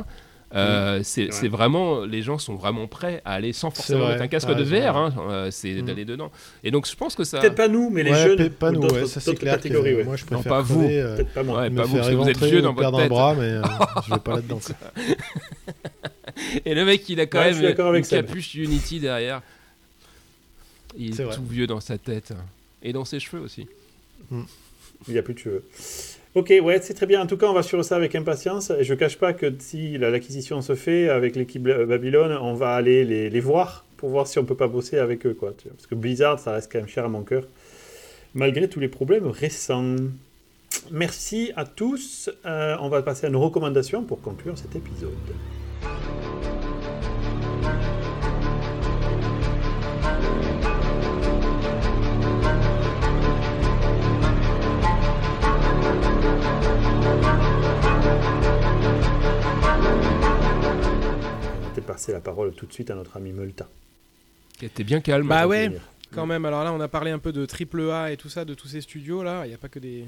[0.56, 1.32] euh, c'est vrai.
[1.32, 4.64] c'est vraiment les gens sont vraiment prêts à aller sans forcément mettre un casque de
[4.64, 4.86] VR ouais.
[4.88, 5.82] hein, euh, c'est Mm.
[5.86, 6.32] d'aller dedans
[6.64, 8.50] et donc je pense que ça Peut-être pas nous, mais les ouais, jeunes.
[8.52, 9.60] pas ou nous, ouais, ça c'est clair.
[9.60, 10.04] que.
[10.04, 10.84] Moi, je Non, préfère pas vous.
[10.84, 11.60] euh, Peut-être pas moi.
[11.62, 13.10] Ouais, me pas vous, parce que vous êtes vieux dans votre perdre un tête.
[13.10, 13.62] bras, mais euh,
[14.08, 14.60] je vais pas là-dedans.
[16.66, 19.42] Et le mec, il a quand même une capuche Unity derrière.
[20.98, 22.34] Il est, C'est tout vieux dans sa tête.
[22.84, 23.68] Et dans ses cheveux aussi.
[24.32, 25.64] Il n'y a plus de cheveux.
[26.36, 27.22] Ok, ouais, c'est très bien.
[27.22, 28.72] En tout cas, on va suivre ça avec impatience.
[28.80, 33.06] Je cache pas que si la- l'acquisition se fait avec l'équipe Babylone, on va aller
[33.06, 35.36] les, les voir pour voir si on peut pas bosser avec eux.
[35.36, 35.54] Quoi.
[35.70, 37.44] Parce que Blizzard, ça reste quand même cher à mon cœur.
[38.34, 39.96] Malgré tous les problèmes récents.
[40.90, 42.32] Merci à tous.
[42.48, 45.12] Euh, on va passer à nos recommandations pour conclure cet épisode.
[61.94, 63.70] Passer la parole tout de suite à notre ami Multa.
[64.58, 65.28] Qui était bien calme.
[65.28, 65.72] Bah Tant ouais.
[66.14, 68.46] Quand même, alors là, on a parlé un peu de triple A et tout ça,
[68.46, 69.46] de tous ces studios là.
[69.46, 70.06] Il n'y a pas que des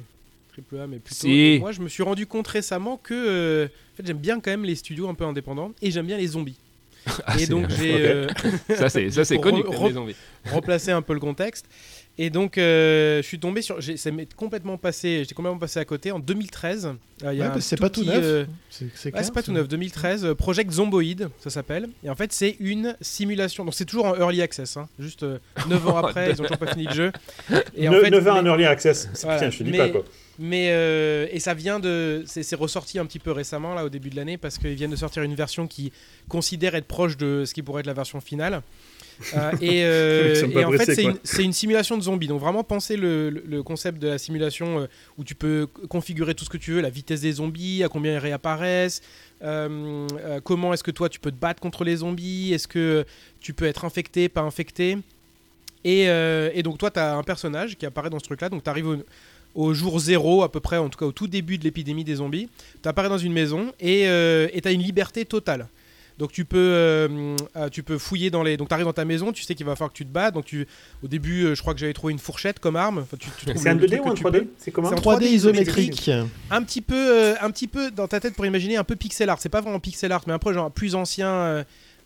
[0.51, 1.21] triple A, mais plutôt.
[1.21, 1.57] Si.
[1.59, 4.65] Moi, je me suis rendu compte récemment que euh, en fait, j'aime bien quand même
[4.65, 6.57] les studios un peu indépendants et j'aime bien les zombies.
[7.27, 8.27] Ah, et donc, j'ai euh,
[8.75, 10.15] ça, c'est, ça, c'est connu re- comme re- les zombies.
[10.51, 11.67] replacé un peu le contexte.
[12.17, 13.77] Et donc, euh, je suis tombé sur.
[13.97, 15.19] Ça m'est complètement passé.
[15.19, 16.85] J'étais complètement passé à côté en 2013.
[16.85, 18.19] euh, il y a Ouais, que c'est pas tout neuf.
[18.23, 21.89] euh, C'est Ouais, pas tout neuf, 2013, euh, Project Zomboid, ça s'appelle.
[22.05, 23.65] Et en fait, c'est une simulation.
[23.65, 24.87] Donc, c'est toujours en early access, hein.
[24.97, 25.25] juste
[25.67, 27.11] 9 ans après, ils ont toujours pas fini le jeu.
[27.75, 29.09] Et en 9, fait, ans en mais- early access.
[29.23, 29.49] Voilà.
[29.49, 30.03] Je te dis Mais- pas quoi.
[30.37, 33.89] Mais euh, et ça vient de, c'est c'est ressorti un petit peu récemment là au
[33.89, 35.93] début de l'année parce qu'ils viennent de sortir une version qui
[36.27, 38.61] considère être proche de ce qui pourrait être la version finale.
[39.33, 42.27] Euh, et euh, et en fait, c'est une, simulation de zombies.
[42.27, 44.87] Donc vraiment penser le, concept de la simulation euh,
[45.17, 48.13] où tu peux configurer tout ce que tu veux, la vitesse des zombies, à combien
[48.13, 49.01] ils réapparaissent,
[50.43, 53.05] comment est-ce que toi tu peux te battre contre les zombies, est-ce que
[53.39, 54.97] tu peux être infecté, pas infecté.
[55.83, 58.49] Et, et donc toi, tu as un personnage qui apparaît dans ce truc-là.
[58.49, 58.97] Donc tu arrives au,
[59.53, 62.15] au jour zéro, à peu près, en tout cas au tout début de l'épidémie des
[62.15, 62.49] zombies.
[62.81, 64.01] Tu apparais dans une maison et
[64.61, 65.67] tu as une liberté totale.
[66.17, 68.55] Donc tu peux, euh, euh, tu peux fouiller dans les...
[68.55, 70.31] Donc tu arrives dans ta maison, tu sais qu'il va falloir que tu te bats.
[70.31, 70.65] Donc tu...
[71.03, 72.99] au début, euh, je crois que j'avais trouvé une fourchette comme arme.
[72.99, 74.31] Enfin, tu, tu trouves C'est un le- le 2D truc ou un que tu 3D
[74.31, 74.47] peux.
[74.57, 76.11] C'est comment C'est en 3D 3D isométrique.
[76.51, 79.29] Un petit peu, euh, un petit peu dans ta tête pour imaginer un peu pixel
[79.29, 79.39] art.
[79.41, 81.63] C'est pas vraiment pixel art, mais un peu genre plus ancien euh,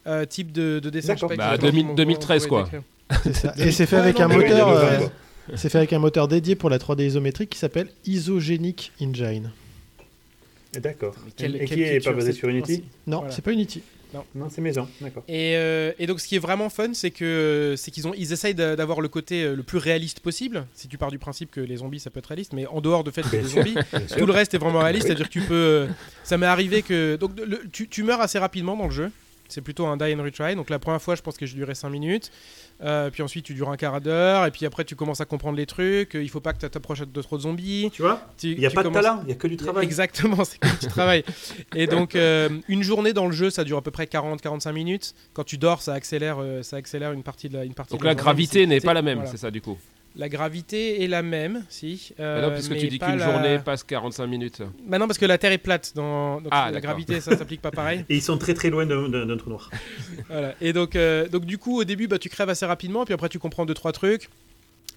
[0.07, 1.13] euh, type de, de dessin.
[1.13, 1.29] D'accord.
[1.29, 3.31] Je sais pas Bah, comment- 2000 comment on 2013, pourrait quoi.
[3.33, 3.53] ça.
[3.59, 4.69] Et c'est fait avec non, un moteur.
[4.69, 4.99] euh.
[5.55, 9.51] C'est fait avec un moteur dédié pour la 3D isométrique qui s'appelle Isogenic Engine.
[10.73, 11.15] D'accord.
[11.39, 13.31] Et qui est pas basé sur Unity Non, Voilà.
[13.33, 13.81] c'est pas Unity.
[14.13, 14.87] Non, c'est maison.
[15.01, 15.23] D'accord.
[15.27, 18.33] Et, euh, et donc ce qui est vraiment fun, c'est que c'est qu'ils ont ils
[18.33, 20.65] essayent d'a- d'avoir le côté euh, le plus réaliste possible.
[20.73, 23.03] Si tu pars du principe que les zombies ça peut être réaliste, mais en dehors
[23.03, 23.75] de fait que des zombies,
[24.17, 25.05] tout le reste est vraiment réaliste.
[25.07, 25.87] C'est-à-dire que tu peux, euh,
[26.23, 29.11] ça m'est arrivé que donc le- tu, tu meurs assez rapidement dans le jeu.
[29.49, 30.55] C'est plutôt un die and retry.
[30.55, 32.31] Donc la première fois, je pense que j'ai duré 5 minutes.
[32.81, 34.45] Euh, puis ensuite, tu dures un quart d'heure.
[34.45, 36.13] Et puis après, tu commences à comprendre les trucs.
[36.13, 37.89] Il faut pas que tu t'approches de trop de zombies.
[37.93, 39.57] Tu vois Tu- Il n'y a pas de commences- talent, il n'y a que du
[39.57, 39.83] travail.
[39.85, 41.23] Exactement, c'est que tu travailles.
[41.75, 45.13] Et donc, euh, une journée dans le jeu, ça dure à peu près 40-45 minutes.
[45.33, 48.01] Quand tu dors, ça accélère, euh, ça accélère une partie de la, une partie Donc
[48.01, 49.31] de la gravité n'est pas la même, voilà.
[49.31, 49.77] c'est ça du coup.
[50.15, 52.13] La gravité est la même, si.
[52.17, 54.61] Mais euh, non, puisque mais tu dis qu'une la- journée passe 45 minutes.
[54.87, 55.93] Bah non, parce que la Terre est plate.
[55.95, 56.41] Dans...
[56.41, 58.05] Donc Ah, la gravité, ça s'applique pas pareil.
[58.09, 59.69] Et ils sont très très loin d'un trou noir.
[60.29, 60.55] Voilà.
[60.61, 63.29] Et donc, euh, donc du coup, au début, bah, tu crèves assez rapidement, puis après,
[63.29, 64.29] tu comprends deux trois trucs.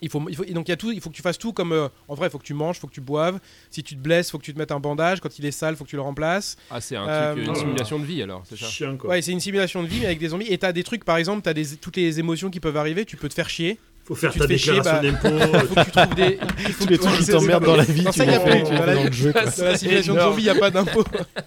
[0.05, 1.39] Il faut, il faut, et donc il y a tout, il faut que tu fasses
[1.39, 3.39] tout comme euh, en vrai, il faut que tu manges, il faut que tu boives.
[3.71, 5.21] Si tu te blesses, il faut que tu te mettes un bandage.
[5.21, 6.57] Quand il est sale, il faut que tu le remplaces.
[6.71, 9.11] Ah, c'est un Euh, truc, une simulation de vie alors, c'est ça Chiant quoi.
[9.11, 10.47] Ouais, c'est une simulation de vie, mais avec des zombies.
[10.49, 13.05] Et t'as des trucs, par exemple, t'as des, toutes les émotions qui peuvent arriver.
[13.05, 13.79] Tu peux te faire chier.
[14.05, 15.29] Faut faire tu ta déclaration bah, d'impôt.
[15.31, 16.39] Il faut que tu trouves des.
[16.67, 18.67] Il faut Tous les trucs qui t'emmerdent dans la vie, tu ça, les fais Dans
[18.67, 19.33] fais la- dans le jeu.
[19.33, 19.45] quoi.
[19.45, 21.05] Dans la simulation de zombie, il n'y a pas d'impôt.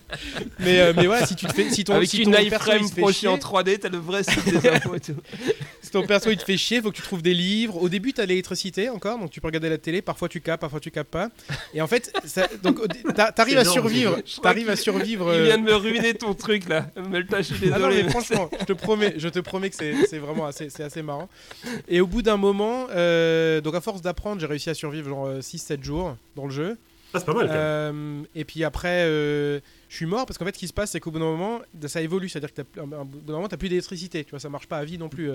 [0.60, 1.70] mais, euh, mais voilà, si tu te fais.
[1.70, 4.96] Si ton, Avec si une iframe projetée en 3D, t'as le vrai site des infos
[4.96, 5.16] et tout.
[6.02, 7.82] Ton perso il te fait chier, faut que tu trouves des livres.
[7.82, 10.02] Au début, t'as l'électricité encore, donc tu peux regarder la télé.
[10.02, 11.30] Parfois tu capes, parfois tu capes pas.
[11.74, 12.80] Et en fait, ça- donc
[13.36, 14.18] t'arrives à énorme, survivre.
[14.42, 15.34] T'arrives à survivre.
[15.34, 16.90] Il euh, vient de me ruiner ton truc là.
[16.96, 20.46] Je suis Ah non, mais franchement, je te promets, je te promets que c'est vraiment
[20.46, 21.30] assez, c'est assez marrant.
[21.88, 25.30] Et au bout d'un moment, euh, donc à force d'apprendre, j'ai réussi à survivre genre
[25.40, 26.78] 6-7 jours dans le jeu.
[27.14, 27.62] Ah, c'est pas mal quand même.
[27.64, 30.92] Euh, et puis après, euh, je suis mort parce qu'en fait, ce qui se passe,
[30.92, 32.28] c'est qu'au bout d'un moment, ça évolue.
[32.28, 34.26] C'est-à-dire un bout d'un moment, t'as plus d'électricité.
[34.26, 35.32] Tu vois, ça marche pas à vie non plus.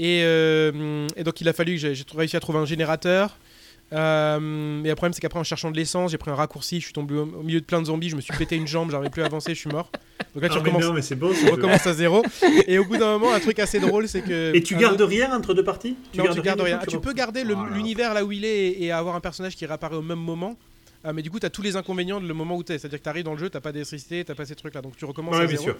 [0.00, 0.02] Euh.
[0.04, 3.36] Et, euh, et donc, il a fallu que j'ai réussi à trouver un générateur.
[3.92, 6.80] Euh, mais le problème, c'est qu'après, en cherchant de l'essence, j'ai pris un raccourci.
[6.80, 8.08] Je suis tombé au, au milieu de plein de zombies.
[8.10, 8.90] Je me suis pété une jambe.
[8.90, 9.54] J'arrivais plus à avancer.
[9.54, 9.90] Je suis mort.
[10.34, 12.24] Donc là, tu Ah, mais recommences, non, mais c'est tu recommences à zéro.
[12.66, 14.54] Et au bout d'un moment, un truc assez drôle, c'est que.
[14.56, 15.96] Et tu gardes autre- rien entre deux parties?
[16.16, 16.80] Non, tu gardes rien.
[16.82, 17.70] Ah, tu peux garder Voilà.
[17.76, 20.56] l'univers là où il est et, et avoir un personnage qui réapparaît au même moment.
[21.04, 22.78] Ah, mais du coup, tu as tous les inconvénients de le moment où tu es.
[22.78, 24.82] C'est-à-dire que tu arrives dans le jeu, tu pas d'électricité, tu pas ces trucs-là.
[24.82, 25.62] Donc tu recommences Ouais, à bien zéro.
[25.70, 25.76] sûr.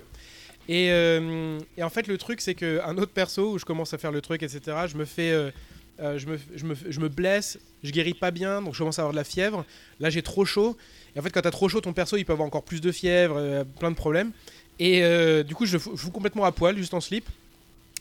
[0.69, 3.99] Et, euh, et en fait, le truc, c'est qu'un autre perso où je commence à
[3.99, 5.31] faire le truc, etc., je me fais.
[5.31, 5.51] euh,
[5.99, 9.65] euh, je, blesse, je guéris pas bien, donc je commence à avoir de la fièvre.
[9.99, 10.77] Là, j'ai trop chaud.
[11.15, 12.93] Et en fait, quand t'as trop chaud, ton perso, il peut avoir encore plus de
[12.93, 14.33] fièvre, plein de problèmes.
[14.79, 15.01] Et
[15.45, 17.27] du coup, je, je fous complètement à poil, juste en slip.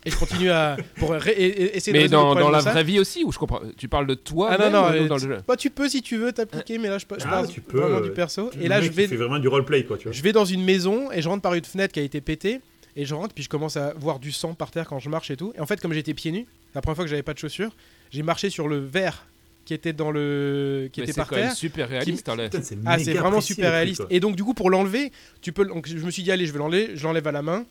[0.06, 0.78] Et je continue à.
[0.98, 2.72] pour essayer de Mais le dans, la de ça.
[2.72, 3.62] vraie vie aussi, où je comprends.
[3.78, 5.70] Tu parles de toi Ah non, même non, euh, dans le tu- jeu bah, tu
[5.72, 8.02] peux si tu veux t'appliquer, mais là je, je Ah, parle tu peux, vraiment euh,
[8.02, 8.52] du perso.
[8.62, 10.12] Et là mec je qui vais, fait vraiment du roleplay, quoi, tu vois.
[10.12, 12.62] je vais dans une maison et je rentre par une fenêtre qui a été pétée.
[12.98, 15.30] Et je rentre, puis je commence à voir du sang par terre quand je marche
[15.30, 15.52] et tout.
[15.58, 17.72] Et en fait, comme j'étais pieds nus, la première fois que j'avais pas de chaussures,
[18.10, 19.26] j'ai marché sur le verre
[19.66, 21.56] qui était dans le qui Mais était c'est par quand même terre.
[21.58, 22.30] super réaliste.
[22.30, 22.44] hein, là.
[22.50, 24.04] Putain, c'est Ah, c'est vraiment super réaliste.
[24.10, 25.12] Et donc, du coup, pour l'enlever,
[25.42, 25.66] tu peux.
[25.66, 26.92] Donc, je me suis dit, allez, je vais l'enlever.
[26.94, 27.66] Je l'enlève à la main.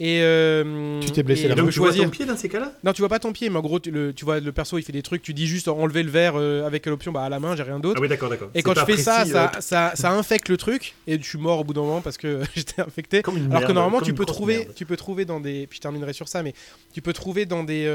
[0.00, 1.68] Et euh, Tu t'es blessé et la tu Et main.
[1.70, 2.72] peux donc, tu vois ton pied dans ces cas-là?
[2.84, 4.78] Non, tu vois pas ton pied, mais en gros, tu, le, tu vois le perso,
[4.78, 5.22] il fait des trucs.
[5.22, 7.80] Tu dis juste enlever le verre euh, avec l'option bah, à la main, j'ai rien
[7.80, 7.96] d'autre.
[7.98, 8.50] Ah oui, d'accord, d'accord.
[8.54, 11.28] Et quand je fais ça, précis, ça, euh, ça, ça infecte le truc et je
[11.28, 13.22] suis mort au bout d'un moment parce que j'étais infecté.
[13.22, 14.74] Comme une Alors que normalement, comme tu une peux trouver, merde.
[14.76, 16.54] tu peux trouver dans des, puis je terminerai sur ça, mais
[16.94, 17.86] tu peux trouver dans des,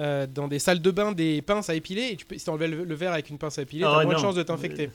[0.00, 2.70] euh, dans des salles de bain des pinces à épiler et tu peux, si t'enlèves
[2.70, 4.42] le, le verre avec une pince à épiler, Ah t'as ouais, moins de chances de
[4.42, 4.90] t'infecter.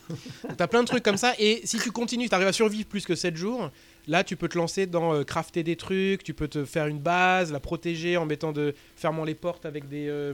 [0.58, 3.16] T'as plein de trucs comme ça et si tu continues, t'arrives à survivre plus que
[3.16, 3.70] 7 jours.
[4.08, 7.00] Là, tu peux te lancer dans euh, crafter des trucs, tu peux te faire une
[7.00, 10.34] base, la protéger en mettant de fermant les portes avec des, euh,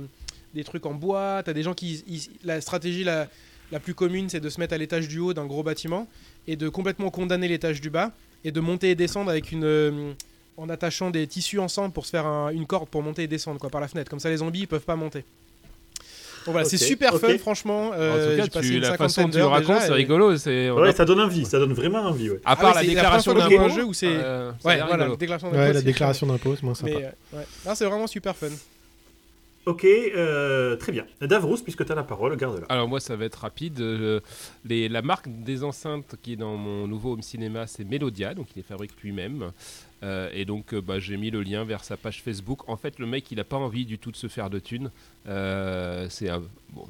[0.53, 1.41] des trucs en bois.
[1.43, 3.27] T'as des gens qui, ils- la stratégie la,
[3.71, 6.07] la plus commune, c'est de se mettre à l'étage du haut d'un gros bâtiment
[6.47, 8.11] et de complètement condamner l'étage du bas
[8.43, 10.15] et de monter et descendre avec une
[10.57, 13.59] en attachant des tissus ensemble pour se faire un- une corde pour monter et descendre
[13.59, 14.09] quoi par la fenêtre.
[14.09, 15.23] Comme ça, les zombies ils peuvent pas monter.
[16.45, 17.91] Donc voilà, c'est super fun, franchement.
[17.93, 20.35] Euh, en tout j'ai cas, tu, une la façon cinquantaine dont tu racontes, c'est rigolo.
[20.37, 22.39] c'est- on Ouais, a- ça donne envie, ça donne vraiment envie, ouais.
[22.43, 23.69] À Ah part oui, la déclaration à un d'impôt.
[23.69, 25.17] jeu où c'est euh, ouais, l'air voilà, rigolo.
[25.17, 26.91] déclaration Ouais, d'impôt, la déclaration d'impôt, c'est moins sympa.
[26.95, 27.45] Mais euh, ouais.
[27.67, 28.47] Non, c'est vraiment super fun.
[29.67, 31.05] Ok, euh, très bien.
[31.21, 32.65] Davrous, puisque tu as la parole, garde-la.
[32.69, 33.79] Alors moi ça va être rapide.
[33.79, 34.19] Euh,
[34.65, 38.47] les- la marque des enceintes qui est dans mon nouveau home cinéma c'est Melodia, donc
[38.55, 39.51] il les fabrique lui-même.
[40.03, 42.67] Euh, et donc euh, bah, j'ai mis le lien vers sa page Facebook.
[42.67, 44.91] En fait le mec il a pas envie du tout de se faire de thunes.
[45.27, 46.41] Euh, c'est un...
[46.71, 46.87] bon,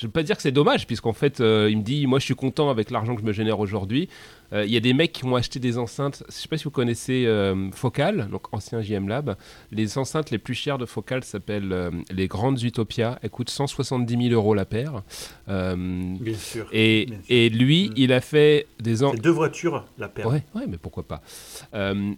[0.00, 2.24] je veux pas dire que c'est dommage puisqu'en fait euh, il me dit moi je
[2.24, 4.08] suis content avec l'argent que je me génère aujourd'hui.
[4.52, 6.24] Euh, Il y a des mecs qui ont acheté des enceintes.
[6.28, 9.36] Je sais pas si vous connaissez euh, Focal, donc ancien JM Lab.
[9.70, 13.18] Les enceintes les plus chères de Focal s'appellent les Grandes Utopia.
[13.22, 15.02] Elles coûtent 170 000 euros la paire.
[15.46, 16.66] Bien sûr.
[16.72, 17.24] et, Bien sûr.
[17.28, 17.92] et lui, Mm.
[17.96, 19.12] il a fait des en...
[19.12, 20.26] C'est deux voitures, la paire.
[20.26, 21.20] Ouais, ouais, mais pourquoi pas.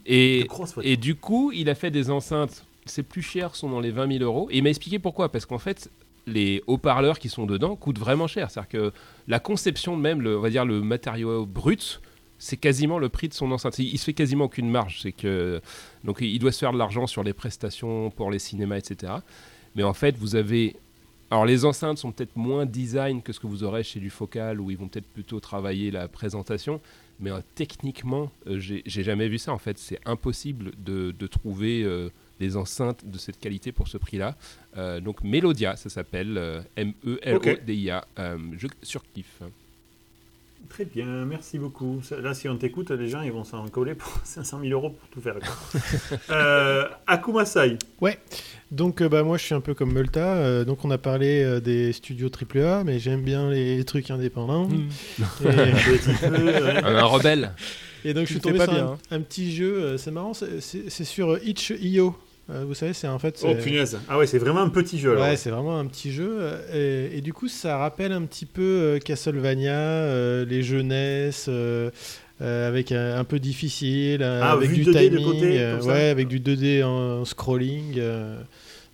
[0.07, 0.47] Et,
[0.83, 2.65] et du coup, il a fait des enceintes.
[2.87, 4.49] Ces plus chères sont dans les 20 000 euros.
[4.51, 5.31] Et il m'a expliqué pourquoi.
[5.31, 5.91] Parce qu'en fait,
[6.27, 8.51] les haut-parleurs qui sont dedans coûtent vraiment cher.
[8.51, 8.93] C'est-à-dire que
[9.29, 12.01] la conception même, le, on va dire le matériau brut,
[12.39, 13.79] c'est quasiment le prix de son enceinte.
[13.79, 15.01] Il, il se fait quasiment aucune marge.
[15.03, 15.61] C'est que
[16.05, 19.13] donc il doit se faire de l'argent sur les prestations pour les cinémas, etc.
[19.75, 20.77] Mais en fait, vous avez
[21.33, 24.61] alors les enceintes sont peut-être moins design que ce que vous aurez chez du Focal
[24.61, 26.79] où ils vont peut-être plutôt travailler la présentation.
[27.21, 29.79] Mais euh, techniquement, euh, j'ai jamais vu ça en fait.
[29.79, 32.11] C'est impossible de, de trouver euh,
[32.43, 34.37] des enceintes de cette qualité pour ce prix-là.
[34.77, 38.05] Euh, donc Melodia, ça s'appelle euh, M-E-L-O-D-I-A.
[38.19, 39.43] Euh, je surkiffe.
[40.69, 42.01] Très bien, merci beaucoup.
[42.23, 45.09] Là, si on t'écoute, les gens ils vont s'en coller pour 500 000 euros pour
[45.11, 45.37] tout faire.
[46.31, 47.79] euh, Akuma Sai.
[48.73, 51.45] Donc euh, bah, moi je suis un peu comme Multa, euh, donc on a parlé
[51.45, 54.67] euh, des studios AAA, mais j'aime bien les trucs indépendants.
[54.67, 54.89] Mm.
[55.45, 56.83] Et, Un petit peu, ouais.
[56.83, 57.53] Un rebelle.
[58.03, 58.99] et donc je suis tombé sur un, hein.
[59.11, 62.17] un petit jeu, c'est marrant, c'est sur itch.io.
[62.51, 63.41] Euh, vous savez, c'est en fait...
[63.45, 63.99] Oh c'est- punaise.
[64.09, 65.13] Ah ouais, c'est vraiment un petit jeu.
[65.13, 65.25] alors.
[65.25, 66.41] Ouais, c'est vraiment un petit jeu.
[66.75, 71.91] Et, et du coup, ça rappelle un petit peu euh, Castlevania, euh, les jeunesses, euh,
[72.41, 75.93] avec un, un peu difficile, Ah, avec du 2D de timing, côté, euh, comme ça
[75.95, 77.95] ouais, avec du 2D en scrolling.
[77.99, 78.37] euh,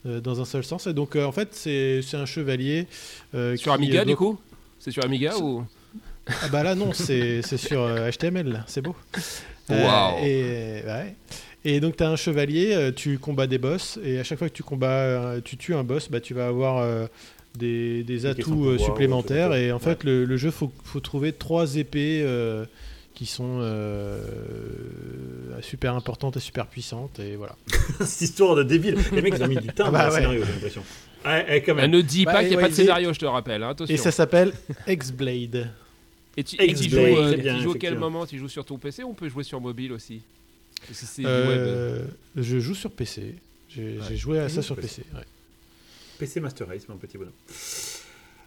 [0.06, 0.86] euh, dans un seul sens.
[0.86, 2.86] Et donc, euh, en fait, c'est c'est un chevalier.
[3.34, 4.38] euh, Sur qui, Amiga, euh, du coup?
[4.78, 5.64] C'est sur Amiga ou
[6.42, 8.94] Ah bah là, non, c'est c'est sur euh, HTML, là, c'est beau.
[9.70, 11.14] Euh, et, ouais.
[11.64, 14.48] Et donc, tu as un chevalier, euh, tu combats des boss, et à chaque fois
[14.48, 17.06] que tu combats, euh, tu tues un boss, bah, tu vas avoir euh,
[17.58, 19.54] des, des atouts euh, pouvoir, supplémentaires.
[19.54, 22.64] Et en fait, le, le jeu, faut, faut trouver trois épées euh,
[23.14, 24.20] qui sont euh,
[25.60, 27.18] super importantes et super puissantes.
[27.18, 27.56] Et voilà.
[28.00, 28.96] Cette histoire de débile.
[29.12, 30.18] Les mecs, ils ont mis du temps Ah dans bah le ouais.
[30.20, 30.82] scénario, j'ai l'impression.
[31.26, 31.90] Ouais, ouais, quand Elle même.
[31.90, 33.62] ne dit Bah, pas qu'il n'y a ouais, pas de scénario, je te rappelle.
[33.64, 33.92] hein, attention.
[33.92, 34.52] Et ça s'appelle
[34.86, 35.68] X-Blade.
[36.38, 38.24] Et tu, et tu joues, euh, tu joues à quel moment?
[38.24, 40.22] Tu joues sur ton PC ou on peut jouer sur mobile aussi?
[41.18, 41.26] Web.
[41.26, 42.06] Euh,
[42.36, 43.34] je joue sur PC.
[43.68, 45.02] J'ai joué à ça sur sur PC.
[45.14, 45.24] ouais.
[46.18, 47.32] PC Master Race, mon petit bonhomme.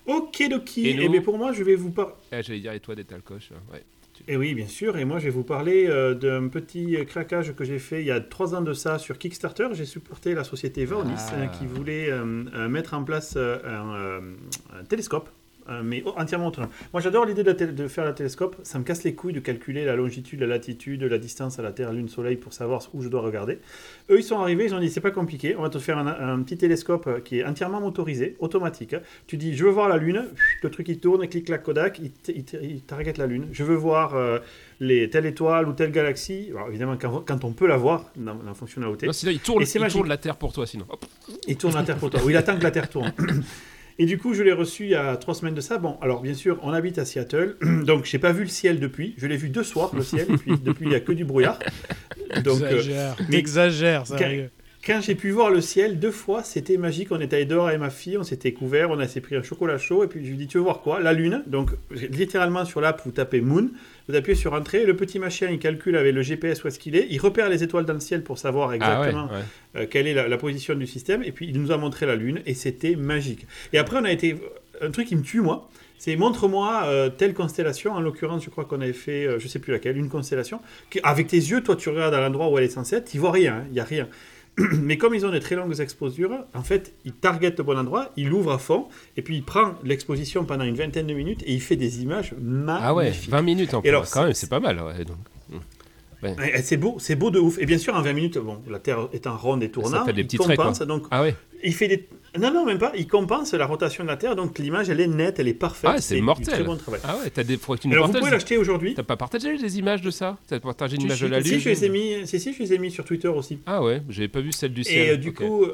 [0.06, 0.88] Ok, Doki.
[0.88, 2.14] Et Et, nous bien pour moi, je vais vous parler.
[2.32, 3.84] Ah, J'allais dire, et toi, des talcoches hein, ouais.
[4.28, 4.98] Et oui, bien sûr.
[4.98, 8.12] Et moi, je vais vous parler euh, d'un petit craquage que j'ai fait il y
[8.12, 9.68] a trois ans de ça sur Kickstarter.
[9.74, 11.34] J'ai supporté la société Vaonis Ah.
[11.36, 14.22] euh, qui voulait euh, euh, mettre en place euh, un, euh,
[14.80, 15.30] un télescope.
[15.70, 16.70] Euh, mais entièrement autonome.
[16.94, 17.52] Moi, j'adore l'idée de,
[17.84, 18.56] la faire le télescope.
[18.64, 21.72] Ça me casse les couilles de calculer la longitude, la latitude, la distance à la
[21.72, 23.60] Terre, Lune, Soleil pour savoir où je dois regarder.
[24.10, 26.08] Eux, ils sont arrivés, ils ont dit c'est pas compliqué, on va te faire un,
[26.08, 28.96] un petit télescope euh, qui est entièrement motorisé, automatique.
[29.28, 30.26] Tu dis je veux voir la Lune,
[30.64, 33.48] le truc il tourne, clic clac Kodak, il, t- il t- il target la Lune.
[33.52, 34.40] Je veux voir euh,
[34.80, 36.48] les, telle étoile ou telle galaxie.
[36.52, 39.64] Alors, évidemment, quand, quand on peut la voir dans la fonctionnalité, Non, sinon, il tourne,
[39.64, 40.86] il tourne la Terre pour toi, sinon.
[40.90, 41.06] Hop.
[41.48, 42.20] il tourne la Terre pour toi.
[42.24, 43.14] Ou il attend que la Terre tourne.
[44.02, 45.78] Et du coup, je l'ai reçu il y a trois semaines de ça.
[45.78, 47.56] Bon, alors bien sûr, on habite à Seattle,
[47.86, 49.14] donc j'ai pas vu le ciel depuis.
[49.18, 51.24] Je l'ai vu deux soirs le ciel, et puis depuis il y a que du
[51.24, 51.60] brouillard.
[52.44, 53.16] Donc, euh, Exagère.
[53.20, 54.50] mais- T'exagères, Quand- sérieux.
[54.86, 57.12] Quand j'ai pu voir le ciel deux fois, c'était magique.
[57.12, 59.44] On était allé dehors avec ma fille, on s'était couvert, on a s'est pris un
[59.44, 61.00] chocolat chaud, et puis je lui ai dit Tu veux voir quoi?
[61.00, 61.44] La lune.
[61.46, 63.70] Donc, littéralement sur l'app, vous tapez Moon,
[64.10, 66.96] vous appuyez sur Entrée, le petit machin il calcule avec le GPS où est-ce qu'il
[66.96, 69.82] est, il repère les étoiles dans le ciel pour savoir Ah ouais, exactement ouais.
[69.82, 72.16] euh, quelle est la, la position du système, et puis il nous a montré la
[72.16, 73.46] Lune, et c'était magique.
[73.74, 74.36] Et après, on a été.
[74.84, 77.92] Un truc qui me tue, moi, c'est montre-moi euh, telle constellation.
[77.94, 80.60] En l'occurrence, je crois qu'on avait fait, euh, je sais plus laquelle, une constellation.
[81.04, 83.32] avec tes yeux, toi, tu regardes à l'endroit où elle est censée être, tu vois
[83.32, 84.08] rien, il n'y a rien.
[84.82, 88.12] Mais comme ils ont des très longues exposures, en fait, il target le bon endroit,
[88.18, 88.88] il ouvre à fond,
[89.18, 92.34] et puis il prend l'exposition pendant une vingtaine de minutes, et il fait des images
[92.40, 92.86] magnifiques.
[92.86, 93.92] Ah ouais, 20 minutes en plus.
[94.12, 94.80] Quand même, c'est- c'est pas mal.
[94.82, 95.18] ouais, donc.
[96.24, 97.58] Ouais, C'est beau, c'est beau de ouf.
[97.60, 100.22] Et bien sûr, en 20 minutes, bon, la Terre étant ronde et tournante, fait des
[100.22, 102.08] il petits traits, donc Ah ouais, il fait des...
[102.40, 102.94] Non, non, même pas.
[102.96, 105.92] Il compense la rotation de la Terre, donc l'image, elle est nette, elle est parfaite.
[105.96, 106.46] Ah, c'est mortel.
[106.54, 107.02] Très bon travail.
[107.04, 108.94] ah ouais, t'as des fois que tu nous Alors, vous pouvez l'acheter aujourd'hui.
[108.94, 110.38] T'as pas partagé des images de ça?
[110.48, 111.60] T'as partagé une Si, image si, de la Si, Lune?
[111.60, 113.60] Je les ai mis, si, si, je les ai mis sur Twitter aussi.
[113.66, 115.08] Ah ouais, j'avais pas vu celle du ciel.
[115.08, 115.36] Et euh, du Ok.
[115.36, 115.74] coup, euh,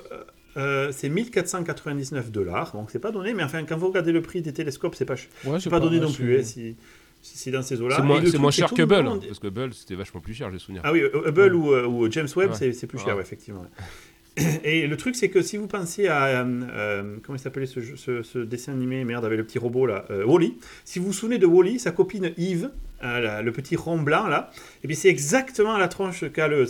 [0.58, 2.72] euh, c'est 1499 dollars.
[2.74, 5.14] Donc, c'est pas donné, mais enfin, quand vous regardez le prix des télescopes, c'est pas,
[5.46, 6.40] Ouais, c'est pas donné non plus.
[6.40, 6.76] hein, si, si
[7.22, 7.96] c'est dans ces eaux-là.
[7.98, 9.04] c'est moins, cher que le Hubble.
[9.04, 10.82] monde- Parce que Hubble, c'était vachement plus cher, j'ai souvenir.
[10.86, 12.56] Ah oui, Hubble ou, euh, ou James Webb, Ouais.
[12.56, 13.66] c'est- plus cher, ouais, effectivement.
[14.64, 16.26] Et le truc, c'est que si vous pensez à.
[16.26, 19.58] euh, euh, comment il s'appelait ce, jeu- ce, ce dessin animé, merde, avec le petit
[19.60, 20.56] robot là, euh, Wally.
[20.86, 22.70] Si vous vous souvenez de Wally, sa copine Yves,
[23.04, 24.50] euh, le petit rond blanc là,
[24.84, 26.66] et bien c'est exactement la tranche qu'a le,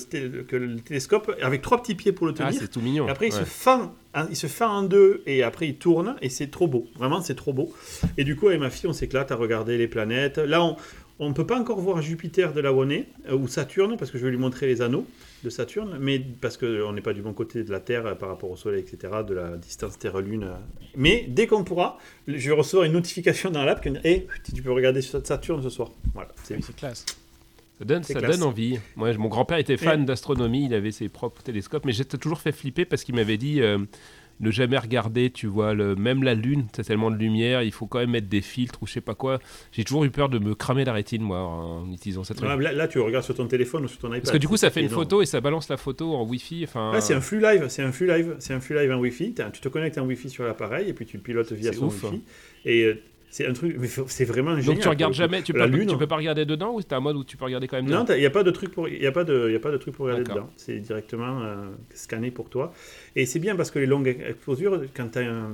[0.48, 2.62] que le télescope, avec trois petits pieds pour le Ah, tenir.
[2.62, 3.08] c'est tout mignon.
[3.08, 3.94] Et après, il, se fend,
[4.30, 6.88] il se fend en deux et après, il tourne et c'est trop beau.
[6.98, 7.74] Vraiment, c'est trop beau.
[8.18, 10.38] Et du coup, avec ma fille, on s'éclate à regarder les planètes.
[10.38, 10.76] Là, on
[11.30, 14.12] ne peut pas encore voir Jupiter de là où on est, euh, ou Saturne, parce
[14.12, 15.06] que je vais lui montrer les anneaux
[15.44, 18.30] de Saturne, mais parce qu'on n'est pas du bon côté de la Terre euh, par
[18.30, 20.44] rapport au Soleil, etc., de la distance Terre-Lune.
[20.44, 20.56] euh.
[20.96, 24.28] Mais dès qu'on pourra, je vais recevoir une notification dans l'app qui me dit Hé,
[24.54, 25.92] tu peux regarder Saturne ce soir.
[26.14, 27.06] Voilà, c'est classe.
[27.80, 28.40] Ça donne, C'est ça classe.
[28.40, 28.80] donne envie.
[28.96, 32.52] Moi, mon grand-père était fan d'astronomie, il avait ses propres télescopes, mais j'étais toujours fait
[32.52, 33.78] flipper parce qu'il m'avait dit euh,
[34.40, 37.88] ne jamais regarder, tu vois, le, même la Lune, t'as tellement de lumière, il faut
[37.88, 39.40] quand même mettre des filtres ou je sais pas quoi.
[39.72, 42.40] J'ai toujours eu peur de me cramer la rétine, moi, en utilisant cette.
[42.42, 44.22] Là, là, là, tu regardes sur ton téléphone ou sur ton iPad.
[44.22, 45.04] Parce que du coup, ça fait une énorme.
[45.04, 46.64] photo et ça balance la photo en Wi-Fi.
[46.66, 49.00] Enfin, Ouais, c'est un flux live, c'est un flux live, c'est un flux live en
[49.00, 49.34] Wi-Fi.
[49.54, 52.04] Tu te connectes en Wi-Fi sur l'appareil et puis tu le pilotes via son ouf,
[52.04, 52.16] Wi-Fi.
[52.18, 52.20] hein.
[52.66, 53.76] Et euh, c'est un truc,
[54.08, 54.66] c'est vraiment génial.
[54.66, 56.82] Donc tu regardes jamais, tu peux, La pas, Lune, tu peux pas regarder dedans ou
[56.82, 58.44] c'est un mode où tu peux regarder quand même Non, dedans il n'y a pas
[58.44, 60.24] de truc pour, il y a pas de, y a pas de truc pour regarder
[60.24, 60.50] dedans.
[60.56, 61.56] C'est directement euh,
[61.94, 62.74] scanné pour toi.
[63.16, 65.52] Et c'est bien parce que les longues exposures, quand, t'as un-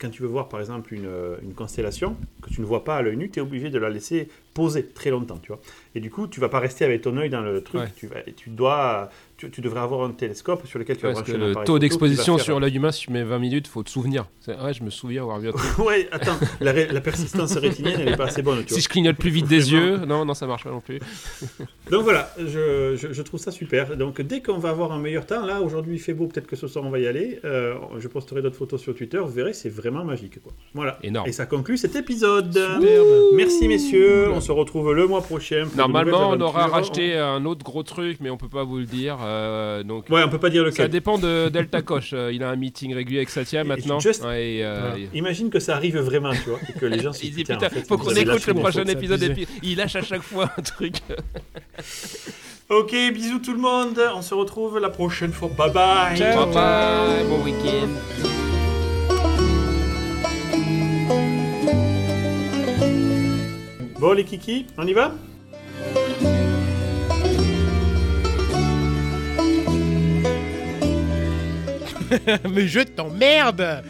[0.00, 2.96] quand tu veux voir par exemple une, euh, une constellation que tu ne vois pas
[2.96, 5.60] à l'œil nu, tu es obligé de la laisser poser très longtemps, tu vois.
[5.94, 7.80] Et du coup, tu vas pas rester avec ton œil dans le truc.
[7.82, 7.88] Ouais.
[7.96, 9.10] Tu vas, tu dois,
[9.46, 12.60] tu, tu devrais avoir un télescope sur lequel tu vas brancher le taux d'exposition sur
[12.60, 14.26] l'œil humain, si tu mets 20 minutes, faut te souvenir.
[14.46, 15.78] Ouais, je me souviens avoir vu un truc.
[15.78, 19.30] ouais, attends, la, persistance rétinienne, elle est pas assez bonne, tu Si je clignote plus
[19.30, 21.00] vite des yeux, non, non, ça marche pas non plus.
[21.90, 23.96] Donc voilà, je, je- je trouve ça super.
[23.96, 26.56] Donc dès qu'on va avoir un meilleur temps, là aujourd'hui il fait beau, peut-être que
[26.56, 27.40] ce soir on va y aller.
[27.44, 30.40] euh, je posterai d'autres photos sur Twitter, vous verrez, c'est vraiment magique.
[30.42, 30.52] Quoi.
[30.74, 30.98] Voilà.
[31.02, 31.28] Énorme.
[31.28, 32.52] Et ça conclut cet épisode.
[32.52, 33.34] Superbe.
[33.34, 35.66] Merci messieurs, on se retrouve le mois prochain.
[35.76, 39.18] Normalement, on aura racheté un autre gros truc, mais on peut pas vous le dire.
[39.32, 40.88] Euh, donc, Ouais, on peut pas dire ça lequel.
[40.90, 42.12] dépend de Delta Koch.
[42.12, 43.98] euh, il a un meeting régulier avec Satya maintenant.
[44.00, 47.12] just- Ouais, et, euh, Imagine que ça arrive vraiment, tu vois, et que les gens
[47.12, 49.46] se il dit disent, putain, en fait, faut qu'on écoute le prochain épisode et puis
[49.62, 50.94] il lâche à chaque fois un truc.
[52.70, 54.00] Ok, bisous tout le monde.
[54.14, 55.50] On se retrouve la prochaine fois.
[55.58, 56.16] Bye bye.
[56.16, 56.46] Ciao.
[56.46, 57.88] Bye bye, bon week-end.
[64.00, 65.12] Bon les kikis, on y va?
[72.50, 73.82] Mais je t'emmerde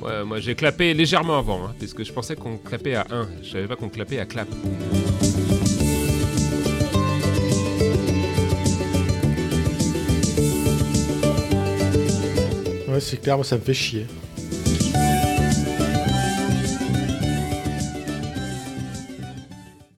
[0.00, 3.28] Ouais, moi j'ai clapé légèrement avant, hein, parce que je pensais qu'on clapait à 1.
[3.42, 4.48] Je savais pas qu'on clapait à clap.
[12.88, 14.06] Ouais, c'est clair, moi ça me fait chier.